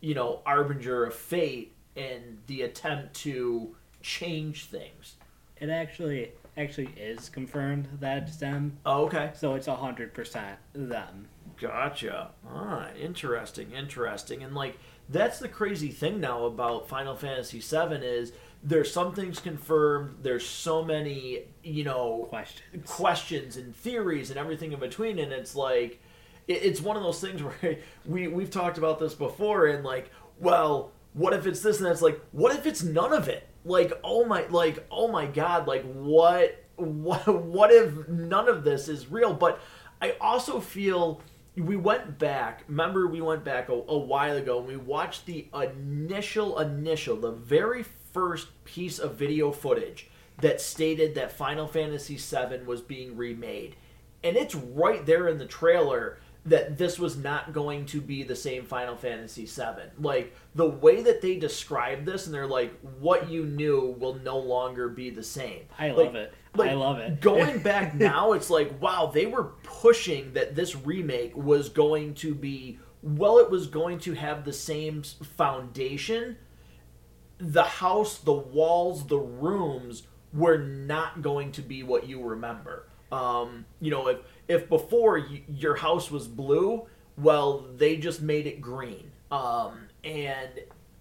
you 0.00 0.14
know, 0.14 0.40
Arbiter 0.44 1.04
of 1.04 1.14
Fate 1.14 1.72
and 1.96 2.38
the 2.46 2.62
attempt 2.62 3.14
to 3.14 3.76
change 4.02 4.64
things. 4.64 5.16
It 5.60 5.70
actually 5.70 6.32
actually 6.56 6.90
is 6.96 7.28
confirmed 7.28 7.88
that 8.00 8.24
it's 8.24 8.36
them. 8.36 8.78
Oh, 8.84 9.04
okay. 9.04 9.30
So 9.34 9.54
it's 9.54 9.68
a 9.68 9.76
hundred 9.76 10.12
percent 10.12 10.58
them. 10.72 11.28
Gotcha. 11.60 12.30
Ah, 12.48 12.88
interesting, 13.00 13.72
interesting. 13.72 14.42
And 14.42 14.54
like 14.54 14.78
that's 15.08 15.38
the 15.38 15.48
crazy 15.48 15.90
thing 15.90 16.20
now 16.20 16.44
about 16.44 16.88
Final 16.88 17.14
Fantasy 17.14 17.60
VII 17.60 17.96
is 17.96 18.32
there's 18.62 18.92
some 18.92 19.14
things 19.14 19.40
confirmed. 19.40 20.18
There's 20.22 20.46
so 20.46 20.84
many, 20.84 21.44
you 21.62 21.84
know, 21.84 22.26
Questions. 22.28 22.90
questions 22.90 23.56
and 23.56 23.74
theories 23.74 24.30
and 24.30 24.38
everything 24.38 24.72
in 24.72 24.80
between, 24.80 25.18
and 25.18 25.32
it's 25.32 25.54
like 25.54 26.00
it, 26.46 26.62
it's 26.62 26.80
one 26.80 26.96
of 26.96 27.02
those 27.02 27.20
things 27.20 27.42
where 27.60 27.78
we 28.04 28.28
we've 28.28 28.50
talked 28.50 28.78
about 28.78 28.98
this 28.98 29.14
before, 29.14 29.66
and 29.66 29.84
like, 29.84 30.10
well, 30.38 30.92
what 31.14 31.32
if 31.32 31.46
it's 31.46 31.60
this 31.60 31.78
and 31.78 31.86
that's 31.86 32.02
like, 32.02 32.20
what 32.32 32.54
if 32.54 32.66
it's 32.66 32.82
none 32.82 33.12
of 33.12 33.28
it? 33.28 33.46
Like, 33.64 33.92
oh 34.04 34.24
my, 34.24 34.46
like, 34.48 34.86
oh 34.90 35.08
my 35.08 35.26
god, 35.26 35.66
like 35.66 35.84
what, 35.92 36.62
what, 36.76 37.26
what 37.44 37.72
if 37.72 38.08
none 38.08 38.48
of 38.48 38.64
this 38.64 38.88
is 38.88 39.10
real? 39.10 39.34
But 39.34 39.60
I 40.00 40.14
also 40.20 40.60
feel 40.60 41.20
we 41.56 41.76
went 41.76 42.18
back. 42.18 42.64
Remember, 42.68 43.06
we 43.06 43.20
went 43.20 43.44
back 43.44 43.68
a, 43.68 43.72
a 43.72 43.98
while 43.98 44.36
ago 44.36 44.58
and 44.60 44.68
we 44.68 44.76
watched 44.76 45.26
the 45.26 45.48
initial, 45.52 46.58
initial, 46.58 47.16
the 47.16 47.32
very 47.32 47.82
first 48.12 48.48
piece 48.64 48.98
of 48.98 49.14
video 49.14 49.52
footage 49.52 50.08
that 50.40 50.60
stated 50.60 51.14
that 51.14 51.32
Final 51.32 51.66
Fantasy 51.66 52.16
VII 52.16 52.64
was 52.64 52.80
being 52.80 53.16
remade, 53.16 53.76
and 54.24 54.36
it's 54.36 54.54
right 54.54 55.04
there 55.04 55.28
in 55.28 55.38
the 55.38 55.46
trailer 55.46 56.18
that 56.46 56.78
this 56.78 56.98
was 56.98 57.18
not 57.18 57.52
going 57.52 57.84
to 57.84 58.00
be 58.00 58.22
the 58.22 58.34
same 58.34 58.64
Final 58.64 58.96
Fantasy 58.96 59.44
VII. 59.44 59.90
Like 60.02 60.34
the 60.54 60.66
way 60.66 61.02
that 61.02 61.20
they 61.20 61.36
describe 61.36 62.06
this, 62.06 62.24
and 62.24 62.34
they're 62.34 62.46
like, 62.46 62.72
"What 62.98 63.28
you 63.28 63.44
knew 63.44 63.94
will 63.98 64.14
no 64.14 64.38
longer 64.38 64.88
be 64.88 65.10
the 65.10 65.22
same." 65.22 65.64
I 65.78 65.88
Like- 65.90 66.06
love 66.06 66.14
it. 66.14 66.32
like, 66.56 66.70
I 66.70 66.74
love 66.74 66.98
it. 66.98 67.20
Going 67.20 67.58
back 67.62 67.94
now, 67.94 68.32
it's 68.32 68.48
like, 68.48 68.80
wow, 68.80 69.10
they 69.12 69.26
were 69.26 69.52
pushing 69.62 70.32
that 70.32 70.54
this 70.56 70.74
remake 70.74 71.36
was 71.36 71.68
going 71.68 72.14
to 72.14 72.34
be, 72.34 72.78
well, 73.02 73.38
it 73.38 73.50
was 73.50 73.66
going 73.66 73.98
to 74.00 74.14
have 74.14 74.44
the 74.46 74.52
same 74.54 75.02
foundation. 75.02 76.36
The 77.40 77.62
house, 77.62 78.18
the 78.18 78.32
walls, 78.32 79.06
the 79.06 79.18
rooms 79.18 80.04
were 80.32 80.58
not 80.58 81.22
going 81.22 81.52
to 81.52 81.62
be 81.62 81.82
what 81.82 82.08
you 82.08 82.22
remember. 82.22 82.86
Um, 83.10 83.64
you 83.80 83.90
know, 83.90 84.06
if 84.08 84.18
if 84.46 84.68
before 84.68 85.18
your 85.18 85.76
house 85.76 86.10
was 86.10 86.28
blue, 86.28 86.86
well, 87.16 87.66
they 87.76 87.96
just 87.96 88.20
made 88.20 88.46
it 88.46 88.60
green. 88.60 89.10
Um, 89.30 89.88
and 90.04 90.50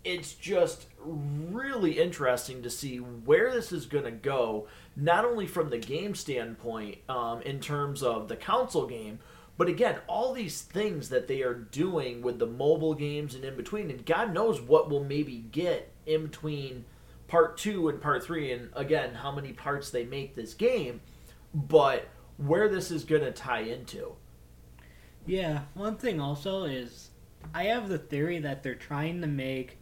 it's 0.03 0.33
just 0.33 0.87
really 1.03 1.99
interesting 1.99 2.63
to 2.63 2.69
see 2.69 2.97
where 2.97 3.51
this 3.51 3.71
is 3.71 3.85
going 3.85 4.05
to 4.05 4.11
go, 4.11 4.67
not 4.95 5.25
only 5.25 5.45
from 5.45 5.69
the 5.69 5.77
game 5.77 6.15
standpoint, 6.15 6.99
um, 7.09 7.41
in 7.41 7.59
terms 7.59 8.01
of 8.01 8.27
the 8.27 8.35
console 8.35 8.87
game, 8.87 9.19
but 9.57 9.67
again, 9.67 9.97
all 10.07 10.33
these 10.33 10.61
things 10.61 11.09
that 11.09 11.27
they 11.27 11.41
are 11.41 11.53
doing 11.53 12.21
with 12.21 12.39
the 12.39 12.45
mobile 12.45 12.93
games 12.93 13.35
and 13.35 13.43
in 13.43 13.57
between, 13.57 13.91
and 13.91 14.05
God 14.05 14.33
knows 14.33 14.61
what 14.61 14.89
we'll 14.89 15.03
maybe 15.03 15.45
get 15.51 15.91
in 16.09 16.23
between 16.23 16.85
part 17.27 17.57
two 17.57 17.87
and 17.89 18.01
part 18.01 18.23
three, 18.23 18.51
and 18.51 18.69
again, 18.73 19.13
how 19.13 19.31
many 19.31 19.53
parts 19.53 19.91
they 19.91 20.03
make 20.03 20.35
this 20.35 20.53
game, 20.53 21.01
but 21.53 22.09
where 22.37 22.67
this 22.67 22.91
is 22.91 23.03
going 23.03 23.21
to 23.21 23.31
tie 23.31 23.61
into. 23.61 24.13
Yeah, 25.25 25.61
one 25.73 25.97
thing 25.97 26.19
also 26.19 26.63
is 26.63 27.09
I 27.53 27.65
have 27.65 27.87
the 27.87 27.97
theory 27.97 28.39
that 28.39 28.63
they're 28.63 28.75
trying 28.75 29.21
to 29.21 29.27
make, 29.27 29.77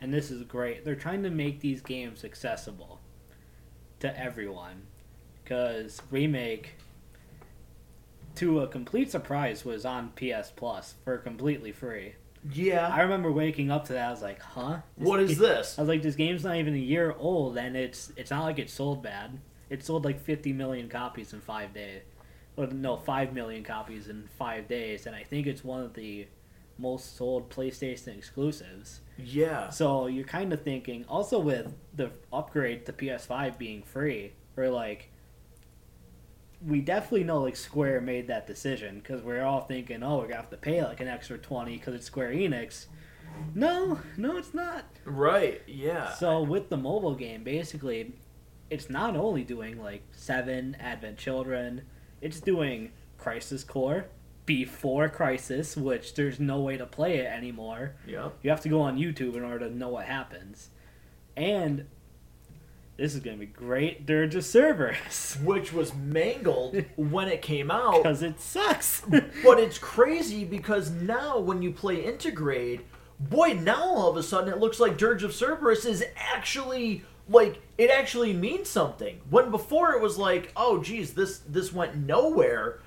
and 0.00 0.12
this 0.12 0.30
is 0.30 0.42
great, 0.44 0.84
they're 0.84 0.94
trying 0.94 1.22
to 1.24 1.30
make 1.30 1.60
these 1.60 1.80
games 1.80 2.24
accessible 2.24 3.00
to 4.00 4.18
everyone. 4.18 4.86
Because 5.42 6.02
Remake, 6.10 6.74
to 8.36 8.60
a 8.60 8.66
complete 8.66 9.10
surprise, 9.10 9.64
was 9.64 9.84
on 9.84 10.12
PS 10.16 10.50
Plus 10.54 10.94
for 11.04 11.18
completely 11.18 11.72
free. 11.72 12.14
Yeah. 12.52 12.88
I 12.88 13.02
remember 13.02 13.30
waking 13.32 13.70
up 13.70 13.86
to 13.86 13.94
that, 13.94 14.08
I 14.08 14.10
was 14.10 14.22
like, 14.22 14.40
huh? 14.40 14.78
This 14.96 15.08
what 15.08 15.20
is 15.20 15.38
ga- 15.38 15.46
this? 15.46 15.78
I 15.78 15.82
was 15.82 15.88
like, 15.88 16.02
this 16.02 16.14
game's 16.14 16.44
not 16.44 16.56
even 16.56 16.74
a 16.74 16.78
year 16.78 17.14
old, 17.18 17.56
and 17.56 17.76
it's 17.76 18.12
it's 18.16 18.30
not 18.30 18.44
like 18.44 18.58
it 18.58 18.70
sold 18.70 19.02
bad. 19.02 19.38
It 19.68 19.84
sold 19.84 20.04
like 20.04 20.20
50 20.20 20.52
million 20.52 20.88
copies 20.88 21.32
in 21.32 21.40
five 21.40 21.74
days. 21.74 22.02
Well, 22.54 22.68
no, 22.68 22.96
5 22.96 23.34
million 23.34 23.64
copies 23.64 24.08
in 24.08 24.28
five 24.38 24.66
days, 24.68 25.06
and 25.06 25.14
I 25.14 25.24
think 25.24 25.46
it's 25.46 25.62
one 25.64 25.82
of 25.82 25.92
the 25.94 26.26
most 26.78 27.16
sold 27.16 27.50
PlayStation 27.50 28.16
exclusives. 28.16 29.00
Yeah. 29.18 29.68
So 29.70 30.06
you're 30.06 30.24
kind 30.24 30.52
of 30.52 30.62
thinking, 30.62 31.04
also 31.08 31.38
with 31.38 31.74
the 31.94 32.10
upgrade 32.32 32.86
to 32.86 32.92
PS5 32.92 33.58
being 33.58 33.82
free, 33.82 34.32
we're 34.54 34.70
like, 34.70 35.10
we 36.64 36.80
definitely 36.80 37.24
know 37.24 37.40
like 37.40 37.56
Square 37.56 38.02
made 38.02 38.28
that 38.28 38.46
decision 38.46 38.96
because 38.96 39.22
we're 39.22 39.42
all 39.42 39.62
thinking, 39.62 40.02
oh, 40.02 40.18
we're 40.18 40.28
gonna 40.28 40.36
have 40.36 40.50
to 40.50 40.56
pay 40.56 40.82
like 40.82 41.00
an 41.00 41.08
extra 41.08 41.38
20 41.38 41.76
because 41.76 41.94
it's 41.94 42.06
Square 42.06 42.32
Enix. 42.32 42.86
No, 43.54 44.00
no, 44.16 44.36
it's 44.36 44.54
not. 44.54 44.86
Right. 45.04 45.62
Yeah. 45.66 46.12
So 46.14 46.42
with 46.42 46.70
the 46.70 46.76
mobile 46.76 47.14
game, 47.14 47.44
basically, 47.44 48.14
it's 48.70 48.88
not 48.88 49.16
only 49.16 49.44
doing 49.44 49.80
like 49.80 50.02
Seven, 50.12 50.76
Advent 50.80 51.18
Children, 51.18 51.82
it's 52.20 52.40
doing 52.40 52.92
Crisis 53.18 53.62
Core 53.62 54.06
before 54.46 55.08
Crisis, 55.08 55.76
which 55.76 56.14
there's 56.14 56.40
no 56.40 56.60
way 56.60 56.76
to 56.76 56.86
play 56.86 57.18
it 57.18 57.26
anymore. 57.26 57.96
Yep. 58.06 58.38
You 58.42 58.50
have 58.50 58.60
to 58.62 58.68
go 58.68 58.80
on 58.80 58.96
YouTube 58.96 59.34
in 59.34 59.42
order 59.42 59.68
to 59.68 59.74
know 59.74 59.88
what 59.88 60.06
happens. 60.06 60.70
And 61.36 61.86
this 62.96 63.14
is 63.14 63.20
gonna 63.20 63.36
be 63.36 63.46
great. 63.46 64.06
Dirge 64.06 64.34
of 64.34 64.44
Cerberus 64.44 65.36
Which 65.42 65.72
was 65.72 65.94
mangled 65.94 66.84
when 66.96 67.28
it 67.28 67.42
came 67.42 67.70
out. 67.70 68.02
because 68.02 68.22
it 68.22 68.40
sucks. 68.40 69.02
But 69.44 69.58
it's 69.60 69.78
crazy 69.78 70.44
because 70.44 70.90
now 70.90 71.38
when 71.38 71.62
you 71.62 71.72
play 71.72 72.02
Intergrade, 72.02 72.80
boy, 73.20 73.54
now 73.54 73.82
all 73.82 74.10
of 74.10 74.16
a 74.16 74.22
sudden 74.22 74.52
it 74.52 74.58
looks 74.58 74.80
like 74.80 74.96
Dirge 74.98 75.22
of 75.24 75.34
Cerberus 75.34 75.84
is 75.84 76.04
actually 76.16 77.02
like 77.28 77.60
it 77.76 77.90
actually 77.90 78.32
means 78.32 78.68
something. 78.68 79.20
When 79.30 79.50
before 79.50 79.92
it 79.92 80.00
was 80.00 80.16
like, 80.16 80.52
oh 80.56 80.82
geez, 80.82 81.14
this 81.14 81.38
this 81.40 81.72
went 81.72 81.96
nowhere. 81.96 82.80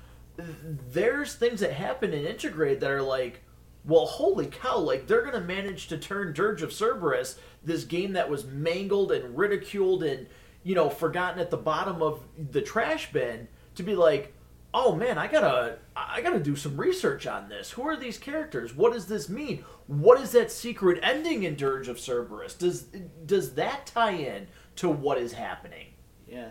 There's 0.92 1.34
things 1.34 1.60
that 1.60 1.72
happen 1.72 2.12
in 2.14 2.24
Intergrade 2.24 2.80
that 2.80 2.90
are 2.90 3.02
like, 3.02 3.42
well, 3.84 4.06
holy 4.06 4.46
cow! 4.46 4.78
Like 4.78 5.06
they're 5.06 5.24
gonna 5.24 5.40
manage 5.40 5.88
to 5.88 5.98
turn 5.98 6.32
Dirge 6.32 6.62
of 6.62 6.72
Cerberus, 6.72 7.38
this 7.62 7.84
game 7.84 8.12
that 8.12 8.30
was 8.30 8.44
mangled 8.44 9.12
and 9.12 9.36
ridiculed 9.36 10.02
and 10.02 10.26
you 10.62 10.74
know 10.74 10.90
forgotten 10.90 11.40
at 11.40 11.50
the 11.50 11.56
bottom 11.56 12.02
of 12.02 12.22
the 12.50 12.62
trash 12.62 13.12
bin, 13.12 13.48
to 13.74 13.82
be 13.82 13.94
like, 13.94 14.34
oh 14.72 14.94
man, 14.94 15.18
I 15.18 15.26
gotta 15.26 15.78
I 15.96 16.20
gotta 16.20 16.40
do 16.40 16.56
some 16.56 16.76
research 16.76 17.26
on 17.26 17.48
this. 17.48 17.72
Who 17.72 17.86
are 17.86 17.96
these 17.96 18.18
characters? 18.18 18.74
What 18.74 18.92
does 18.92 19.06
this 19.06 19.28
mean? 19.28 19.64
What 19.86 20.20
is 20.20 20.32
that 20.32 20.52
secret 20.52 21.00
ending 21.02 21.42
in 21.42 21.56
Dirge 21.56 21.88
of 21.88 21.98
Cerberus? 21.98 22.54
Does 22.54 22.82
does 23.26 23.54
that 23.54 23.86
tie 23.86 24.12
in 24.12 24.46
to 24.76 24.88
what 24.88 25.18
is 25.18 25.32
happening? 25.32 25.88
Yeah. 26.28 26.50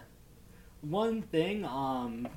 One 0.82 1.22
thing, 1.22 1.66
um, 1.66 2.28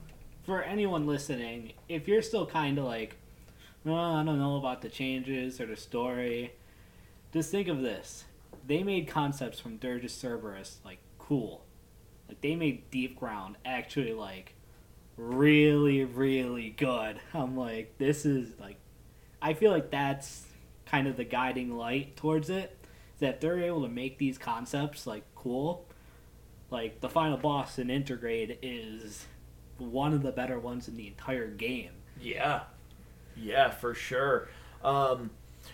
for 0.45 0.63
anyone 0.63 1.07
listening, 1.07 1.73
if 1.89 2.09
you're 2.09 2.23
still 2.23 2.47
kind 2.47 2.79
of 2.79 2.85
like, 2.85 3.17
I 3.87 4.23
don't 4.25 4.39
know 4.39 4.57
about 4.57 4.83
the 4.83 4.89
changes 4.89 5.61
or 5.61 5.67
the 5.67 5.77
story, 5.77 6.53
just 7.33 7.51
think 7.51 7.69
of 7.69 7.83
this. 7.83 8.25
They 8.67 8.83
made 8.83 9.09
concepts 9.09 9.59
from 9.59 9.77
Dirge 9.77 10.05
of 10.05 10.11
Cerberus, 10.11 10.79
like, 10.85 10.99
cool. 11.19 11.65
Like, 12.29 12.41
they 12.41 12.55
made 12.55 12.91
Deep 12.91 13.19
Ground 13.19 13.57
actually, 13.65 14.13
like, 14.13 14.55
really, 15.17 16.05
really 16.05 16.71
good. 16.71 17.21
I'm 17.35 17.57
like, 17.57 17.99
this 17.99 18.25
is, 18.25 18.51
like, 18.61 18.77
I 19.41 19.55
feel 19.55 19.73
like 19.73 19.91
that's 19.91 20.47
kind 20.87 21.09
of 21.09 21.17
the 21.17 21.25
guiding 21.25 21.77
light 21.77 22.17
towards 22.17 22.51
it. 22.51 22.79
That 23.19 23.41
they're 23.41 23.61
able 23.61 23.83
to 23.83 23.89
make 23.89 24.19
these 24.19 24.37
concepts, 24.37 25.07
like, 25.07 25.23
cool 25.35 25.87
like 26.73 27.01
the 27.03 27.09
final 27.09 27.37
boss 27.37 27.79
in 27.79 27.89
Intergrade 27.89 28.57
is 28.63 29.27
one 29.77 30.15
of 30.15 30.23
the 30.23 30.33
better 30.33 30.59
ones 30.59 30.89
in 30.89 30.97
the 30.97 31.07
entire 31.07 31.47
game. 31.47 31.91
Yeah, 32.19 32.63
yeah, 33.37 33.71
for 33.71 33.95
sure. 33.95 34.49
Um, 34.83 35.31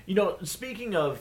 you 0.06 0.14
know, 0.14 0.36
speaking 0.42 0.94
of 0.94 1.20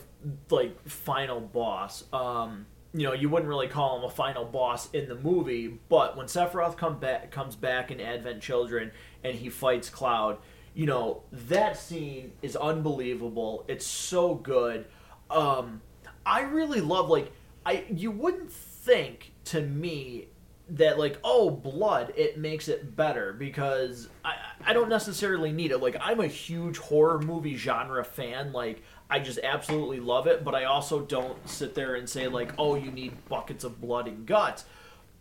like 0.50 0.88
final 0.88 1.40
boss, 1.40 2.04
um, 2.12 2.66
you 2.94 3.06
know, 3.06 3.12
you 3.12 3.28
wouldn't 3.28 3.48
really 3.48 3.68
call 3.68 3.98
him 3.98 4.04
a 4.04 4.10
final 4.10 4.44
boss 4.44 4.90
in 4.92 5.08
the 5.08 5.14
movie, 5.14 5.78
but 5.88 6.16
when 6.16 6.26
Sephiroth 6.26 6.76
come 6.76 6.98
back 6.98 7.30
comes 7.30 7.54
back 7.54 7.90
in 7.90 8.00
Advent 8.00 8.42
Children 8.42 8.90
and 9.22 9.34
he 9.34 9.48
fights 9.50 9.90
Cloud, 9.90 10.38
you 10.74 10.86
know, 10.86 11.22
that 11.32 11.76
scene 11.76 12.32
is 12.42 12.56
unbelievable. 12.56 13.64
It's 13.68 13.86
so 13.86 14.34
good. 14.34 14.86
Um, 15.30 15.82
I 16.24 16.42
really 16.42 16.80
love 16.80 17.08
like 17.08 17.32
I 17.64 17.84
you 17.90 18.10
wouldn't 18.10 18.50
think 18.50 19.32
to 19.46 19.60
me 19.60 20.28
that 20.70 20.98
like 20.98 21.18
oh 21.24 21.50
blood 21.50 22.12
it 22.16 22.38
makes 22.38 22.68
it 22.68 22.94
better 22.94 23.32
because 23.32 24.08
I 24.24 24.34
I 24.66 24.72
don't 24.72 24.88
necessarily 24.88 25.52
need 25.52 25.70
it. 25.70 25.78
Like 25.78 25.96
I'm 26.00 26.20
a 26.20 26.26
huge 26.26 26.78
horror 26.78 27.20
movie 27.20 27.56
genre 27.56 28.04
fan. 28.04 28.52
Like 28.52 28.82
I 29.10 29.18
just 29.18 29.38
absolutely 29.42 30.00
love 30.00 30.26
it 30.26 30.44
but 30.44 30.54
I 30.54 30.64
also 30.64 31.00
don't 31.00 31.48
sit 31.48 31.74
there 31.74 31.94
and 31.94 32.08
say 32.08 32.28
like 32.28 32.52
oh 32.58 32.74
you 32.74 32.90
need 32.90 33.12
buckets 33.28 33.64
of 33.64 33.80
blood 33.80 34.06
and 34.08 34.26
guts. 34.26 34.64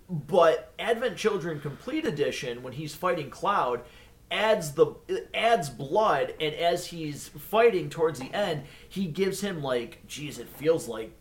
But 0.09 0.73
Advent 0.79 1.17
Children 1.17 1.59
Complete 1.59 2.05
Edition 2.05 2.63
when 2.63 2.73
he's 2.73 2.95
fighting 2.95 3.29
Cloud 3.29 3.81
adds 4.29 4.73
the 4.73 4.93
adds 5.33 5.69
blood 5.69 6.33
and 6.41 6.53
as 6.55 6.87
he's 6.87 7.29
fighting 7.29 7.89
towards 7.89 8.19
the 8.19 8.33
end 8.33 8.63
he 8.89 9.05
gives 9.05 9.39
him 9.39 9.63
like 9.63 10.05
geez 10.05 10.37
it 10.37 10.49
feels 10.49 10.87
like 10.89 11.13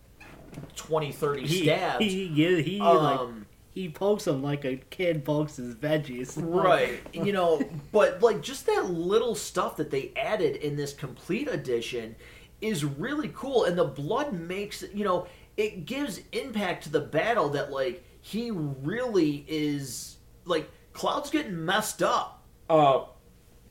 20 0.74 1.12
30 1.12 1.46
stabs. 1.46 2.04
He, 2.04 2.28
he, 2.28 2.62
he, 2.62 2.80
like 2.80 3.20
Um, 3.20 3.46
he 3.76 3.90
pokes 3.90 4.26
him 4.26 4.42
like 4.42 4.64
a 4.64 4.76
kid 4.88 5.22
pokes 5.22 5.56
his 5.56 5.74
veggies. 5.74 6.32
right 6.38 6.98
you 7.12 7.30
know 7.30 7.60
but 7.92 8.22
like 8.22 8.40
just 8.40 8.64
that 8.64 8.86
little 8.90 9.34
stuff 9.34 9.76
that 9.76 9.90
they 9.90 10.12
added 10.16 10.56
in 10.56 10.76
this 10.76 10.94
complete 10.94 11.46
edition 11.46 12.16
is 12.62 12.86
really 12.86 13.30
cool 13.34 13.64
and 13.64 13.76
the 13.76 13.84
blood 13.84 14.32
makes 14.32 14.82
you 14.94 15.04
know 15.04 15.26
it 15.58 15.84
gives 15.84 16.22
impact 16.32 16.84
to 16.84 16.88
the 16.88 17.00
battle 17.00 17.50
that 17.50 17.70
like 17.70 18.02
he 18.22 18.50
really 18.50 19.44
is 19.46 20.16
like 20.46 20.70
cloud's 20.94 21.28
getting 21.28 21.62
messed 21.62 22.02
up 22.02 22.42
uh 22.70 23.04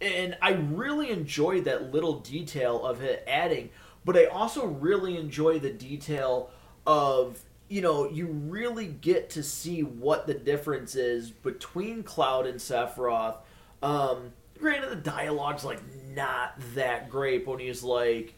and 0.01 0.38
i 0.39 0.51
really 0.51 1.10
enjoy 1.10 1.60
that 1.62 1.91
little 1.91 2.20
detail 2.20 2.86
of 2.86 3.01
it 3.01 3.24
adding 3.28 3.72
but 4.06 4.16
i 4.16 4.26
also 4.26 4.68
really 4.68 5.18
enjoy 5.18 5.58
the 5.58 5.72
detail 5.72 6.51
of 6.86 7.39
you 7.70 7.82
know 7.82 8.09
you 8.09 8.28
really 8.28 8.88
get 8.88 9.30
to 9.32 9.41
see 9.43 9.82
what 9.82 10.28
the 10.28 10.34
difference 10.34 10.95
is 10.95 11.32
between 11.32 12.03
cloud 12.03 12.45
and 12.45 12.59
sephiroth 12.59 13.38
um 13.82 14.32
granted 14.59 14.89
the 14.91 14.95
dialogue's 14.95 15.63
like 15.66 15.82
not 16.13 16.53
that 16.76 17.09
great 17.09 17.47
when 17.47 17.59
he's 17.59 17.84
like 17.84 18.34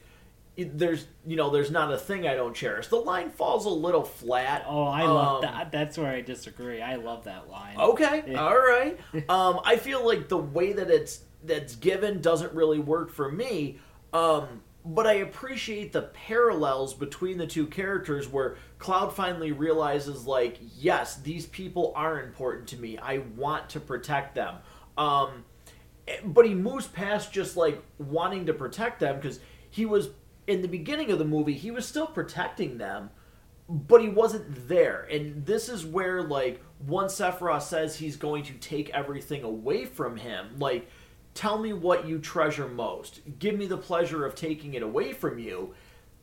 there's 0.57 1.05
you 1.25 1.36
know 1.36 1.51
there's 1.51 1.69
not 1.69 1.93
a 1.93 1.97
thing 1.97 2.25
i 2.28 2.34
don't 2.34 2.55
cherish 2.55 2.88
the 2.88 2.95
line 2.95 3.30
falls 3.30 3.65
a 3.65 3.69
little 3.69 4.03
flat 4.03 4.63
Oh, 4.67 4.86
I 4.86 5.03
love 5.05 5.36
Um, 5.36 5.41
that. 5.51 5.71
That's 5.71 5.97
where 5.99 6.11
I 6.11 6.21
disagree. 6.21 6.82
I 6.82 6.95
love 6.95 7.25
that 7.25 7.47
line. 7.49 7.78
Okay, 7.78 8.23
Yeah. 8.28 8.41
all 8.43 8.57
right. 8.57 8.99
Um, 9.30 9.59
I 9.63 9.75
feel 9.75 10.03
like 10.05 10.30
the 10.30 10.38
way 10.38 10.73
that 10.73 10.89
it's 10.89 11.21
that's 11.43 11.75
given 11.75 12.21
doesn't 12.21 12.53
really 12.53 12.80
work 12.80 13.11
for 13.11 13.32
me. 13.32 13.78
Um, 14.13 14.63
but 14.84 15.05
I 15.05 15.13
appreciate 15.15 15.93
the 15.93 16.01
parallels 16.01 16.93
between 16.95 17.38
the 17.38 17.45
two 17.45 17.67
characters 17.67 18.28
where 18.28 18.55
Cloud 18.80 19.13
finally 19.13 19.51
realizes 19.51 20.28
like, 20.28 20.57
yes, 20.78 21.15
these 21.17 21.45
people 21.45 21.93
are 21.95 22.21
important 22.21 22.67
to 22.69 22.78
me. 22.78 22.97
I 22.97 23.19
want 23.36 23.69
to 23.69 23.80
protect 23.80 24.36
them. 24.36 24.55
Um, 24.97 25.45
but 26.23 26.45
he 26.45 26.53
moves 26.53 26.88
past 26.88 27.32
just 27.32 27.57
like 27.57 27.82
wanting 27.97 28.45
to 28.45 28.53
protect 28.53 28.99
them 28.99 29.15
because 29.17 29.39
he 29.69 29.86
was 29.86 30.09
in 30.45 30.61
the 30.61 30.67
beginning 30.67 31.11
of 31.11 31.19
the 31.19 31.25
movie 31.25 31.53
he 31.53 31.71
was 31.71 31.86
still 31.86 32.07
protecting 32.07 32.78
them 32.78 33.09
but 33.69 34.01
he 34.01 34.07
wasn't 34.07 34.67
there 34.67 35.05
and 35.11 35.45
this 35.45 35.67
is 35.67 35.86
where 35.86 36.23
like 36.23 36.61
once 36.86 37.19
sephiroth 37.19 37.63
says 37.63 37.97
he's 37.97 38.15
going 38.15 38.43
to 38.43 38.53
take 38.53 38.89
everything 38.91 39.43
away 39.43 39.86
from 39.86 40.15
him 40.15 40.47
like 40.57 40.89
tell 41.34 41.57
me 41.57 41.73
what 41.73 42.07
you 42.07 42.17
treasure 42.17 42.67
most 42.67 43.19
give 43.39 43.55
me 43.55 43.65
the 43.65 43.78
pleasure 43.78 44.25
of 44.25 44.36
taking 44.36 44.73
it 44.73 44.82
away 44.82 45.11
from 45.11 45.38
you 45.38 45.73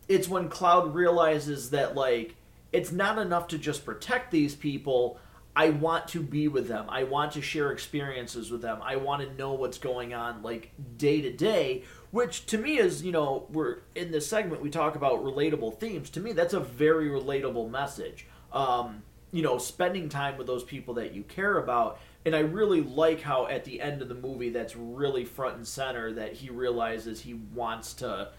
it's 0.08 0.28
when 0.28 0.48
cloud 0.48 0.94
realizes 0.94 1.70
that 1.70 1.94
like 1.94 2.34
it's 2.74 2.92
not 2.92 3.18
enough 3.18 3.48
to 3.48 3.58
just 3.58 3.84
protect 3.84 4.30
these 4.30 4.54
people. 4.54 5.18
I 5.56 5.70
want 5.70 6.08
to 6.08 6.20
be 6.20 6.48
with 6.48 6.66
them. 6.66 6.86
I 6.88 7.04
want 7.04 7.32
to 7.32 7.42
share 7.42 7.70
experiences 7.70 8.50
with 8.50 8.60
them. 8.60 8.80
I 8.82 8.96
want 8.96 9.22
to 9.22 9.34
know 9.36 9.52
what's 9.52 9.78
going 9.78 10.12
on 10.12 10.42
like 10.42 10.72
day 10.96 11.20
to 11.20 11.32
day 11.32 11.84
which 12.14 12.46
to 12.46 12.56
me 12.56 12.78
is 12.78 13.02
you 13.02 13.10
know 13.10 13.44
we're 13.50 13.78
in 13.96 14.12
this 14.12 14.28
segment 14.28 14.62
we 14.62 14.70
talk 14.70 14.94
about 14.94 15.24
relatable 15.24 15.76
themes. 15.80 16.08
To 16.10 16.20
me 16.20 16.32
that's 16.32 16.54
a 16.54 16.60
very 16.60 17.08
relatable 17.08 17.68
message. 17.68 18.28
Um, 18.52 19.02
you 19.32 19.42
know 19.42 19.58
spending 19.58 20.08
time 20.08 20.38
with 20.38 20.46
those 20.46 20.62
people 20.62 20.94
that 20.94 21.12
you 21.12 21.24
care 21.24 21.58
about. 21.58 21.98
And 22.24 22.34
i 22.36 22.38
really 22.38 22.80
like 22.80 23.20
how 23.20 23.48
at 23.48 23.64
the 23.64 23.80
end 23.80 24.00
of 24.00 24.08
the 24.08 24.14
movie 24.14 24.50
that's 24.50 24.76
really 24.76 25.24
front 25.24 25.56
and 25.56 25.66
center 25.66 26.12
that 26.12 26.34
he 26.34 26.50
realizes 26.50 27.20
he 27.20 27.34
wants 27.34 27.94
to 27.94 28.30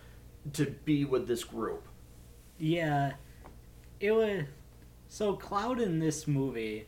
to 0.54 0.66
be 0.86 1.04
with 1.04 1.28
this 1.28 1.44
group. 1.44 1.86
Yeah, 2.58 3.14
it 4.00 4.12
was. 4.12 4.44
So 5.08 5.34
Cloud 5.34 5.80
in 5.80 6.00
this 6.00 6.28
movie, 6.28 6.88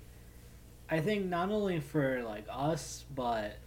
I 0.89 0.99
think 0.99 1.25
not 1.27 1.49
only 1.51 1.79
for 1.79 2.23
like 2.23 2.45
us, 2.51 3.05
but 3.15 3.57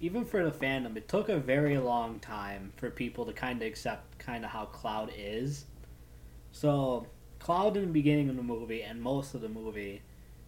even 0.00 0.24
for 0.24 0.44
the 0.44 0.50
fandom, 0.50 0.96
it 0.96 1.08
took 1.08 1.28
a 1.28 1.38
very 1.38 1.78
long 1.78 2.18
time 2.20 2.72
for 2.76 2.90
people 2.90 3.24
to 3.26 3.32
kind 3.32 3.62
of 3.62 3.66
accept 3.68 4.18
kind 4.18 4.44
of 4.44 4.50
how 4.50 4.66
Cloud 4.66 5.10
is. 5.16 5.64
So 6.52 7.06
Cloud 7.38 7.76
in 7.76 7.86
the 7.86 7.92
beginning 7.92 8.28
of 8.28 8.36
the 8.36 8.42
movie 8.42 8.82
and 8.82 9.00
most 9.00 9.34
of 9.34 9.40
the 9.40 9.48
movie 9.48 10.02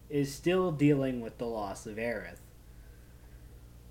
is 0.09 0.33
still 0.33 0.71
dealing 0.71 1.21
with 1.21 1.37
the 1.37 1.45
loss 1.45 1.85
of 1.85 1.97
Aerith. 1.97 2.37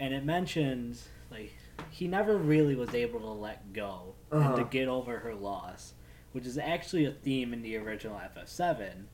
And 0.01 0.15
it 0.15 0.25
mentions 0.25 1.09
like 1.31 1.53
he 1.91 2.07
never 2.09 2.37
really 2.37 2.75
was 2.77 2.95
able 2.95 3.21
to 3.21 3.31
let 3.31 3.73
go 3.73 4.15
and 4.31 4.43
to 4.43 4.49
Uh-huh. 4.49 4.63
get 4.65 4.89
over 4.89 5.19
her 5.21 5.35
loss, 5.35 5.95
which 6.33 6.47
is 6.47 6.59
actually 6.59 7.05
a 7.05 7.13
theme 7.13 7.53
in 7.53 7.63
the 7.63 7.77
original 7.77 8.21
FF7. 8.37 9.05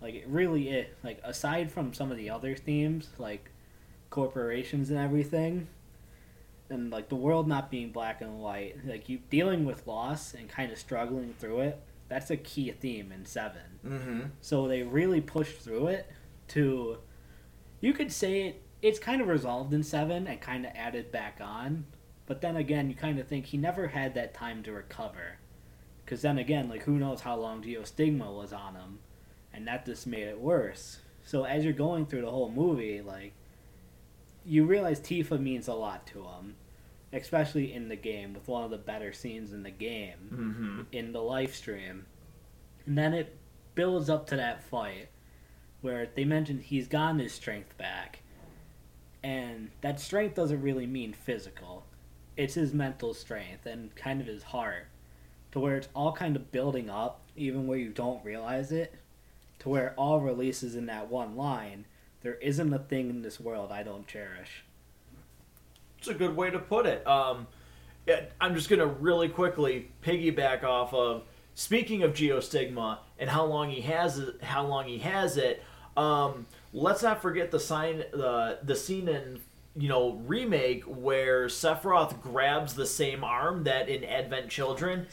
Like 0.00 0.14
it 0.14 0.26
really 0.28 0.68
is 0.70 0.86
like 1.02 1.20
aside 1.24 1.70
from 1.70 1.94
some 1.94 2.10
of 2.10 2.16
the 2.16 2.30
other 2.30 2.54
themes 2.54 3.08
like 3.18 3.50
corporations 4.10 4.90
and 4.90 4.98
everything 4.98 5.66
and 6.70 6.90
like 6.90 7.08
the 7.08 7.14
world 7.14 7.46
not 7.46 7.70
being 7.70 7.90
black 7.90 8.20
and 8.20 8.40
white, 8.40 8.76
like 8.86 9.08
you 9.08 9.18
dealing 9.30 9.64
with 9.64 9.86
loss 9.86 10.34
and 10.34 10.48
kind 10.48 10.72
of 10.72 10.78
struggling 10.78 11.34
through 11.38 11.60
it, 11.60 11.80
that's 12.08 12.30
a 12.30 12.36
key 12.36 12.70
theme 12.72 13.12
in 13.12 13.24
7. 13.24 13.56
mm-hmm. 13.86 14.20
So 14.40 14.68
they 14.68 14.82
really 14.82 15.20
pushed 15.20 15.58
through 15.58 15.88
it 15.88 16.10
to 16.48 16.98
you 17.80 17.92
could 17.92 18.12
say 18.12 18.48
it 18.48 18.60
it's 18.82 18.98
kind 18.98 19.22
of 19.22 19.28
resolved 19.28 19.72
in 19.72 19.82
7 19.82 20.26
and 20.26 20.40
kind 20.42 20.66
of 20.66 20.72
added 20.74 21.10
back 21.10 21.38
on. 21.42 21.86
But 22.26 22.42
then 22.42 22.56
again, 22.56 22.90
you 22.90 22.94
kind 22.94 23.18
of 23.18 23.26
think 23.26 23.46
he 23.46 23.56
never 23.56 23.88
had 23.88 24.14
that 24.14 24.34
time 24.34 24.62
to 24.64 24.72
recover. 24.72 25.38
Cuz 26.06 26.22
then 26.22 26.38
again, 26.38 26.68
like 26.68 26.82
who 26.82 26.98
knows 26.98 27.20
how 27.22 27.36
long 27.36 27.62
Geostigma 27.62 28.34
was 28.34 28.52
on 28.52 28.74
him 28.74 28.98
and 29.52 29.66
that 29.66 29.86
just 29.86 30.06
made 30.06 30.26
it 30.28 30.40
worse. 30.40 30.98
So 31.24 31.44
as 31.44 31.64
you're 31.64 31.72
going 31.72 32.06
through 32.06 32.22
the 32.22 32.30
whole 32.30 32.50
movie, 32.50 33.00
like 33.00 33.32
you 34.44 34.64
realize 34.66 35.00
Tifa 35.00 35.40
means 35.40 35.68
a 35.68 35.72
lot 35.74 36.06
to 36.08 36.24
him, 36.24 36.56
especially 37.12 37.72
in 37.72 37.88
the 37.88 37.96
game 37.96 38.34
with 38.34 38.46
one 38.48 38.64
of 38.64 38.70
the 38.70 38.76
better 38.78 39.12
scenes 39.12 39.52
in 39.52 39.62
the 39.62 39.70
game 39.70 40.28
Mm-hmm. 40.32 40.80
in 40.92 41.12
the 41.12 41.20
Lifestream. 41.20 42.02
And 42.86 42.98
then 42.98 43.14
it 43.14 43.36
builds 43.74 44.10
up 44.10 44.26
to 44.26 44.36
that 44.36 44.62
fight 44.62 45.08
where 45.80 46.08
they 46.14 46.24
mentioned 46.24 46.62
he's 46.62 46.86
gotten 46.88 47.18
his 47.18 47.32
strength 47.32 47.76
back. 47.78 48.20
And 49.22 49.70
that 49.80 49.98
strength 50.00 50.34
doesn't 50.34 50.60
really 50.60 50.86
mean 50.86 51.14
physical. 51.14 51.86
It's 52.36 52.54
his 52.54 52.74
mental 52.74 53.14
strength 53.14 53.64
and 53.64 53.94
kind 53.94 54.20
of 54.20 54.26
his 54.26 54.42
heart. 54.42 54.88
To 55.54 55.60
where 55.60 55.76
it's 55.76 55.88
all 55.94 56.12
kind 56.12 56.36
of 56.36 56.52
building 56.52 56.90
up, 56.90 57.20
even 57.36 57.66
where 57.66 57.78
you 57.78 57.90
don't 57.90 58.24
realize 58.24 58.72
it. 58.72 58.92
To 59.60 59.68
where 59.68 59.88
it 59.88 59.94
all 59.96 60.20
releases 60.20 60.74
in 60.74 60.86
that 60.86 61.08
one 61.08 61.36
line. 61.36 61.86
There 62.22 62.34
isn't 62.34 62.72
a 62.72 62.78
thing 62.78 63.08
in 63.08 63.22
this 63.22 63.38
world 63.38 63.70
I 63.70 63.82
don't 63.82 64.06
cherish. 64.06 64.64
It's 65.98 66.08
a 66.08 66.14
good 66.14 66.36
way 66.36 66.50
to 66.50 66.58
put 66.58 66.86
it. 66.86 67.06
Um, 67.06 67.46
I'm 68.40 68.54
just 68.54 68.68
gonna 68.68 68.86
really 68.86 69.28
quickly 69.28 69.90
piggyback 70.02 70.64
off 70.64 70.92
of 70.92 71.22
speaking 71.54 72.02
of 72.02 72.12
geostigma 72.12 72.98
and 73.18 73.30
how 73.30 73.44
long 73.44 73.70
he 73.70 73.80
has 73.82 74.18
it. 74.18 74.42
How 74.42 74.66
long 74.66 74.86
he 74.86 74.98
has 74.98 75.36
it. 75.36 75.62
Um, 75.96 76.46
let's 76.72 77.02
not 77.02 77.22
forget 77.22 77.50
the 77.50 77.60
sign 77.60 77.98
the 78.12 78.58
the 78.62 78.74
scene 78.74 79.08
in 79.08 79.40
you 79.76 79.88
know 79.88 80.20
remake 80.26 80.84
where 80.84 81.46
Sephiroth 81.46 82.20
grabs 82.20 82.74
the 82.74 82.86
same 82.86 83.24
arm 83.24 83.64
that 83.64 83.88
in 83.88 84.04
Advent 84.04 84.50
Children 84.50 85.06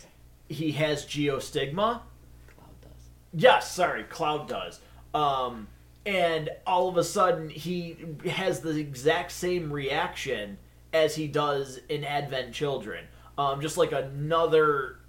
he 0.51 0.73
has 0.73 1.05
geostigma. 1.05 2.01
Cloud 2.47 2.81
does. 2.81 3.09
Yes, 3.33 3.71
sorry, 3.71 4.03
Cloud 4.03 4.47
does. 4.47 4.79
Um, 5.13 5.67
and 6.05 6.49
all 6.65 6.89
of 6.89 6.97
a 6.97 7.03
sudden, 7.03 7.49
he 7.49 7.97
has 8.29 8.61
the 8.61 8.77
exact 8.77 9.31
same 9.31 9.71
reaction 9.71 10.57
as 10.93 11.15
he 11.15 11.27
does 11.27 11.79
in 11.89 12.03
Advent 12.03 12.53
Children. 12.53 13.05
Um, 13.37 13.61
just 13.61 13.77
like 13.77 13.91
another 13.91 14.99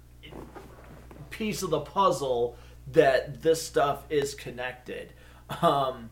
piece 1.29 1.63
of 1.63 1.71
the 1.71 1.79
puzzle 1.81 2.57
that 2.91 3.41
this 3.41 3.61
stuff 3.61 4.03
is 4.09 4.35
connected. 4.35 5.13
Um, 5.61 6.09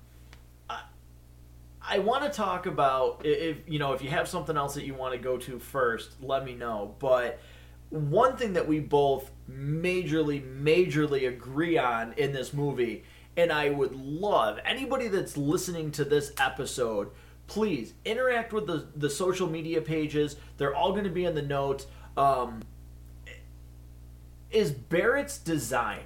I, 0.69 0.83
I 1.81 1.99
want 1.99 2.23
to 2.23 2.29
talk 2.29 2.65
about 2.65 3.21
if 3.23 3.57
you 3.67 3.79
know 3.79 3.93
if 3.93 4.01
you 4.01 4.09
have 4.09 4.27
something 4.27 4.57
else 4.57 4.73
that 4.75 4.85
you 4.85 4.93
want 4.93 5.13
to 5.13 5.19
go 5.19 5.37
to 5.37 5.59
first, 5.59 6.21
let 6.21 6.43
me 6.43 6.53
know. 6.53 6.95
But 6.99 7.39
one 7.91 8.37
thing 8.37 8.53
that 8.53 8.67
we 8.67 8.79
both 8.79 9.29
majorly, 9.49 10.41
majorly 10.61 11.27
agree 11.27 11.77
on 11.77 12.13
in 12.13 12.33
this 12.33 12.53
movie 12.53 13.03
And 13.37 13.51
I 13.51 13.69
would 13.69 13.95
love 13.95 14.59
anybody 14.65 15.07
that's 15.07 15.37
listening 15.37 15.91
to 15.91 16.03
this 16.03 16.33
episode, 16.37 17.11
please 17.47 17.93
interact 18.03 18.51
with 18.53 18.67
the, 18.67 18.87
the 18.95 19.09
social 19.09 19.49
media 19.49 19.81
pages. 19.81 20.35
They're 20.57 20.75
all 20.75 20.91
going 20.91 21.05
to 21.05 21.09
be 21.09 21.25
in 21.25 21.35
the 21.35 21.41
notes. 21.41 21.87
Um, 22.17 22.61
is 24.51 24.71
Barret's 24.71 25.37
design. 25.37 26.03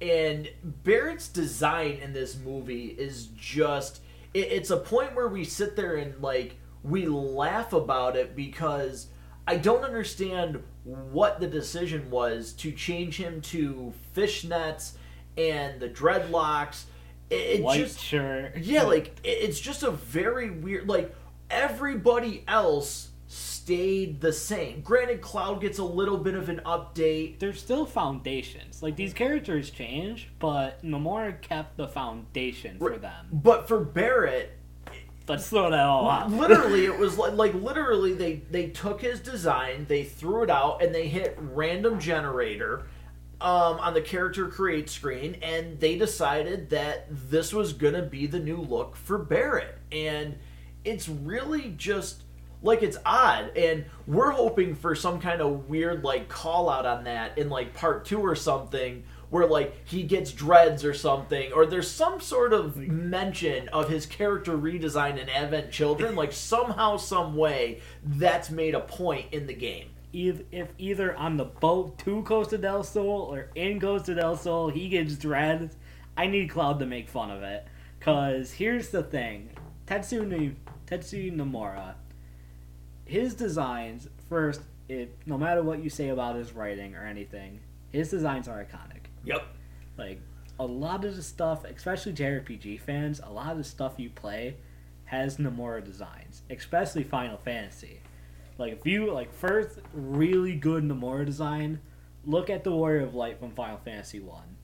And 0.00 0.48
Barret's 0.62 1.28
design 1.28 2.00
in 2.02 2.12
this 2.12 2.36
movie 2.38 2.86
is 2.98 3.26
just. 3.36 4.00
It, 4.32 4.48
it's 4.52 4.70
a 4.70 4.76
point 4.78 5.14
where 5.14 5.28
we 5.28 5.44
sit 5.44 5.76
there 5.76 5.96
and, 5.96 6.20
like, 6.22 6.56
we 6.82 7.06
laugh 7.06 7.72
about 7.72 8.16
it 8.16 8.34
because 8.34 9.08
I 9.46 9.56
don't 9.56 9.84
understand 9.84 10.62
what 10.84 11.40
the 11.40 11.46
decision 11.46 12.10
was 12.10 12.52
to 12.54 12.72
change 12.72 13.16
him 13.16 13.40
to 13.42 13.92
fishnets 14.16 14.92
and 15.38 15.80
the 15.80 15.88
dreadlocks. 15.88 16.84
It, 17.30 17.34
it 17.34 17.62
White 17.62 17.78
just 17.80 18.00
shirt. 18.00 18.56
yeah, 18.58 18.82
like 18.82 19.08
it- 19.24 19.28
it's 19.28 19.60
just 19.60 19.82
a 19.82 19.90
very 19.90 20.50
weird. 20.50 20.88
Like 20.88 21.14
everybody 21.50 22.44
else 22.46 23.10
stayed 23.28 24.20
the 24.20 24.32
same. 24.32 24.80
Granted, 24.80 25.20
Cloud 25.20 25.60
gets 25.60 25.78
a 25.78 25.84
little 25.84 26.18
bit 26.18 26.34
of 26.34 26.48
an 26.48 26.60
update. 26.64 27.40
There's 27.40 27.60
still 27.60 27.84
foundations. 27.84 28.82
Like 28.82 28.94
these 28.96 29.12
characters 29.12 29.70
change, 29.70 30.28
but 30.38 30.84
Nomura 30.84 31.40
kept 31.40 31.76
the 31.76 31.88
foundation 31.88 32.78
for 32.78 32.96
them. 32.96 33.26
But 33.32 33.66
for 33.66 33.80
Barret, 33.80 34.55
Let's 35.28 35.48
throw 35.48 35.70
that 35.70 35.84
all 35.84 36.08
out. 36.08 36.30
literally 36.30 36.84
it 36.84 36.96
was 36.96 37.18
like, 37.18 37.32
like 37.34 37.54
literally 37.54 38.14
they 38.14 38.42
they 38.50 38.68
took 38.68 39.00
his 39.00 39.20
design 39.20 39.86
they 39.88 40.04
threw 40.04 40.42
it 40.44 40.50
out 40.50 40.82
and 40.82 40.94
they 40.94 41.08
hit 41.08 41.36
random 41.40 41.98
generator 41.98 42.84
um, 43.40 43.78
on 43.80 43.92
the 43.92 44.00
character 44.00 44.48
create 44.48 44.88
screen 44.88 45.36
and 45.42 45.78
they 45.80 45.96
decided 45.98 46.70
that 46.70 47.06
this 47.10 47.52
was 47.52 47.72
gonna 47.72 48.02
be 48.02 48.26
the 48.26 48.38
new 48.38 48.58
look 48.58 48.96
for 48.96 49.18
barret 49.18 49.78
and 49.92 50.38
it's 50.84 51.08
really 51.08 51.74
just 51.76 52.22
like 52.62 52.82
it's 52.82 52.96
odd 53.04 53.54
and 53.56 53.84
we're 54.06 54.30
hoping 54.30 54.74
for 54.74 54.94
some 54.94 55.20
kind 55.20 55.40
of 55.40 55.68
weird 55.68 56.02
like 56.04 56.28
call 56.28 56.70
out 56.70 56.86
on 56.86 57.04
that 57.04 57.36
in 57.36 57.50
like 57.50 57.74
part 57.74 58.04
two 58.04 58.20
or 58.20 58.34
something 58.34 59.04
where 59.30 59.46
like 59.46 59.74
he 59.86 60.02
gets 60.02 60.30
dreads 60.32 60.84
or 60.84 60.94
something 60.94 61.52
or 61.52 61.66
there's 61.66 61.90
some 61.90 62.20
sort 62.20 62.52
of 62.52 62.76
mention 62.76 63.68
of 63.70 63.88
his 63.88 64.06
character 64.06 64.56
redesign 64.56 65.18
in 65.18 65.28
advent 65.28 65.70
children 65.70 66.14
like 66.14 66.32
somehow 66.32 66.96
some 66.96 67.36
way 67.36 67.80
that's 68.04 68.50
made 68.50 68.74
a 68.74 68.80
point 68.80 69.26
in 69.32 69.46
the 69.46 69.54
game 69.54 69.88
Eith- 70.16 70.44
if 70.50 70.68
either 70.78 71.14
on 71.16 71.36
the 71.36 71.44
boat 71.44 71.98
to 71.98 72.22
Costa 72.22 72.56
del 72.56 72.82
Sol 72.82 73.22
or 73.30 73.50
in 73.54 73.78
Costa 73.78 74.14
del 74.14 74.36
Sol 74.36 74.70
he 74.70 74.88
gets 74.88 75.16
dreads, 75.16 75.76
I 76.16 76.26
need 76.26 76.48
Cloud 76.48 76.78
to 76.78 76.86
make 76.86 77.08
fun 77.08 77.30
of 77.30 77.42
it. 77.42 77.66
Cause 78.00 78.52
here's 78.52 78.88
the 78.88 79.02
thing, 79.02 79.50
Tetsu 79.86 80.54
Tetsu 80.86 81.34
Nomura, 81.34 81.94
his 83.04 83.34
designs 83.34 84.08
first, 84.28 84.62
it 84.88 85.16
no 85.26 85.36
matter 85.36 85.62
what 85.62 85.82
you 85.82 85.90
say 85.90 86.08
about 86.08 86.36
his 86.36 86.52
writing 86.52 86.94
or 86.94 87.04
anything, 87.04 87.60
his 87.90 88.08
designs 88.08 88.48
are 88.48 88.64
iconic. 88.64 88.85
Yep 89.26 89.46
Like 89.98 90.20
a 90.58 90.64
lot 90.64 91.04
of 91.04 91.16
the 91.16 91.22
stuff, 91.22 91.64
especially 91.64 92.14
JRPG 92.14 92.80
fans, 92.80 93.20
a 93.22 93.30
lot 93.30 93.52
of 93.52 93.58
the 93.58 93.64
stuff 93.64 93.94
you 93.98 94.08
play 94.08 94.56
has 95.04 95.36
Nomura 95.36 95.84
designs, 95.84 96.42
especially 96.50 97.04
Final 97.04 97.36
Fantasy. 97.38 98.00
Like 98.58 98.72
if 98.72 98.86
you 98.86 99.12
like 99.12 99.32
first 99.32 99.80
really 99.92 100.54
good 100.54 100.82
Nomura 100.82 101.26
design, 101.26 101.80
look 102.24 102.48
at 102.48 102.64
the 102.64 102.72
Warrior 102.72 103.02
of 103.02 103.14
Light 103.14 103.38
from 103.38 103.50
Final 103.52 103.78
Fantasy 103.78 104.20
One. 104.20 104.56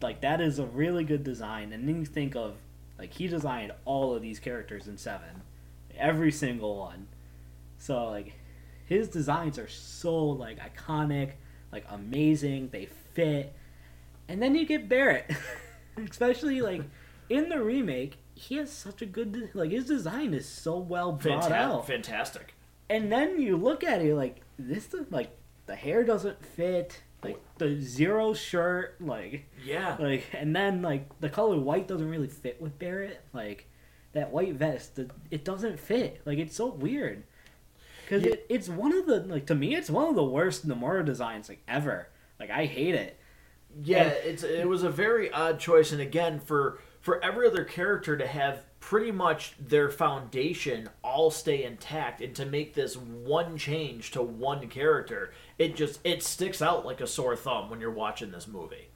Like 0.00 0.22
that 0.22 0.40
is 0.40 0.58
a 0.58 0.66
really 0.66 1.04
good 1.04 1.22
design, 1.22 1.72
and 1.72 1.86
then 1.86 2.00
you 2.00 2.06
think 2.06 2.34
of 2.34 2.56
like 2.98 3.12
he 3.12 3.26
designed 3.26 3.72
all 3.84 4.14
of 4.14 4.22
these 4.22 4.38
characters 4.38 4.86
in 4.88 4.96
Seven, 4.96 5.42
every 5.96 6.32
single 6.32 6.76
one. 6.76 7.08
So 7.78 8.06
like 8.08 8.32
his 8.86 9.08
designs 9.08 9.58
are 9.58 9.68
so 9.68 10.16
like 10.16 10.58
iconic, 10.58 11.32
like 11.70 11.84
amazing. 11.90 12.70
They 12.72 12.88
fit, 13.14 13.54
and 14.30 14.40
then 14.40 14.54
you 14.54 14.64
get 14.64 14.88
Barret, 14.88 15.28
especially 16.10 16.60
like 16.60 16.82
in 17.28 17.48
the 17.48 17.60
remake. 17.62 18.18
He 18.34 18.56
has 18.56 18.70
such 18.72 19.02
a 19.02 19.06
good 19.06 19.50
like 19.54 19.70
his 19.72 19.86
design 19.86 20.32
is 20.32 20.48
so 20.48 20.78
well 20.78 21.12
brought 21.12 21.42
Fanta- 21.44 21.52
out. 21.52 21.86
fantastic. 21.86 22.54
And 22.88 23.12
then 23.12 23.40
you 23.40 23.56
look 23.56 23.84
at 23.84 24.00
it 24.00 24.14
like 24.14 24.40
this 24.58 24.94
like 25.10 25.36
the 25.66 25.74
hair 25.74 26.04
doesn't 26.04 26.44
fit 26.44 27.02
like 27.22 27.38
the 27.58 27.78
zero 27.80 28.32
shirt 28.32 28.96
like 29.00 29.44
yeah. 29.62 29.96
like 30.00 30.24
and 30.32 30.56
then 30.56 30.80
like 30.80 31.06
the 31.20 31.28
color 31.28 31.58
white 31.58 31.86
doesn't 31.86 32.08
really 32.08 32.28
fit 32.28 32.62
with 32.62 32.78
barret. 32.78 33.20
Like 33.34 33.66
that 34.12 34.30
white 34.30 34.54
vest 34.54 34.96
the, 34.96 35.10
it 35.30 35.44
doesn't 35.44 35.78
fit. 35.78 36.22
Like 36.24 36.38
it's 36.38 36.56
so 36.56 36.66
weird. 36.68 37.24
Because 38.04 38.22
Yeah. 38.22 38.30
it, 38.32 38.46
it's 38.48 38.68
one 38.68 38.92
of 38.96 39.06
the 39.06 39.20
like 39.24 39.46
to 39.46 39.54
me 39.54 39.74
it's 39.74 39.90
one 39.90 40.08
of 40.08 40.14
the 40.14 40.24
worst 40.24 40.66
nomura 40.66 41.04
designs 41.04 41.48
like 41.48 41.62
ever. 41.68 42.08
Like 42.38 42.48
i 42.50 42.64
hate 42.64 42.94
it 42.94 43.19
Yeah, 43.82 44.04
And- 44.04 44.12
it's 44.26 44.42
it 44.42 44.68
was 44.68 44.82
a 44.82 44.90
very 44.90 45.30
odd 45.30 45.58
choice, 45.60 45.92
and 45.92 46.00
again, 46.00 46.40
for 46.40 46.78
for 47.00 47.22
every 47.24 47.46
other 47.46 47.64
character 47.64 48.16
to 48.16 48.26
have 48.26 48.64
pretty 48.80 49.10
much 49.12 49.54
their 49.58 49.88
foundation 49.90 50.88
all 51.02 51.30
stay 51.30 51.64
intact, 51.64 52.20
and 52.20 52.34
to 52.36 52.44
make 52.46 52.74
this 52.74 52.96
one 52.96 53.56
change 53.56 54.10
to 54.12 54.22
one 54.22 54.68
character, 54.68 55.32
it 55.58 55.76
just 55.76 56.00
it 56.04 56.22
sticks 56.22 56.60
out 56.60 56.84
like 56.84 57.00
a 57.00 57.06
sore 57.06 57.36
thumb 57.36 57.70
when 57.70 57.80
you're 57.80 57.90
watching 57.90 58.30
this 58.30 58.46
movie. 58.48 58.88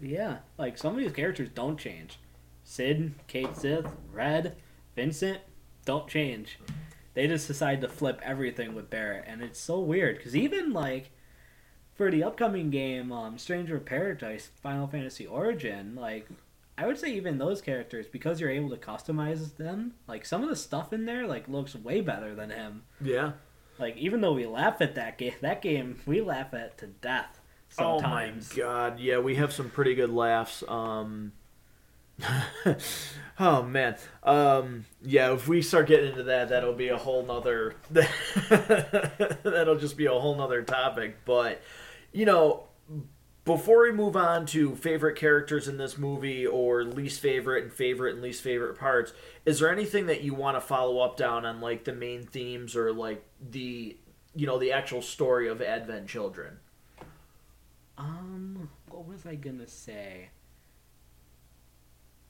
yeah 0.00 0.38
like 0.58 0.76
some 0.76 0.92
of 0.94 0.98
these 0.98 1.12
characters 1.12 1.48
don't 1.54 1.78
change 1.78 2.18
cid 2.64 3.14
cait 3.28 3.56
sith 3.56 3.86
red 4.12 4.54
vincent 4.94 5.38
don't 5.86 6.06
change 6.08 6.58
they 7.14 7.26
just 7.26 7.46
decide 7.48 7.80
to 7.80 7.88
flip 7.88 8.20
everything 8.22 8.74
with 8.74 8.90
barret 8.90 9.24
and 9.26 9.40
it's 9.42 9.58
so 9.58 9.80
weird 9.80 10.16
because 10.18 10.36
even 10.36 10.72
like 10.74 11.10
for 11.96 12.10
the 12.10 12.22
upcoming 12.22 12.70
game 12.70 13.10
um, 13.12 13.38
stranger 13.38 13.76
of 13.76 13.84
paradise 13.84 14.50
final 14.62 14.86
fantasy 14.86 15.26
origin 15.26 15.94
like 15.94 16.28
i 16.78 16.86
would 16.86 16.98
say 16.98 17.12
even 17.12 17.38
those 17.38 17.60
characters 17.62 18.06
because 18.06 18.40
you're 18.40 18.50
able 18.50 18.70
to 18.70 18.76
customize 18.76 19.56
them 19.56 19.92
like 20.06 20.24
some 20.26 20.42
of 20.42 20.48
the 20.48 20.56
stuff 20.56 20.92
in 20.92 21.06
there 21.06 21.26
like 21.26 21.48
looks 21.48 21.74
way 21.74 22.00
better 22.00 22.34
than 22.34 22.50
him 22.50 22.82
Yeah. 23.00 23.32
like 23.78 23.96
even 23.96 24.20
though 24.20 24.34
we 24.34 24.46
laugh 24.46 24.80
at 24.80 24.94
that 24.96 25.16
game 25.18 25.34
that 25.40 25.62
game 25.62 25.98
we 26.06 26.20
laugh 26.20 26.52
at 26.54 26.76
to 26.78 26.86
death 26.88 27.40
sometimes 27.68 28.52
Oh 28.52 28.56
my 28.56 28.62
god, 28.62 29.00
yeah, 29.00 29.18
we 29.18 29.34
have 29.36 29.52
some 29.52 29.70
pretty 29.70 29.94
good 29.96 30.10
laughs. 30.10 30.62
Um 30.68 31.32
Oh 33.38 33.62
man. 33.62 33.96
Um 34.22 34.86
yeah, 35.02 35.32
if 35.34 35.46
we 35.48 35.60
start 35.62 35.88
getting 35.88 36.10
into 36.10 36.22
that, 36.24 36.48
that'll 36.50 36.72
be 36.74 36.88
a 36.88 36.96
whole 36.96 37.24
nother 37.26 37.74
that'll 37.90 39.76
just 39.78 39.96
be 39.96 40.06
a 40.06 40.12
whole 40.12 40.36
nother 40.36 40.62
topic. 40.62 41.18
But 41.24 41.60
you 42.16 42.24
know, 42.24 42.64
before 43.44 43.82
we 43.82 43.92
move 43.92 44.16
on 44.16 44.46
to 44.46 44.74
favorite 44.74 45.16
characters 45.16 45.68
in 45.68 45.76
this 45.76 45.98
movie 45.98 46.46
or 46.46 46.82
least 46.82 47.20
favorite 47.20 47.62
and 47.62 47.70
favorite 47.72 48.14
and 48.14 48.22
least 48.22 48.42
favorite 48.42 48.78
parts, 48.78 49.12
is 49.44 49.60
there 49.60 49.70
anything 49.70 50.06
that 50.06 50.22
you 50.22 50.32
want 50.32 50.56
to 50.56 50.60
follow 50.62 51.00
up 51.00 51.18
down 51.18 51.44
on 51.44 51.60
like 51.60 51.84
the 51.84 51.92
main 51.92 52.24
themes 52.24 52.74
or 52.74 52.90
like 52.90 53.22
the 53.50 53.98
you 54.34 54.46
know, 54.46 54.58
the 54.58 54.72
actual 54.72 55.02
story 55.02 55.46
of 55.48 55.60
Advent 55.60 56.08
Children? 56.08 56.58
Um, 57.98 58.70
what 58.88 59.06
was 59.06 59.26
I 59.26 59.34
gonna 59.34 59.68
say? 59.68 60.30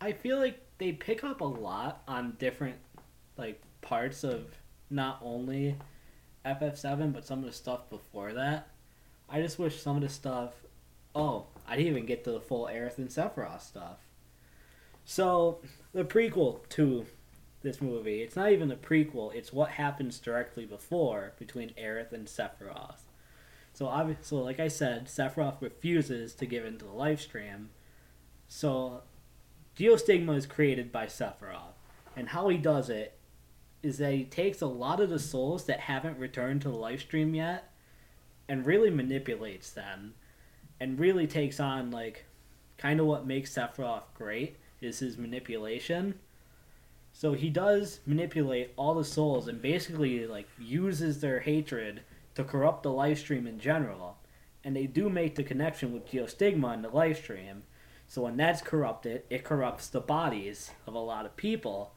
I 0.01 0.11
feel 0.11 0.39
like 0.39 0.61
they 0.79 0.91
pick 0.91 1.23
up 1.23 1.41
a 1.41 1.45
lot 1.45 2.03
on 2.09 2.37
different 2.41 2.77
like 3.37 3.63
parts 3.83 4.25
of 4.25 4.47
not 4.91 5.21
only 5.23 5.77
FF7 6.45 7.13
but 7.13 7.25
some 7.25 7.39
of 7.39 7.45
the 7.45 7.53
stuff 7.53 7.89
before 7.89 8.33
that. 8.33 8.69
I 9.29 9.41
just 9.41 9.59
wish 9.59 9.81
some 9.81 9.97
of 9.97 10.03
the 10.03 10.09
stuff. 10.09 10.53
Oh, 11.15 11.47
I 11.67 11.77
didn't 11.77 11.93
even 11.93 12.07
get 12.07 12.25
to 12.25 12.33
the 12.33 12.41
full 12.41 12.67
Aerith 12.67 12.99
and 12.99 13.09
Sephiroth 13.09 13.63
stuff. 13.63 13.99
So 15.05 15.61
the 15.93 16.05
prequel 16.05 16.69
to 16.71 17.07
this 17.63 17.81
movie, 17.81 18.23
it's 18.23 18.37
not 18.37 18.53
even 18.53 18.69
the 18.69 18.77
prequel. 18.77 19.35
It's 19.35 19.53
what 19.53 19.71
happens 19.71 20.19
directly 20.19 20.67
before 20.67 21.33
between 21.39 21.71
Aerith 21.71 22.13
and 22.13 22.27
Sephiroth. 22.27 23.01
So 23.73 23.87
obviously, 23.87 24.25
so 24.25 24.37
like 24.39 24.61
I 24.61 24.69
said, 24.69 25.07
Sephiroth 25.07 25.61
refuses 25.61 26.35
to 26.35 26.47
give 26.47 26.65
into 26.65 26.85
the 26.85 26.93
Lifestream. 26.93 27.67
So 28.49 29.03
Geostigma 29.77 30.37
is 30.37 30.47
created 30.47 30.91
by 30.91 31.07
Sephiroth, 31.07 31.77
and 32.17 32.31
how 32.31 32.49
he 32.49 32.57
does 32.57 32.89
it 32.89 33.19
is 33.83 33.99
that 33.99 34.15
he 34.15 34.25
takes 34.25 34.63
a 34.63 34.67
lot 34.67 35.01
of 35.01 35.11
the 35.11 35.19
souls 35.19 35.67
that 35.67 35.81
haven't 35.81 36.19
returned 36.19 36.63
to 36.63 36.69
the 36.69 36.77
Lifestream 36.77 37.37
yet, 37.37 37.71
and 38.49 38.67
really 38.67 38.91
manipulates 38.91 39.71
them, 39.71 40.15
and 40.81 40.99
really 40.99 41.27
takes 41.27 41.59
on 41.61 41.91
like 41.91 42.27
kind 42.79 43.01
of 43.01 43.07
what 43.07 43.27
makes 43.27 43.55
Sephiroth 43.55 44.05
great 44.15 44.57
is 44.81 44.99
his 44.99 45.17
manipulation. 45.17 46.15
So 47.13 47.33
he 47.33 47.49
does 47.49 48.01
manipulate 48.05 48.73
all 48.77 48.95
the 48.95 49.05
souls 49.05 49.49
and 49.49 49.63
basically 49.63 50.27
like 50.27 50.49
uses 50.59 51.21
their 51.21 51.41
hatred 51.41 52.03
to 52.35 52.45
corrupt 52.45 52.83
the 52.83 52.91
Lifestream 52.91 53.49
in 53.49 53.59
general. 53.59 54.19
And 54.63 54.77
they 54.77 54.87
do 54.87 55.09
make 55.09 55.35
the 55.35 55.43
connection 55.43 55.93
with 55.93 56.11
Geostigma 56.11 56.75
in 56.75 56.83
the 56.83 56.91
Lifestream. 56.91 57.63
So 58.09 58.23
when 58.23 58.37
that's 58.37 58.61
corrupted, 58.61 59.23
it 59.31 59.45
corrupts 59.45 59.89
the 59.89 60.01
bodies 60.01 60.73
of 60.87 60.95
a 60.95 60.99
lot 60.99 61.25
of 61.25 61.37
people. 61.37 61.93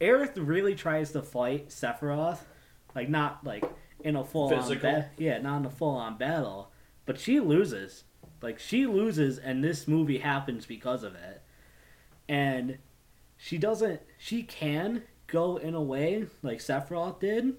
Aerith 0.00 0.32
really 0.36 0.74
tries 0.74 1.12
to 1.12 1.22
fight 1.22 1.68
Sephiroth, 1.68 2.40
like 2.94 3.08
not 3.08 3.44
like 3.44 3.64
in 4.04 4.16
a 4.16 4.24
full 4.24 4.52
on 4.52 4.62
Physical? 4.62 4.90
ba- 4.90 5.10
yeah, 5.18 5.38
not 5.38 5.58
in 5.58 5.66
a 5.66 5.70
full 5.70 5.96
on 5.96 6.16
battle, 6.16 6.70
but 7.06 7.18
she 7.18 7.40
loses. 7.40 8.04
Like 8.42 8.58
she 8.58 8.86
loses, 8.86 9.38
and 9.38 9.62
this 9.62 9.86
movie 9.86 10.18
happens 10.18 10.66
because 10.66 11.02
of 11.02 11.14
it. 11.14 11.42
And 12.28 12.78
she 13.36 13.58
doesn't. 13.58 14.00
She 14.18 14.42
can 14.42 15.02
go 15.26 15.56
in 15.56 15.74
a 15.74 15.82
way 15.82 16.26
like 16.42 16.58
Sephiroth 16.58 17.20
did 17.20 17.54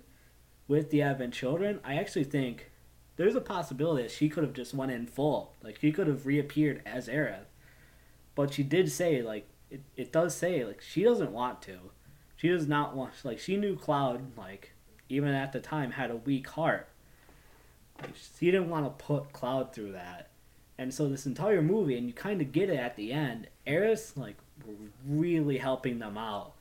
with 0.67 0.89
the 0.89 1.01
Advent 1.01 1.33
Children. 1.33 1.79
I 1.83 1.95
actually 1.95 2.23
think 2.23 2.71
there's 3.17 3.35
a 3.35 3.41
possibility 3.41 4.03
that 4.03 4.11
she 4.11 4.29
could 4.29 4.43
have 4.43 4.53
just 4.53 4.73
went 4.73 4.91
in 4.91 5.05
full. 5.05 5.53
Like 5.63 5.79
she 5.79 5.91
could 5.91 6.07
have 6.07 6.25
reappeared 6.25 6.81
as 6.85 7.07
Aerith. 7.07 7.45
But 8.35 8.53
she 8.53 8.63
did 8.63 8.91
say 8.91 9.21
like 9.21 9.47
it, 9.69 9.81
it 9.95 10.11
does 10.11 10.35
say 10.35 10.65
like 10.65 10.81
she 10.81 11.03
doesn't 11.03 11.31
want 11.31 11.61
to. 11.63 11.77
She 12.37 12.47
does 12.47 12.67
not 12.67 12.95
want 12.95 13.13
like 13.23 13.39
she 13.39 13.57
knew 13.57 13.75
Cloud 13.75 14.35
like 14.37 14.70
even 15.11 15.33
at 15.33 15.51
the 15.51 15.59
time 15.59 15.91
had 15.91 16.11
a 16.11 16.15
weak 16.15 16.47
heart. 16.49 16.87
She 18.39 18.51
didn't 18.51 18.69
want 18.69 18.85
to 18.85 19.03
put 19.03 19.33
Cloud 19.33 19.73
through 19.73 19.91
that. 19.91 20.29
And 20.77 20.93
so 20.93 21.07
this 21.07 21.25
entire 21.25 21.61
movie 21.61 21.97
and 21.97 22.07
you 22.07 22.13
kind 22.13 22.41
of 22.41 22.51
get 22.51 22.69
it 22.69 22.79
at 22.79 22.95
the 22.95 23.11
end. 23.11 23.47
Aerith's 23.67 24.17
like 24.17 24.37
really 25.07 25.57
helping 25.57 25.99
them 25.99 26.17
out. 26.17 26.53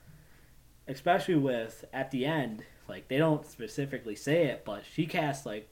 Especially 0.87 1.37
with 1.37 1.85
at 1.93 2.11
the 2.11 2.27
end 2.27 2.65
like 2.91 3.09
they 3.09 3.17
don't 3.17 3.47
specifically 3.47 4.17
say 4.17 4.47
it, 4.47 4.65
but 4.65 4.83
she 4.93 5.07
casts 5.07 5.47
like 5.47 5.69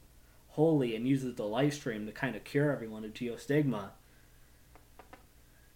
holy 0.51 0.97
and 0.97 1.07
uses 1.07 1.35
the 1.35 1.43
Lifestream 1.43 2.07
to 2.07 2.13
kind 2.13 2.37
of 2.37 2.45
cure 2.45 2.73
everyone 2.73 3.05
of 3.05 3.13
geostigma. 3.13 3.91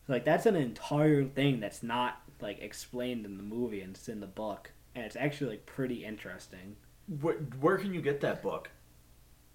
Like 0.08 0.24
that's 0.24 0.46
an 0.46 0.56
entire 0.56 1.24
thing 1.24 1.60
that's 1.60 1.82
not 1.82 2.22
like 2.40 2.60
explained 2.60 3.26
in 3.26 3.36
the 3.36 3.42
movie 3.42 3.80
and 3.80 3.96
it's 3.96 4.08
in 4.08 4.20
the 4.20 4.26
book, 4.26 4.70
and 4.94 5.04
it's 5.04 5.16
actually 5.16 5.50
like 5.50 5.66
pretty 5.66 6.04
interesting. 6.04 6.76
Where, 7.20 7.34
where 7.60 7.78
can 7.78 7.92
you 7.94 8.00
get 8.00 8.20
that 8.20 8.42
book? 8.42 8.70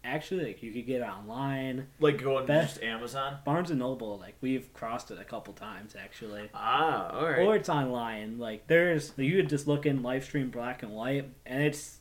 Actually, 0.04 0.46
like 0.46 0.64
you 0.64 0.72
could 0.72 0.86
get 0.86 1.02
it 1.02 1.06
online. 1.06 1.88
Like 2.00 2.22
going 2.22 2.44
to 2.44 2.48
Best- 2.48 2.76
just 2.76 2.84
Amazon? 2.84 3.40
Barnes 3.44 3.72
and 3.72 3.80
Noble, 3.80 4.18
like 4.18 4.36
we've 4.40 4.72
crossed 4.74 5.12
it 5.12 5.20
a 5.20 5.24
couple 5.26 5.54
times 5.54 5.96
actually. 6.02 6.50
Ah, 6.54 7.10
all 7.14 7.26
right. 7.26 7.40
Or 7.40 7.56
it's 7.56 7.68
online. 7.68 8.38
Like 8.38 8.68
there's 8.68 9.12
you 9.18 9.36
could 9.38 9.50
just 9.50 9.68
look 9.68 9.86
in 9.86 10.02
Lifestream 10.04 10.52
black 10.52 10.82
and 10.84 10.94
white, 10.94 11.30
and 11.46 11.62
it's 11.64 11.98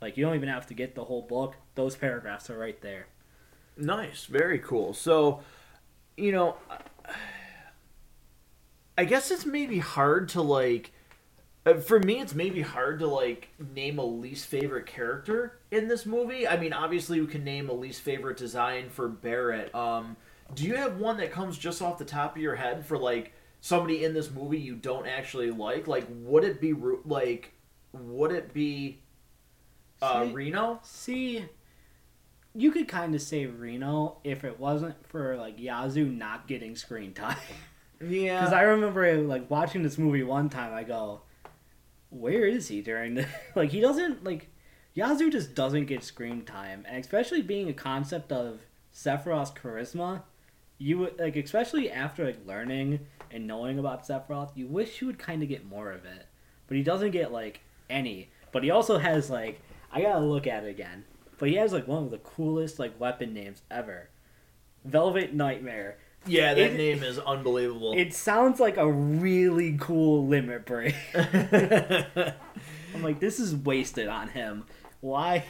like 0.00 0.16
you 0.16 0.24
don't 0.24 0.34
even 0.34 0.48
have 0.48 0.66
to 0.68 0.74
get 0.74 0.94
the 0.96 1.04
whole 1.04 1.22
book. 1.22 1.54
Those 1.76 1.94
paragraphs 1.96 2.50
are 2.50 2.58
right 2.58 2.80
there. 2.80 3.06
Nice, 3.76 4.24
very 4.26 4.58
cool. 4.58 4.92
So, 4.94 5.40
you 6.16 6.32
know, 6.32 6.56
I 8.96 9.04
guess 9.04 9.30
it's 9.30 9.46
maybe 9.46 9.78
hard 9.78 10.28
to 10.30 10.42
like. 10.42 10.92
Uh, 11.66 11.74
For 11.74 11.98
me, 12.00 12.20
it's 12.20 12.34
maybe 12.34 12.60
hard 12.60 12.98
to 13.00 13.06
like 13.06 13.48
name 13.74 13.98
a 13.98 14.04
least 14.04 14.46
favorite 14.46 14.86
character 14.86 15.58
in 15.70 15.88
this 15.88 16.04
movie. 16.06 16.46
I 16.46 16.56
mean, 16.58 16.72
obviously, 16.72 17.20
we 17.20 17.26
can 17.26 17.44
name 17.44 17.68
a 17.70 17.72
least 17.72 18.02
favorite 18.02 18.36
design 18.36 18.88
for 18.90 19.08
Barret. 19.08 19.74
Um, 19.74 20.16
do 20.54 20.64
you 20.64 20.74
have 20.76 20.98
one 20.98 21.16
that 21.18 21.32
comes 21.32 21.56
just 21.56 21.80
off 21.80 21.98
the 21.98 22.04
top 22.04 22.36
of 22.36 22.42
your 22.42 22.54
head 22.54 22.84
for 22.84 22.98
like 22.98 23.32
somebody 23.60 24.04
in 24.04 24.12
this 24.12 24.30
movie 24.30 24.58
you 24.58 24.74
don't 24.74 25.06
actually 25.06 25.50
like? 25.50 25.86
Like, 25.88 26.06
would 26.10 26.44
it 26.44 26.60
be 26.60 26.74
like, 27.06 27.52
would 27.92 28.30
it 28.32 28.52
be 28.52 29.00
uh, 30.02 30.26
See- 30.26 30.32
Reno? 30.32 30.80
See, 30.82 31.44
you 32.54 32.70
could 32.72 32.88
kind 32.88 33.14
of 33.14 33.22
say 33.22 33.46
Reno 33.46 34.18
if 34.22 34.44
it 34.44 34.60
wasn't 34.60 34.94
for 35.08 35.36
like 35.36 35.58
Yazoo 35.58 36.04
not 36.06 36.46
getting 36.46 36.76
screen 36.76 37.14
time. 37.14 37.36
Yeah, 38.06 38.40
Because 38.40 38.52
I 38.52 38.62
remember 38.62 39.16
like 39.22 39.48
watching 39.48 39.82
this 39.82 39.96
movie 39.96 40.24
one 40.24 40.50
time. 40.50 40.74
I 40.74 40.82
go, 40.82 41.22
"Where 42.14 42.46
is 42.46 42.68
he 42.68 42.80
during 42.80 43.14
the 43.14 43.26
like?" 43.54 43.70
He 43.70 43.80
doesn't 43.80 44.24
like 44.24 44.48
Yazoo 44.94 45.30
just 45.30 45.54
doesn't 45.54 45.86
get 45.86 46.04
screen 46.04 46.44
time, 46.44 46.84
and 46.88 46.98
especially 46.98 47.42
being 47.42 47.68
a 47.68 47.74
concept 47.74 48.30
of 48.30 48.60
Sephiroth's 48.94 49.50
charisma, 49.50 50.22
you 50.78 50.98
would 50.98 51.18
like 51.18 51.36
especially 51.36 51.90
after 51.90 52.24
like 52.24 52.46
learning 52.46 53.00
and 53.30 53.46
knowing 53.46 53.78
about 53.78 54.06
Sephiroth, 54.06 54.52
you 54.54 54.68
wish 54.68 55.00
you 55.00 55.08
would 55.08 55.18
kind 55.18 55.42
of 55.42 55.48
get 55.48 55.64
more 55.64 55.90
of 55.90 56.04
it, 56.04 56.26
but 56.68 56.76
he 56.76 56.82
doesn't 56.82 57.10
get 57.10 57.32
like 57.32 57.60
any. 57.90 58.30
But 58.52 58.62
he 58.62 58.70
also 58.70 58.98
has 58.98 59.28
like 59.28 59.60
I 59.92 60.00
gotta 60.00 60.20
look 60.20 60.46
at 60.46 60.64
it 60.64 60.70
again, 60.70 61.04
but 61.38 61.48
he 61.48 61.56
has 61.56 61.72
like 61.72 61.88
one 61.88 62.04
of 62.04 62.10
the 62.12 62.18
coolest 62.18 62.78
like 62.78 62.98
weapon 63.00 63.34
names 63.34 63.62
ever, 63.70 64.10
Velvet 64.84 65.34
Nightmare. 65.34 65.98
Yeah, 66.26 66.54
that 66.54 66.58
it- 66.72 66.76
name 66.76 67.02
is 67.02 67.18
unbelievable. 67.18 67.94
It 67.96 68.14
sounds 68.14 68.60
like 68.60 68.76
a 68.76 68.90
really 68.90 69.76
cool 69.80 70.26
limit 70.26 70.66
break. 70.66 70.94
I'm 71.14 73.02
like, 73.02 73.20
this 73.20 73.38
is 73.40 73.54
wasted 73.54 74.08
on 74.08 74.28
him. 74.28 74.64
Why? 75.00 75.44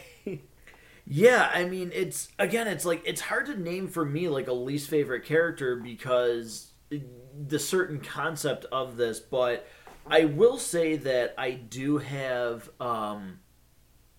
Yeah, 1.07 1.51
I 1.53 1.64
mean, 1.66 1.91
it's 1.95 2.29
again, 2.39 2.66
it's 2.66 2.85
like 2.87 3.03
it's 3.05 3.20
hard 3.20 3.47
to 3.47 3.61
name 3.61 3.89
for 3.89 4.05
me 4.07 4.29
like 4.29 4.49
a 4.49 4.55
least 4.55 4.89
favorite 4.89 5.25
character 5.25 5.77
because 5.77 6.70
the 6.91 7.59
certain 7.59 8.01
concept 8.01 8.64
of 8.72 8.97
this, 8.97 9.20
but 9.20 9.66
I 10.07 10.25
will 10.25 10.57
say 10.59 10.97
that 10.97 11.35
I 11.37 11.51
do 11.53 11.99
have 11.99 12.70
um 12.81 13.41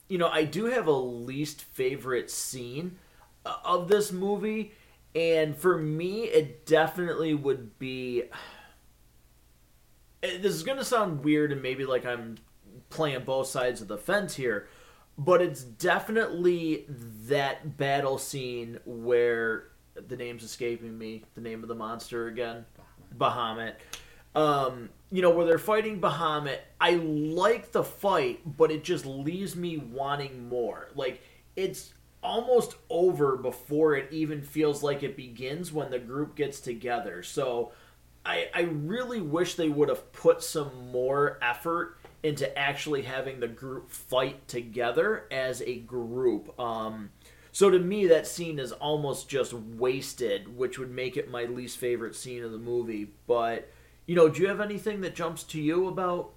you 0.07 0.19
know, 0.19 0.27
I 0.27 0.43
do 0.43 0.65
have 0.65 0.85
a 0.85 0.91
least 0.91 1.63
favorite 1.63 2.29
scene 2.29 2.97
uh, 3.45 3.55
of 3.65 3.87
this 3.87 4.11
movie 4.11 4.73
and 5.15 5.55
for 5.55 5.77
me 5.77 6.25
it 6.25 6.65
definitely 6.65 7.33
would 7.33 7.79
be 7.79 8.23
this 10.21 10.53
is 10.53 10.63
going 10.63 10.77
to 10.77 10.85
sound 10.85 11.23
weird 11.23 11.51
and 11.51 11.61
maybe 11.61 11.85
like 11.85 12.05
I'm 12.05 12.37
playing 12.89 13.23
both 13.23 13.47
sides 13.47 13.81
of 13.81 13.87
the 13.87 13.97
fence 13.97 14.35
here, 14.35 14.67
but 15.17 15.41
it's 15.41 15.63
definitely 15.63 16.85
that 17.27 17.77
battle 17.77 18.17
scene 18.17 18.79
where 18.85 19.69
the 19.95 20.15
name's 20.15 20.43
escaping 20.43 20.97
me, 20.97 21.23
the 21.35 21.41
name 21.41 21.61
of 21.61 21.69
the 21.69 21.75
monster 21.75 22.27
again, 22.27 22.65
Bahamut. 23.17 23.75
Um, 24.35 24.89
you 25.11 25.21
know, 25.21 25.29
where 25.29 25.45
they're 25.45 25.57
fighting 25.57 26.01
Bahamut. 26.01 26.59
I 26.81 26.91
like 26.95 27.71
the 27.71 27.83
fight, 27.83 28.41
but 28.57 28.71
it 28.71 28.83
just 28.83 29.05
leaves 29.05 29.55
me 29.55 29.77
wanting 29.77 30.49
more. 30.49 30.89
Like 30.95 31.21
it's 31.55 31.93
almost 32.25 32.75
over 32.89 33.37
before 33.37 33.95
it 33.95 34.11
even 34.11 34.41
feels 34.41 34.83
like 34.83 35.03
it 35.03 35.15
begins 35.15 35.71
when 35.71 35.91
the 35.91 35.99
group 35.99 36.35
gets 36.35 36.59
together. 36.59 37.23
So 37.23 37.71
I, 38.25 38.49
I 38.53 38.61
really 38.61 39.21
wish 39.21 39.55
they 39.55 39.69
would 39.69 39.89
have 39.89 40.11
put 40.11 40.41
some 40.43 40.91
more 40.91 41.37
effort 41.41 41.97
into 42.23 42.57
actually 42.57 43.03
having 43.03 43.39
the 43.39 43.47
group 43.47 43.91
fight 43.91 44.47
together 44.47 45.25
as 45.29 45.61
a 45.61 45.75
group. 45.77 46.59
Um, 46.59 47.11
so 47.51 47.69
to 47.69 47.77
me, 47.79 48.07
that 48.07 48.25
scene 48.25 48.57
is 48.57 48.71
almost 48.71 49.29
just 49.29 49.53
wasted, 49.53 50.57
which 50.57 50.79
would 50.79 50.91
make 50.91 51.15
it 51.17 51.29
my 51.29 51.43
least 51.43 51.77
favorite 51.77 52.15
scene 52.15 52.43
of 52.43 52.51
the 52.51 52.57
movie. 52.57 53.11
But 53.27 53.71
you 54.07 54.15
know, 54.15 54.27
do 54.27 54.41
you 54.41 54.47
have 54.47 54.61
anything 54.61 55.01
that 55.01 55.15
jumps 55.15 55.43
to 55.43 55.61
you 55.61 55.87
about? 55.87 56.31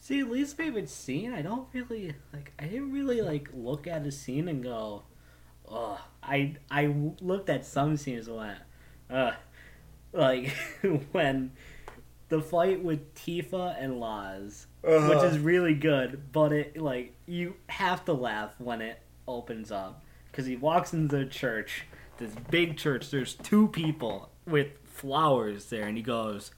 See, 0.00 0.22
least 0.22 0.56
favorite 0.56 0.88
scene. 0.88 1.32
I 1.32 1.42
don't 1.42 1.68
really 1.72 2.14
like. 2.32 2.52
I 2.58 2.64
didn't 2.64 2.92
really 2.92 3.20
like 3.20 3.50
look 3.52 3.86
at 3.86 4.06
a 4.06 4.12
scene 4.12 4.48
and 4.48 4.62
go, 4.62 5.04
"Ugh." 5.70 5.98
I 6.22 6.56
I 6.70 6.94
looked 7.20 7.48
at 7.48 7.64
some 7.64 7.96
scenes 7.96 8.28
and 8.28 8.36
went, 8.36 8.58
"Ugh." 9.10 9.34
Like 10.12 10.48
when 11.12 11.52
the 12.28 12.40
fight 12.42 12.82
with 12.82 13.14
Tifa 13.14 13.82
and 13.82 14.00
Loz, 14.00 14.66
which 14.82 15.22
is 15.22 15.38
really 15.38 15.74
good, 15.74 16.30
but 16.32 16.52
it 16.52 16.76
like 16.76 17.14
you 17.26 17.54
have 17.68 18.04
to 18.06 18.12
laugh 18.12 18.54
when 18.58 18.80
it 18.80 19.00
opens 19.26 19.70
up 19.70 20.04
because 20.30 20.46
he 20.46 20.56
walks 20.56 20.92
into 20.92 21.16
the 21.16 21.26
church, 21.26 21.84
this 22.18 22.32
big 22.50 22.76
church. 22.76 23.10
There's 23.10 23.34
two 23.34 23.68
people 23.68 24.30
with 24.46 24.68
flowers 24.84 25.66
there, 25.66 25.86
and 25.86 25.96
he 25.96 26.02
goes, 26.02 26.52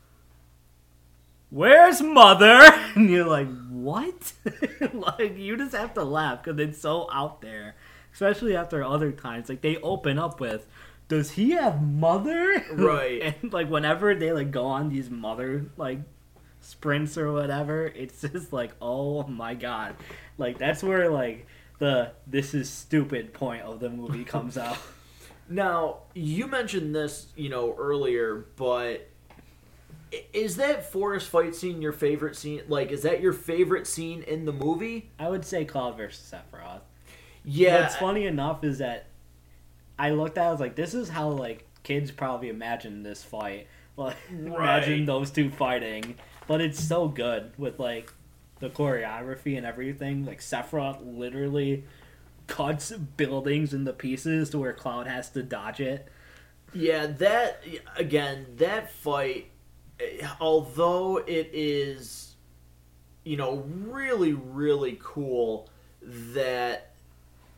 "Where's 1.50 2.00
mother?" 2.00 2.60
And 2.94 3.08
you're 3.08 3.26
like, 3.28 3.48
"What?" 3.68 4.32
like 4.92 5.38
you 5.38 5.56
just 5.56 5.74
have 5.74 5.94
to 5.94 6.04
laugh 6.04 6.42
because 6.42 6.60
it's 6.60 6.80
so 6.80 7.08
out 7.12 7.40
there, 7.40 7.76
especially 8.12 8.56
after 8.56 8.84
other 8.84 9.12
times. 9.12 9.48
Like 9.48 9.60
they 9.60 9.76
open 9.78 10.18
up 10.18 10.40
with. 10.40 10.66
Does 11.08 11.32
he 11.32 11.52
have 11.52 11.82
mother? 11.82 12.64
Right. 12.72 13.20
and 13.42 13.52
like 13.52 13.68
whenever 13.68 14.14
they 14.14 14.32
like 14.32 14.50
go 14.50 14.66
on 14.66 14.88
these 14.88 15.10
mother 15.10 15.66
like 15.76 15.98
sprints 16.60 17.18
or 17.18 17.32
whatever, 17.32 17.86
it's 17.86 18.20
just 18.32 18.52
like, 18.52 18.72
oh 18.80 19.24
my 19.24 19.54
god. 19.54 19.96
Like 20.38 20.58
that's 20.58 20.82
where 20.82 21.10
like 21.10 21.46
the 21.78 22.12
this 22.26 22.54
is 22.54 22.70
stupid 22.70 23.32
point 23.32 23.62
of 23.62 23.80
the 23.80 23.90
movie 23.90 24.24
comes 24.36 24.56
out. 24.56 24.78
Now, 25.48 26.02
you 26.14 26.46
mentioned 26.46 26.94
this, 26.94 27.26
you 27.34 27.48
know, 27.48 27.74
earlier, 27.76 28.46
but 28.54 29.08
is 30.32 30.56
that 30.56 30.92
forest 30.92 31.28
fight 31.28 31.56
scene 31.56 31.82
your 31.82 31.92
favorite 31.92 32.36
scene? 32.36 32.62
Like, 32.68 32.92
is 32.92 33.02
that 33.02 33.20
your 33.20 33.32
favorite 33.32 33.88
scene 33.88 34.22
in 34.22 34.44
the 34.44 34.52
movie? 34.52 35.10
I 35.18 35.28
would 35.28 35.44
say 35.44 35.64
Cloud 35.64 35.96
versus 35.96 36.32
Sephiroth. 36.32 36.82
Yeah. 37.44 37.82
What's 37.82 37.96
funny 37.96 38.26
enough 38.26 38.64
is 38.64 38.78
that 38.78 39.06
I 39.98 40.10
looked 40.10 40.38
at 40.38 40.44
it, 40.44 40.48
I 40.48 40.50
was 40.52 40.60
like, 40.60 40.76
this 40.76 40.94
is 40.94 41.08
how 41.08 41.28
like 41.30 41.66
kids 41.82 42.10
probably 42.10 42.48
imagine 42.48 43.02
this 43.02 43.22
fight. 43.22 43.66
Like 43.96 44.16
Right. 44.30 44.56
imagine 44.56 45.04
those 45.04 45.30
two 45.30 45.50
fighting, 45.50 46.14
but 46.46 46.62
it's 46.62 46.82
so 46.82 47.06
good 47.08 47.52
with 47.58 47.78
like 47.78 48.10
the 48.60 48.70
choreography 48.70 49.58
and 49.58 49.66
everything. 49.66 50.24
Like 50.24 50.40
Sephiroth 50.40 51.00
literally 51.04 51.84
cuts 52.46 52.92
buildings 52.92 53.74
into 53.74 53.92
pieces 53.92 54.48
to 54.50 54.58
where 54.58 54.72
Cloud 54.72 55.06
has 55.06 55.28
to 55.30 55.42
dodge 55.42 55.80
it. 55.80 56.08
Yeah, 56.72 57.06
that 57.06 57.62
again, 57.96 58.46
that 58.56 58.90
fight, 58.90 59.50
eh, 59.98 60.26
although 60.40 61.18
it 61.18 61.50
is, 61.52 62.36
you 63.24 63.36
know, 63.36 63.56
really 63.66 64.32
really 64.32 64.98
cool 65.02 65.68
that 66.00 66.89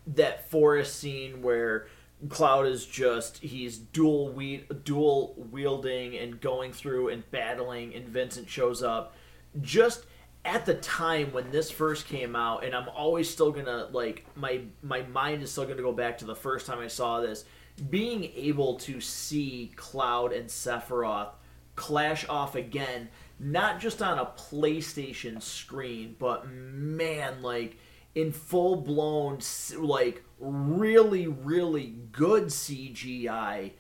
that 0.07 0.51
forest 0.51 0.99
scene 0.99 1.43
where 1.43 1.87
Cloud 2.29 2.67
is 2.67 2.87
just 2.87 3.39
he's 3.39 3.79
dual 3.79 4.33
we 4.33 4.65
dual 4.85 5.35
wielding 5.51 6.17
and 6.17 6.41
going 6.41 6.73
through 6.73 7.09
and 7.09 7.29
battling, 7.31 7.95
and 7.95 8.07
Vincent 8.07 8.49
shows 8.49 8.83
up. 8.83 9.15
Just 9.61 10.07
at 10.45 10.67
the 10.67 10.75
time 10.75 11.33
when 11.33 11.51
this 11.51 11.71
first 11.71 12.07
came 12.07 12.37
out, 12.37 12.65
and 12.65 12.75
I'm 12.75 12.89
always 12.89 13.29
still 13.29 13.51
gonna 13.51 13.89
like 13.93 14.25
my 14.37 14.63
my 14.83 15.03
mind 15.03 15.43
is 15.43 15.51
still 15.51 15.65
gonna 15.65 15.83
go 15.83 15.93
back 15.93 16.19
to 16.19 16.25
the 16.25 16.35
first 16.35 16.67
time 16.67 16.79
I 16.79 16.89
saw 16.89 17.21
this. 17.21 17.45
Being 17.91 18.25
able 18.37 18.77
to 18.81 19.01
see 19.01 19.73
Cloud 19.77 20.33
and 20.33 20.49
Sephiroth 20.49 21.31
clash 21.75 22.29
off 22.29 22.55
again, 22.55 23.09
not 23.41 23.81
just 23.81 24.03
on 24.03 24.19
a 24.19 24.27
PlayStation 24.27 25.41
screen, 25.43 26.15
but 26.19 26.49
man, 26.49 27.43
like 27.43 27.79
in 28.15 28.33
full 28.33 28.77
blown, 28.77 29.39
like 29.77 30.23
really, 30.39 31.27
really 31.27 31.95
good 32.13 32.45
CGI, 32.45 33.73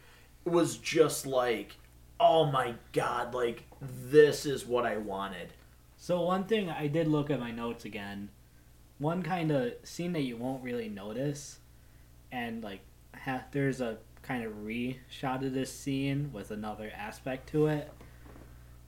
was 0.44 0.76
just 0.78 1.26
like, 1.26 1.76
oh 2.18 2.46
my 2.46 2.74
god, 2.92 3.34
like 3.34 3.64
this 3.80 4.46
is 4.46 4.64
what 4.66 4.86
I 4.86 4.96
wanted. 4.96 5.52
So 5.96 6.22
one 6.22 6.44
thing 6.44 6.70
I 6.70 6.86
did 6.86 7.06
look 7.08 7.30
at 7.30 7.40
my 7.40 7.50
notes 7.50 7.84
again. 7.84 8.30
One 8.98 9.22
kind 9.22 9.50
of 9.50 9.74
scene 9.82 10.12
that 10.12 10.22
you 10.22 10.36
won't 10.36 10.62
really 10.62 10.88
notice, 10.88 11.58
and 12.30 12.62
like 12.62 12.80
ha- 13.14 13.44
there's 13.50 13.80
a 13.80 13.98
kind 14.22 14.44
of 14.44 14.64
re-shot 14.64 15.42
of 15.42 15.52
this 15.52 15.72
scene 15.72 16.30
with 16.32 16.50
another 16.50 16.92
aspect 16.96 17.48
to 17.50 17.66
it. 17.66 17.92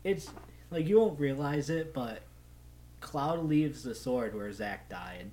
It's 0.05 0.31
like 0.71 0.87
you 0.87 1.01
won't 1.01 1.19
realize 1.19 1.71
it, 1.71 1.93
but 1.93 2.23
Cloud 3.05 3.45
leaves 3.45 3.83
the 3.83 3.95
sword 3.95 4.35
where 4.35 4.51
Zack 4.51 4.89
died. 4.89 5.31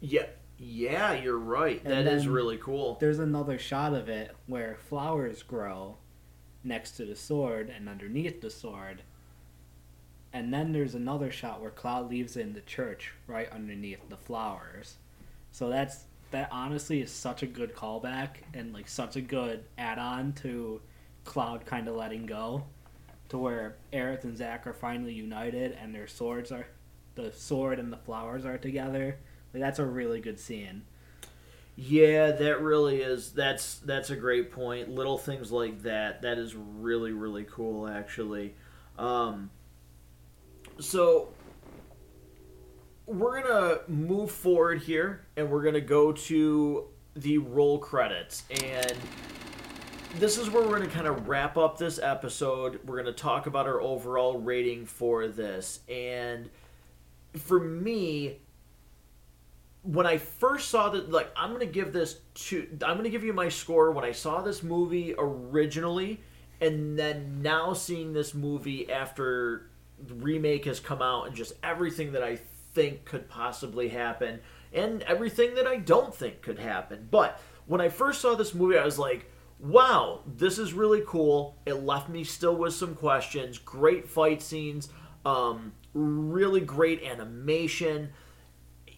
Yeah, 0.00 0.26
yeah, 0.58 1.14
you're 1.14 1.38
right. 1.38 1.80
And 1.82 1.92
That 1.92 2.06
is 2.06 2.28
really 2.28 2.58
cool. 2.58 2.98
There's 3.00 3.18
another 3.18 3.58
shot 3.58 3.94
of 3.94 4.10
it 4.10 4.36
where 4.46 4.76
flowers 4.76 5.42
grow 5.42 5.96
next 6.62 6.92
to 6.92 7.06
the 7.06 7.16
sword 7.16 7.72
and 7.74 7.88
underneath 7.88 8.42
the 8.42 8.50
sword. 8.50 9.02
And 10.34 10.52
then 10.52 10.72
there's 10.72 10.94
another 10.94 11.30
shot 11.30 11.62
where 11.62 11.70
Cloud 11.70 12.10
leaves 12.10 12.36
in 12.36 12.52
the 12.52 12.60
church 12.60 13.14
right 13.26 13.50
underneath 13.50 14.06
the 14.10 14.18
flowers. 14.18 14.98
So 15.52 15.70
that's 15.70 16.04
that 16.32 16.48
honestly 16.52 17.00
is 17.00 17.10
such 17.10 17.42
a 17.42 17.46
good 17.46 17.74
callback 17.74 18.42
and 18.52 18.74
like 18.74 18.88
such 18.88 19.16
a 19.16 19.22
good 19.22 19.64
add-on 19.78 20.34
to 20.34 20.82
Cloud 21.24 21.64
kind 21.64 21.88
of 21.88 21.96
letting 21.96 22.26
go 22.26 22.64
to 23.30 23.38
where 23.38 23.76
Aerith 23.92 24.24
and 24.24 24.36
Zack 24.36 24.66
are 24.66 24.74
finally 24.74 25.14
united 25.14 25.72
and 25.80 25.94
their 25.94 26.06
swords 26.06 26.52
are 26.52 26.66
the 27.16 27.32
sword 27.32 27.80
and 27.80 27.92
the 27.92 27.96
flowers 27.96 28.44
are 28.44 28.58
together. 28.58 29.18
Like 29.52 29.62
that's 29.62 29.80
a 29.80 29.84
really 29.84 30.20
good 30.20 30.38
scene. 30.38 30.82
Yeah, 31.74 32.30
that 32.30 32.62
really 32.62 33.02
is. 33.02 33.32
That's 33.32 33.78
that's 33.80 34.08
a 34.10 34.16
great 34.16 34.50
point. 34.50 34.88
Little 34.88 35.18
things 35.18 35.52
like 35.52 35.82
that. 35.82 36.22
That 36.22 36.38
is 36.38 36.54
really 36.54 37.12
really 37.12 37.44
cool, 37.44 37.86
actually. 37.86 38.54
Um, 38.98 39.50
so 40.78 41.28
we're 43.06 43.42
gonna 43.42 43.80
move 43.88 44.30
forward 44.30 44.82
here, 44.82 45.26
and 45.36 45.50
we're 45.50 45.62
gonna 45.62 45.80
go 45.82 46.12
to 46.12 46.86
the 47.14 47.38
roll 47.38 47.78
credits, 47.78 48.44
and 48.50 48.94
this 50.18 50.38
is 50.38 50.48
where 50.48 50.62
we're 50.62 50.78
gonna 50.78 50.90
kind 50.90 51.06
of 51.06 51.28
wrap 51.28 51.58
up 51.58 51.76
this 51.76 51.98
episode. 51.98 52.80
We're 52.86 52.96
gonna 52.96 53.12
talk 53.12 53.46
about 53.46 53.66
our 53.66 53.82
overall 53.82 54.38
rating 54.38 54.86
for 54.86 55.28
this, 55.28 55.80
and 55.90 56.48
for 57.40 57.60
me, 57.60 58.38
when 59.82 60.06
I 60.06 60.18
first 60.18 60.68
saw 60.68 60.88
that, 60.90 61.10
like, 61.10 61.30
I'm 61.36 61.52
gonna 61.52 61.66
give 61.66 61.92
this 61.92 62.20
to, 62.34 62.68
I'm 62.84 62.96
gonna 62.96 63.10
give 63.10 63.24
you 63.24 63.32
my 63.32 63.48
score 63.48 63.92
when 63.92 64.04
I 64.04 64.12
saw 64.12 64.42
this 64.42 64.62
movie 64.62 65.14
originally, 65.16 66.20
and 66.60 66.98
then 66.98 67.42
now 67.42 67.72
seeing 67.72 68.12
this 68.12 68.34
movie 68.34 68.90
after 68.90 69.70
the 70.04 70.14
remake 70.14 70.64
has 70.64 70.80
come 70.80 71.00
out 71.00 71.26
and 71.26 71.36
just 71.36 71.52
everything 71.62 72.12
that 72.12 72.22
I 72.22 72.36
think 72.74 73.04
could 73.04 73.28
possibly 73.28 73.88
happen, 73.88 74.40
and 74.72 75.02
everything 75.02 75.54
that 75.54 75.66
I 75.66 75.76
don't 75.76 76.14
think 76.14 76.42
could 76.42 76.58
happen. 76.58 77.08
But 77.10 77.40
when 77.66 77.80
I 77.80 77.88
first 77.88 78.20
saw 78.20 78.34
this 78.34 78.54
movie, 78.54 78.78
I 78.78 78.84
was 78.84 78.98
like, 78.98 79.30
wow, 79.58 80.20
this 80.26 80.58
is 80.58 80.74
really 80.74 81.02
cool. 81.06 81.56
It 81.64 81.74
left 81.74 82.08
me 82.08 82.24
still 82.24 82.56
with 82.56 82.74
some 82.74 82.94
questions. 82.94 83.56
Great 83.58 84.08
fight 84.08 84.42
scenes, 84.42 84.90
um, 85.24 85.72
really 85.96 86.60
great 86.60 87.02
animation 87.02 88.10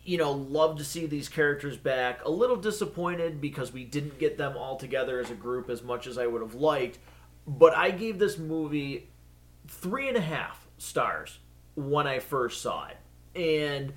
you 0.08 0.16
know, 0.16 0.32
love 0.32 0.78
to 0.78 0.84
see 0.84 1.04
these 1.04 1.28
characters 1.28 1.76
back. 1.76 2.24
A 2.24 2.30
little 2.30 2.56
disappointed 2.56 3.42
because 3.42 3.74
we 3.74 3.84
didn't 3.84 4.18
get 4.18 4.38
them 4.38 4.56
all 4.56 4.76
together 4.76 5.20
as 5.20 5.30
a 5.30 5.34
group 5.34 5.68
as 5.68 5.82
much 5.82 6.06
as 6.06 6.16
I 6.16 6.26
would 6.26 6.40
have 6.40 6.54
liked. 6.54 6.98
But 7.46 7.76
I 7.76 7.90
gave 7.90 8.18
this 8.18 8.38
movie 8.38 9.10
three 9.66 10.08
and 10.08 10.16
a 10.16 10.22
half 10.22 10.66
stars 10.78 11.40
when 11.74 12.06
I 12.06 12.20
first 12.20 12.62
saw 12.62 12.88
it. 12.88 12.96
And 13.38 13.92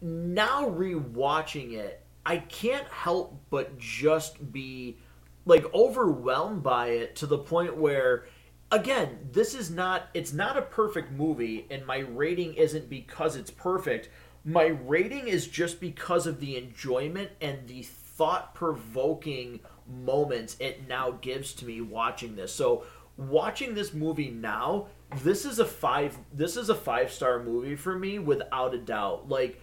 now 0.00 0.68
rewatching 0.68 1.74
it, 1.74 2.04
I 2.24 2.38
can't 2.38 2.88
help 2.88 3.40
but 3.48 3.78
just 3.78 4.50
be 4.50 4.98
like 5.44 5.72
overwhelmed 5.72 6.64
by 6.64 6.88
it 6.88 7.14
to 7.16 7.26
the 7.26 7.38
point 7.38 7.76
where 7.76 8.26
again, 8.70 9.18
this 9.32 9.54
is 9.54 9.70
not 9.70 10.08
it's 10.14 10.32
not 10.32 10.56
a 10.56 10.62
perfect 10.62 11.12
movie 11.12 11.66
and 11.70 11.86
my 11.86 11.98
rating 11.98 12.54
isn't 12.54 12.88
because 12.88 13.36
it's 13.36 13.50
perfect. 13.50 14.08
My 14.44 14.66
rating 14.66 15.26
is 15.26 15.48
just 15.48 15.80
because 15.80 16.26
of 16.26 16.38
the 16.38 16.56
enjoyment 16.56 17.30
and 17.40 17.66
the 17.66 17.82
thought-provoking 17.82 19.60
moments 19.88 20.56
it 20.60 20.88
now 20.88 21.10
gives 21.10 21.52
to 21.54 21.66
me 21.66 21.80
watching 21.80 22.36
this. 22.36 22.52
So, 22.52 22.84
watching 23.16 23.74
this 23.74 23.92
movie 23.92 24.30
now, 24.30 24.86
this 25.22 25.44
is 25.44 25.58
a 25.58 25.64
5 25.64 26.18
this 26.32 26.56
is 26.56 26.70
a 26.70 26.74
5-star 26.74 27.42
movie 27.42 27.76
for 27.76 27.98
me 27.98 28.18
without 28.18 28.74
a 28.74 28.78
doubt. 28.78 29.28
Like 29.28 29.60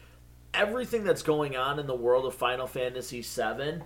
everything 0.54 1.04
that's 1.04 1.24
going 1.24 1.56
on 1.56 1.80
in 1.80 1.88
the 1.88 1.96
world 1.96 2.26
of 2.26 2.36
Final 2.36 2.68
Fantasy 2.68 3.22
VII 3.22 3.82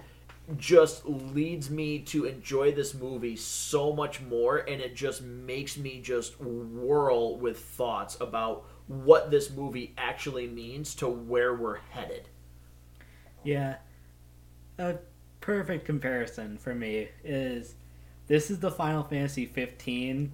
just 0.56 1.06
leads 1.06 1.70
me 1.70 2.00
to 2.00 2.26
enjoy 2.26 2.72
this 2.72 2.94
movie 2.94 3.36
so 3.36 3.92
much 3.92 4.22
more 4.22 4.58
and 4.58 4.82
it 4.82 4.96
just 4.96 5.22
makes 5.22 5.78
me 5.78 6.00
just 6.02 6.40
whirl 6.40 7.38
with 7.38 7.60
thoughts 7.60 8.16
about 8.22 8.66
what 8.88 9.30
this 9.30 9.50
movie 9.50 9.94
actually 9.98 10.48
means 10.48 10.96
to 10.96 11.08
where 11.08 11.54
we're 11.54 11.80
headed. 11.90 12.30
Yeah. 13.44 13.78
A 14.80 14.96
perfect 15.42 15.86
comparison 15.86 16.58
for 16.58 16.74
me 16.74 17.10
is 17.24 17.76
this 18.28 18.50
is 18.50 18.60
the 18.60 18.72
Final 18.72 19.04
Fantasy 19.04 19.46
15 19.46 20.32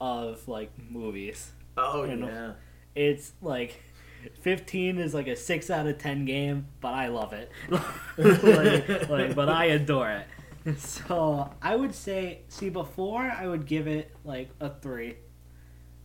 of 0.00 0.48
like 0.48 0.72
movies. 0.90 1.52
Oh 1.76 2.04
You 2.04 2.16
know, 2.16 2.26
yeah. 2.26 2.52
It's 2.96 3.32
like 3.40 3.80
15 4.40 4.98
is 4.98 5.14
like 5.14 5.26
a 5.26 5.36
6 5.36 5.70
out 5.70 5.86
of 5.86 5.98
10 5.98 6.24
game, 6.24 6.66
but 6.80 6.94
I 6.94 7.08
love 7.08 7.32
it. 7.32 7.50
like, 7.70 9.08
like, 9.08 9.34
but 9.34 9.48
I 9.48 9.66
adore 9.66 10.10
it. 10.10 10.26
So, 10.78 11.50
I 11.62 11.74
would 11.74 11.94
say 11.94 12.40
see 12.48 12.68
before 12.68 13.22
I 13.22 13.46
would 13.46 13.66
give 13.66 13.86
it 13.86 14.14
like 14.24 14.50
a 14.60 14.70
3. 14.70 15.16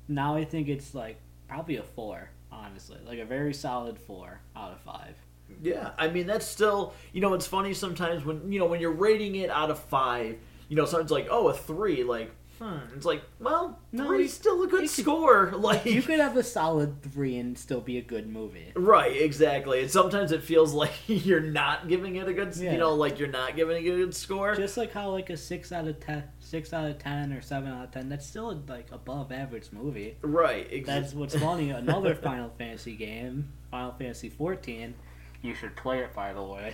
Now 0.08 0.36
I 0.36 0.46
think 0.46 0.70
it's 0.70 0.96
like 0.96 1.20
probably 1.48 1.78
a 1.78 1.84
4, 1.84 2.30
honestly. 2.52 2.98
Like 3.06 3.20
a 3.20 3.26
very 3.26 3.54
solid 3.54 4.00
4 4.00 4.40
out 4.56 4.72
of 4.72 4.80
5. 4.82 5.16
Yeah, 5.62 5.92
I 5.98 6.08
mean 6.10 6.28
that's 6.28 6.46
still 6.46 6.94
you 7.14 7.22
know 7.22 7.34
it's 7.34 7.48
funny 7.48 7.74
sometimes 7.74 8.26
when 8.26 8.52
you 8.52 8.60
know 8.60 8.66
when 8.66 8.82
you're 8.82 8.92
rating 8.92 9.36
it 9.36 9.50
out 9.50 9.70
of 9.70 9.80
five, 9.80 10.38
you 10.70 10.76
know 10.76 10.86
someone's 10.86 11.12
like 11.12 11.28
oh 11.30 11.50
a 11.50 11.54
three 11.54 12.04
like 12.04 12.32
hmm 12.60 12.78
it's 12.96 13.06
like 13.06 13.22
well 13.40 13.80
No, 13.92 14.08
three's 14.08 14.34
still 14.34 14.64
a 14.64 14.68
good 14.68 14.84
you 14.84 14.88
could- 14.88 14.90
score 15.04 15.52
like 15.56 15.86
You 15.86 16.02
could 16.02 16.20
have 16.20 16.38
a 16.38 16.44
solid 16.44 17.02
3 17.04 17.38
and 17.38 17.58
still 17.58 17.82
be 17.82 17.98
a 17.98 18.02
good 18.02 18.28
movie. 18.30 18.72
right 18.76 19.16
exactly 19.22 19.82
and 19.82 19.92
sometimes 19.92 20.32
it 20.32 20.44
feels 20.44 20.74
like 20.84 20.94
you're 21.08 21.40
not 21.42 21.88
giving 21.88 22.16
it 22.16 22.28
a 22.28 22.34
good 22.34 22.56
Yeah. 22.56 22.72
you 22.74 22.78
know 22.78 22.94
like 22.94 23.20
you're 23.20 23.28
not 23.28 23.56
giving 23.56 23.84
it 23.86 23.90
a 23.90 23.96
good 23.98 24.16
score 24.16 24.56
Just 24.56 24.78
like 24.78 24.94
how 24.94 25.10
like 25.10 25.30
a 25.30 25.38
six 25.38 25.72
out 25.72 25.88
of 25.88 26.00
ten, 26.00 26.24
six 26.40 26.72
out 26.74 26.90
of 26.90 26.98
ten, 27.00 27.34
or 27.34 27.42
seven 27.42 27.72
out 27.72 27.84
of 27.86 27.92
ten, 27.92 28.08
that's 28.10 28.26
still 28.26 28.52
a, 28.52 28.58
like 28.72 28.88
above 28.92 29.32
average 29.32 29.72
movie. 29.72 30.18
right 30.22 30.68
ex- 30.72 30.88
That's 30.88 31.14
what's 31.14 31.36
funny. 31.36 31.70
Another 31.86 32.16
Final 32.16 32.52
Fantasy 32.58 32.96
game, 32.96 33.52
Final 33.72 33.92
Fantasy 33.94 34.30
fourteen, 34.30 34.94
you 35.42 35.54
should 35.56 35.76
play 35.76 36.00
it 36.00 36.14
by 36.14 36.32
the 36.34 36.42
way, 36.44 36.74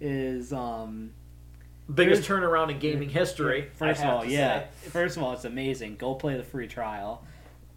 is 0.00 0.52
um, 0.52 1.10
Biggest 1.92 2.28
turnaround 2.28 2.70
in 2.70 2.78
gaming 2.78 3.08
history. 3.08 3.70
First 3.74 4.02
of 4.02 4.08
all, 4.08 4.24
yeah. 4.24 4.64
say. 4.82 4.90
First 4.90 5.16
of 5.16 5.22
all, 5.22 5.32
it's 5.32 5.44
amazing. 5.44 5.96
Go 5.96 6.14
play 6.14 6.36
the 6.36 6.42
free 6.42 6.66
trial. 6.66 7.24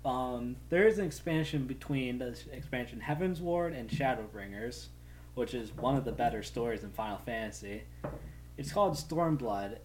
Um, 0.04 0.56
there 0.70 0.88
is 0.88 0.98
an 0.98 1.06
expansion 1.06 1.66
between 1.66 2.18
the 2.18 2.38
expansion 2.52 3.02
Heavensward 3.06 3.78
and 3.78 3.90
Shadowbringers, 3.90 4.88
which 5.36 5.54
is 5.54 5.76
one 5.76 5.96
of 5.96 6.06
the 6.06 6.12
better 6.12 6.42
stories 6.42 6.84
in 6.84 6.90
Final 6.90 7.18
Fantasy. 7.20 7.84
It's 8.58 8.72
called 8.72 8.94
Stormblood, 8.94 9.78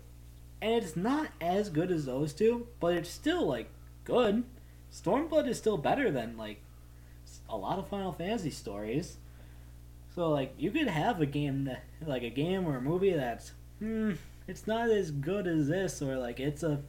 and 0.63 0.73
it's 0.83 0.97
not 0.97 1.29
as 1.41 1.69
good 1.69 1.91
as 1.91 2.07
those 2.07 2.33
two, 2.33 2.69
but 2.81 2.95
it's 2.95 3.11
still 3.11 3.47
like 3.47 3.69
good. 4.05 4.45
Stormblood 4.93 5.49
is 5.49 5.59
still 5.59 5.77
better 5.77 6.11
than 6.11 6.37
like 6.39 6.63
a 7.49 7.57
lot 7.57 7.79
of 7.79 7.89
Final 7.89 8.13
Fantasy 8.13 8.51
stories. 8.51 9.19
So 10.15 10.31
like 10.31 10.55
you 10.57 10.71
could 10.71 10.89
have 10.89 11.21
a 11.21 11.27
game 11.27 11.65
that 11.65 11.85
like 12.07 12.23
a 12.23 12.31
game 12.31 12.67
or 12.67 12.77
a 12.77 12.81
movie 12.81 13.13
that's 13.13 13.53
hmm, 13.85 14.13
it's 14.49 14.67
not 14.67 14.91
as 14.91 15.11
good 15.11 15.47
as 15.47 15.69
this 15.69 16.01
or 16.01 16.17
like 16.17 16.41
it's 16.41 16.63
a 16.63 16.81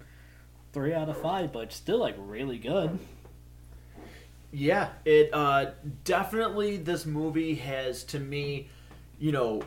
three 0.72 0.94
out 0.94 1.10
of 1.10 1.18
five, 1.18 1.52
but 1.52 1.74
still 1.74 2.00
like 2.00 2.16
really 2.18 2.58
good. 2.58 2.98
Yeah, 4.52 4.90
it 5.04 5.30
uh, 5.34 5.72
definitely 6.06 6.78
this 6.78 7.06
movie 7.06 7.56
has 7.56 8.06
to 8.06 8.20
me, 8.20 8.70
you 9.20 9.34
know, 9.34 9.64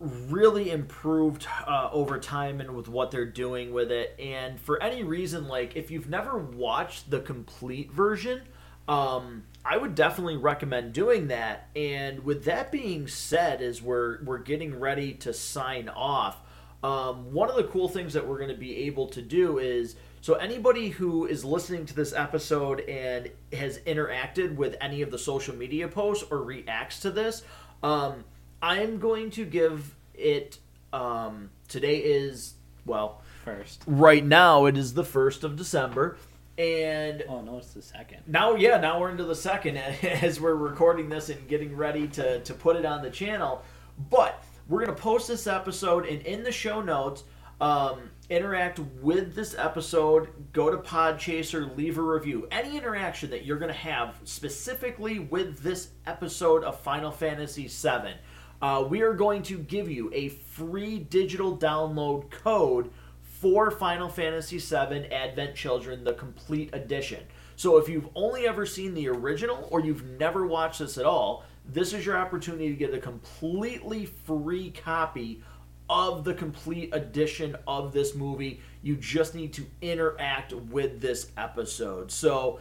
really 0.00 0.72
improved 0.72 1.46
uh, 1.64 1.88
over 1.92 2.18
time 2.18 2.60
and 2.60 2.74
with 2.74 2.88
what 2.88 3.12
they're 3.12 3.24
doing 3.24 3.72
with 3.72 3.92
it. 3.92 4.16
And 4.18 4.60
for 4.60 4.82
any 4.82 5.04
reason, 5.04 5.46
like 5.46 5.76
if 5.76 5.92
you've 5.92 6.08
never 6.08 6.36
watched 6.36 7.10
the 7.10 7.20
complete 7.20 7.92
version, 7.92 8.42
um, 8.88 9.44
I 9.64 9.76
would 9.76 9.94
definitely 9.94 10.36
recommend 10.36 10.92
doing 10.92 11.28
that. 11.28 11.68
And 11.76 12.24
with 12.24 12.44
that 12.46 12.72
being 12.72 13.06
said, 13.06 13.62
as 13.62 13.80
we're 13.80 14.24
we're 14.24 14.38
getting 14.38 14.80
ready 14.80 15.12
to 15.14 15.32
sign 15.32 15.88
off, 15.88 16.40
um, 16.82 17.32
one 17.32 17.48
of 17.48 17.56
the 17.56 17.64
cool 17.64 17.88
things 17.88 18.12
that 18.14 18.26
we're 18.26 18.38
going 18.38 18.50
to 18.50 18.56
be 18.56 18.76
able 18.86 19.06
to 19.08 19.22
do 19.22 19.58
is 19.58 19.96
so 20.20 20.34
anybody 20.34 20.88
who 20.90 21.26
is 21.26 21.44
listening 21.44 21.84
to 21.86 21.94
this 21.94 22.12
episode 22.12 22.80
and 22.80 23.30
has 23.52 23.78
interacted 23.80 24.54
with 24.56 24.76
any 24.80 25.02
of 25.02 25.10
the 25.10 25.18
social 25.18 25.54
media 25.54 25.88
posts 25.88 26.24
or 26.30 26.42
reacts 26.42 27.00
to 27.00 27.10
this, 27.10 27.42
um, 27.82 28.24
I'm 28.60 28.98
going 28.98 29.30
to 29.32 29.44
give 29.44 29.94
it. 30.14 30.58
Um, 30.92 31.50
today 31.68 31.96
is 31.98 32.54
well, 32.84 33.22
First. 33.44 33.82
right 33.86 34.24
now 34.24 34.66
it 34.66 34.76
is 34.76 34.92
the 34.94 35.04
first 35.04 35.42
of 35.42 35.56
December, 35.56 36.18
and 36.58 37.24
Oh 37.28 37.40
no, 37.40 37.58
it's 37.58 37.72
the 37.72 37.80
second. 37.80 38.18
now 38.26 38.54
yeah 38.56 38.78
now 38.78 39.00
we're 39.00 39.10
into 39.10 39.24
the 39.24 39.34
second 39.34 39.76
as 40.02 40.38
we're 40.38 40.54
recording 40.54 41.08
this 41.08 41.30
and 41.30 41.48
getting 41.48 41.74
ready 41.76 42.06
to 42.08 42.40
to 42.40 42.52
put 42.54 42.76
it 42.76 42.84
on 42.84 43.00
the 43.02 43.08
channel 43.10 43.62
but 44.10 44.44
we're 44.72 44.86
gonna 44.86 44.96
post 44.96 45.28
this 45.28 45.46
episode 45.46 46.06
and 46.06 46.22
in 46.22 46.42
the 46.42 46.50
show 46.50 46.80
notes 46.80 47.24
um, 47.60 48.00
interact 48.30 48.78
with 49.02 49.34
this 49.34 49.54
episode 49.58 50.28
go 50.54 50.70
to 50.70 50.78
podchaser 50.78 51.76
leave 51.76 51.98
a 51.98 52.02
review 52.02 52.48
any 52.50 52.78
interaction 52.78 53.28
that 53.28 53.44
you're 53.44 53.58
gonna 53.58 53.70
have 53.70 54.18
specifically 54.24 55.18
with 55.18 55.58
this 55.58 55.90
episode 56.06 56.64
of 56.64 56.80
final 56.80 57.10
fantasy 57.10 57.68
7 57.68 58.14
uh, 58.62 58.82
we 58.88 59.02
are 59.02 59.12
going 59.12 59.42
to 59.42 59.58
give 59.58 59.90
you 59.90 60.10
a 60.14 60.30
free 60.30 60.98
digital 60.98 61.54
download 61.54 62.30
code 62.30 62.90
for 63.20 63.72
Final 63.72 64.08
Fantasy 64.08 64.58
VII 64.58 65.12
Advent 65.12 65.56
Children, 65.56 66.04
the 66.04 66.12
complete 66.12 66.70
edition. 66.72 67.24
So 67.56 67.76
if 67.76 67.88
you've 67.88 68.08
only 68.14 68.46
ever 68.46 68.64
seen 68.64 68.94
the 68.94 69.08
original 69.08 69.66
or 69.72 69.80
you've 69.80 70.04
never 70.04 70.46
watched 70.46 70.78
this 70.78 70.96
at 70.96 71.04
all, 71.04 71.44
this 71.64 71.92
is 71.92 72.04
your 72.04 72.16
opportunity 72.16 72.68
to 72.68 72.76
get 72.76 72.92
a 72.92 72.98
completely 72.98 74.06
free 74.06 74.70
copy 74.70 75.42
of 75.88 76.24
the 76.24 76.34
complete 76.34 76.94
edition 76.94 77.56
of 77.66 77.92
this 77.92 78.14
movie. 78.14 78.60
You 78.82 78.96
just 78.96 79.34
need 79.34 79.52
to 79.54 79.66
interact 79.80 80.52
with 80.52 81.00
this 81.00 81.30
episode. 81.36 82.10
So 82.10 82.60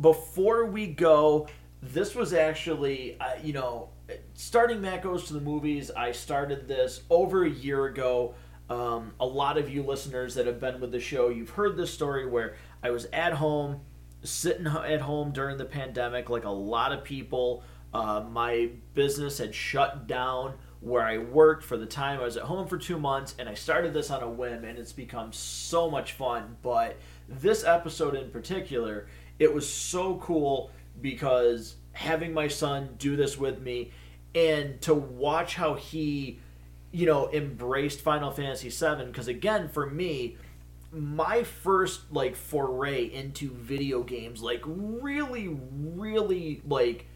before 0.00 0.66
we 0.66 0.88
go, 0.88 1.48
this 1.82 2.14
was 2.14 2.32
actually, 2.32 3.16
uh, 3.20 3.34
you 3.42 3.52
know, 3.52 3.90
starting 4.34 4.80
Matt 4.80 5.02
Goes 5.02 5.24
to 5.26 5.34
the 5.34 5.40
Movies, 5.40 5.90
I 5.90 6.12
started 6.12 6.68
this 6.68 7.02
over 7.10 7.44
a 7.44 7.50
year 7.50 7.86
ago. 7.86 8.34
Um, 8.70 9.12
a 9.20 9.26
lot 9.26 9.58
of 9.58 9.68
you 9.68 9.82
listeners 9.82 10.34
that 10.34 10.46
have 10.46 10.60
been 10.60 10.80
with 10.80 10.92
the 10.92 11.00
show, 11.00 11.28
you've 11.28 11.50
heard 11.50 11.76
this 11.76 11.92
story 11.92 12.26
where 12.26 12.56
I 12.82 12.90
was 12.90 13.06
at 13.12 13.34
home, 13.34 13.80
sitting 14.22 14.66
at 14.66 15.00
home 15.00 15.32
during 15.32 15.58
the 15.58 15.64
pandemic, 15.64 16.30
like 16.30 16.44
a 16.44 16.50
lot 16.50 16.92
of 16.92 17.04
people. 17.04 17.64
Uh, 17.92 18.24
my 18.30 18.70
business 18.94 19.38
had 19.38 19.54
shut 19.54 20.06
down 20.06 20.54
where 20.80 21.02
I 21.02 21.18
worked 21.18 21.62
for 21.62 21.76
the 21.76 21.86
time. 21.86 22.20
I 22.20 22.24
was 22.24 22.36
at 22.36 22.44
home 22.44 22.66
for 22.66 22.76
two 22.76 22.98
months, 22.98 23.34
and 23.38 23.48
I 23.48 23.54
started 23.54 23.92
this 23.92 24.10
on 24.10 24.22
a 24.22 24.28
whim, 24.28 24.64
and 24.64 24.78
it's 24.78 24.92
become 24.92 25.32
so 25.32 25.90
much 25.90 26.12
fun. 26.12 26.56
But 26.62 26.96
this 27.28 27.64
episode 27.64 28.14
in 28.14 28.30
particular, 28.30 29.06
it 29.38 29.52
was 29.52 29.68
so 29.68 30.16
cool 30.16 30.70
because 31.00 31.76
having 31.92 32.32
my 32.32 32.48
son 32.48 32.94
do 32.98 33.16
this 33.16 33.38
with 33.38 33.60
me 33.60 33.90
and 34.34 34.80
to 34.82 34.94
watch 34.94 35.54
how 35.54 35.74
he 35.74 36.40
you 36.90 37.06
know 37.06 37.30
embraced 37.32 38.00
final 38.00 38.30
fantasy 38.30 38.70
7 38.70 39.06
because 39.06 39.28
again 39.28 39.68
for 39.68 39.88
me 39.88 40.36
my 40.90 41.42
first 41.42 42.12
like 42.12 42.36
foray 42.36 43.04
into 43.04 43.50
video 43.50 44.02
games 44.02 44.42
like 44.42 44.62
really 44.66 45.48
really 45.48 46.62
like 46.66 47.06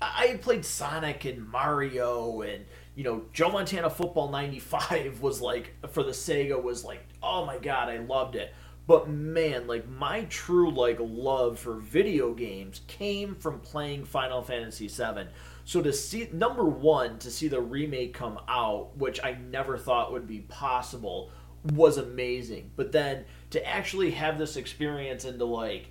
I 0.00 0.38
played 0.42 0.64
Sonic 0.64 1.24
and 1.24 1.48
Mario 1.48 2.42
and 2.42 2.64
you 2.94 3.04
know 3.04 3.24
Joe 3.32 3.50
Montana 3.50 3.90
Football 3.90 4.30
95 4.30 5.20
was 5.22 5.40
like 5.40 5.74
for 5.90 6.02
the 6.02 6.10
Sega 6.10 6.62
was 6.62 6.84
like 6.84 7.06
oh 7.22 7.44
my 7.44 7.58
god 7.58 7.88
I 7.88 7.98
loved 7.98 8.36
it. 8.36 8.54
But 8.86 9.08
man 9.08 9.66
like 9.66 9.88
my 9.88 10.24
true 10.24 10.70
like 10.70 10.98
love 11.00 11.58
for 11.58 11.74
video 11.74 12.34
games 12.34 12.82
came 12.86 13.34
from 13.34 13.60
playing 13.60 14.04
Final 14.04 14.42
Fantasy 14.42 14.88
7 14.88 15.28
so 15.64 15.82
to 15.82 15.92
see 15.92 16.28
number 16.32 16.64
1 16.64 17.18
to 17.20 17.30
see 17.30 17.48
the 17.48 17.60
remake 17.60 18.14
come 18.14 18.38
out 18.48 18.96
which 18.96 19.18
I 19.24 19.36
never 19.50 19.76
thought 19.76 20.12
would 20.12 20.26
be 20.26 20.40
possible 20.40 21.30
was 21.72 21.98
amazing. 21.98 22.70
But 22.76 22.92
then 22.92 23.24
to 23.50 23.66
actually 23.66 24.12
have 24.12 24.38
this 24.38 24.56
experience 24.56 25.24
and 25.24 25.38
to 25.38 25.44
like 25.44 25.88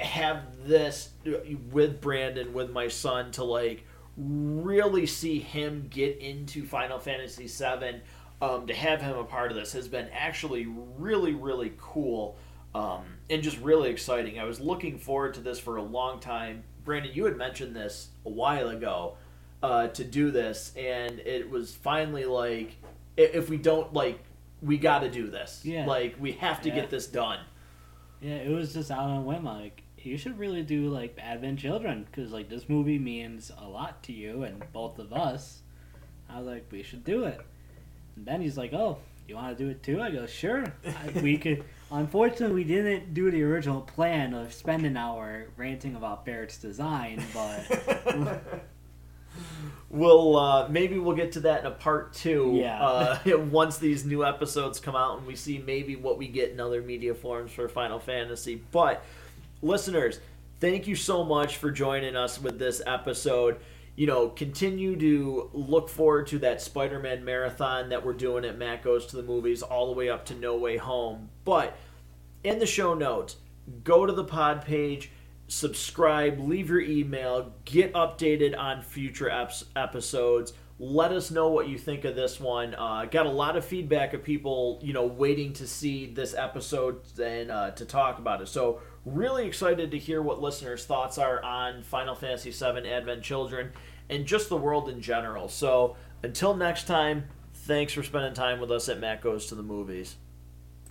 have 0.00 0.66
this 0.66 1.10
with 1.70 2.00
Brandon, 2.00 2.52
with 2.52 2.70
my 2.70 2.88
son, 2.88 3.30
to 3.32 3.44
like 3.44 3.84
really 4.16 5.06
see 5.06 5.38
him 5.38 5.86
get 5.90 6.18
into 6.18 6.64
Final 6.64 6.98
Fantasy 6.98 7.46
VII, 7.46 8.00
um, 8.40 8.66
to 8.66 8.74
have 8.74 9.00
him 9.00 9.16
a 9.16 9.24
part 9.24 9.50
of 9.50 9.56
this 9.56 9.72
has 9.72 9.88
been 9.88 10.08
actually 10.12 10.66
really, 10.98 11.32
really 11.34 11.72
cool 11.78 12.36
um, 12.74 13.04
and 13.30 13.42
just 13.42 13.58
really 13.60 13.90
exciting. 13.90 14.38
I 14.38 14.44
was 14.44 14.60
looking 14.60 14.98
forward 14.98 15.34
to 15.34 15.40
this 15.40 15.58
for 15.58 15.76
a 15.76 15.82
long 15.82 16.18
time. 16.20 16.64
Brandon, 16.84 17.12
you 17.14 17.24
had 17.24 17.36
mentioned 17.36 17.76
this 17.76 18.08
a 18.26 18.30
while 18.30 18.68
ago 18.68 19.16
uh, 19.62 19.86
to 19.88 20.02
do 20.04 20.30
this, 20.32 20.72
and 20.76 21.20
it 21.20 21.48
was 21.48 21.74
finally 21.74 22.24
like, 22.24 22.76
if 23.16 23.48
we 23.48 23.56
don't 23.58 23.92
like, 23.92 24.18
we 24.60 24.76
got 24.78 25.00
to 25.00 25.10
do 25.10 25.28
this. 25.28 25.60
Yeah. 25.64 25.86
Like 25.86 26.16
we 26.18 26.32
have 26.32 26.60
to 26.62 26.68
Yeah. 26.68 26.74
get 26.76 26.90
this 26.90 27.06
done. 27.06 27.38
Yeah, 28.20 28.36
it 28.36 28.50
was 28.50 28.72
just 28.72 28.90
out 28.90 29.00
on 29.10 29.18
a 29.18 29.20
whim. 29.20 29.44
Like 29.44 29.81
you 30.04 30.16
should 30.16 30.38
really 30.38 30.62
do 30.62 30.88
like 30.88 31.16
Advent 31.20 31.58
Children 31.58 32.06
because 32.10 32.32
like 32.32 32.48
this 32.48 32.68
movie 32.68 32.98
means 32.98 33.50
a 33.58 33.68
lot 33.68 34.02
to 34.04 34.12
you 34.12 34.42
and 34.42 34.62
both 34.72 34.98
of 34.98 35.12
us. 35.12 35.62
I 36.28 36.38
was 36.38 36.46
like, 36.46 36.66
we 36.70 36.82
should 36.82 37.04
do 37.04 37.24
it. 37.24 37.40
And 38.16 38.26
then 38.26 38.40
he's 38.40 38.56
like, 38.56 38.72
oh, 38.72 38.98
you 39.28 39.36
want 39.36 39.56
to 39.56 39.64
do 39.64 39.70
it 39.70 39.82
too? 39.82 40.00
I 40.00 40.10
go, 40.10 40.26
sure. 40.26 40.72
I, 40.84 41.20
we 41.20 41.36
could. 41.38 41.64
Unfortunately, 41.90 42.54
we 42.54 42.64
didn't 42.64 43.14
do 43.14 43.30
the 43.30 43.42
original 43.42 43.82
plan 43.82 44.34
of 44.34 44.52
spend 44.52 44.86
an 44.86 44.96
hour 44.96 45.46
ranting 45.56 45.94
about 45.94 46.24
Barret's 46.24 46.58
design, 46.58 47.22
but 47.34 48.16
we'll 49.90 50.36
uh, 50.36 50.68
maybe 50.68 50.98
we'll 50.98 51.16
get 51.16 51.32
to 51.32 51.40
that 51.40 51.60
in 51.60 51.66
a 51.66 51.70
part 51.70 52.14
two. 52.14 52.52
Yeah. 52.56 52.82
Uh, 52.82 53.18
once 53.50 53.78
these 53.78 54.04
new 54.04 54.24
episodes 54.24 54.80
come 54.80 54.96
out 54.96 55.18
and 55.18 55.26
we 55.26 55.36
see 55.36 55.58
maybe 55.58 55.96
what 55.96 56.18
we 56.18 56.28
get 56.28 56.50
in 56.50 56.60
other 56.60 56.82
media 56.82 57.14
forms 57.14 57.52
for 57.52 57.68
Final 57.68 57.98
Fantasy. 57.98 58.62
But 58.70 59.04
listeners, 59.62 60.20
thank 60.60 60.86
you 60.86 60.94
so 60.94 61.24
much 61.24 61.56
for 61.56 61.70
joining 61.70 62.16
us 62.16 62.40
with 62.40 62.58
this 62.58 62.82
episode. 62.86 63.58
You 63.94 64.06
know, 64.06 64.28
continue 64.28 64.96
to 64.96 65.50
look 65.52 65.88
forward 65.88 66.26
to 66.28 66.38
that 66.40 66.62
Spider-Man 66.62 67.24
marathon 67.24 67.90
that 67.90 68.04
we're 68.04 68.14
doing 68.14 68.44
at 68.44 68.58
Matt 68.58 68.82
Goes 68.82 69.06
to 69.06 69.16
the 69.16 69.22
Movies 69.22 69.62
all 69.62 69.86
the 69.86 69.92
way 69.92 70.08
up 70.08 70.24
to 70.26 70.34
No 70.34 70.56
Way 70.56 70.78
Home. 70.78 71.28
But 71.44 71.76
in 72.42 72.58
the 72.58 72.66
show 72.66 72.94
notes, 72.94 73.36
go 73.84 74.06
to 74.06 74.12
the 74.12 74.24
pod 74.24 74.64
page, 74.64 75.10
subscribe, 75.46 76.40
leave 76.40 76.70
your 76.70 76.80
email, 76.80 77.54
get 77.64 77.92
updated 77.92 78.58
on 78.58 78.82
future 78.82 79.28
eps- 79.28 79.64
episodes. 79.76 80.54
Let 80.78 81.12
us 81.12 81.30
know 81.30 81.48
what 81.48 81.68
you 81.68 81.78
think 81.78 82.04
of 82.04 82.16
this 82.16 82.40
one. 82.40 82.74
Uh, 82.74 83.04
got 83.04 83.26
a 83.26 83.30
lot 83.30 83.56
of 83.56 83.64
feedback 83.64 84.14
of 84.14 84.24
people, 84.24 84.80
you 84.82 84.94
know, 84.94 85.04
waiting 85.04 85.52
to 85.54 85.66
see 85.66 86.06
this 86.06 86.34
episode 86.34 87.02
and 87.20 87.50
uh, 87.50 87.70
to 87.72 87.84
talk 87.84 88.18
about 88.18 88.40
it. 88.40 88.48
So, 88.48 88.80
really 89.04 89.46
excited 89.46 89.90
to 89.90 89.98
hear 89.98 90.22
what 90.22 90.40
listeners' 90.40 90.84
thoughts 90.84 91.18
are 91.18 91.42
on 91.42 91.82
Final 91.82 92.14
Fantasy 92.14 92.50
VII 92.50 92.88
Advent 92.88 93.22
Children 93.22 93.72
and 94.08 94.26
just 94.26 94.48
the 94.48 94.56
world 94.56 94.88
in 94.88 95.00
general. 95.00 95.48
So, 95.48 95.96
until 96.22 96.54
next 96.54 96.86
time, 96.86 97.24
Thanks 97.64 97.92
for 97.92 98.02
spending 98.02 98.34
time 98.34 98.58
with 98.58 98.72
us 98.72 98.88
at 98.88 98.98
Matt 98.98 99.20
Goes 99.20 99.46
to 99.46 99.54
the 99.54 99.62
Movies. 99.62 100.16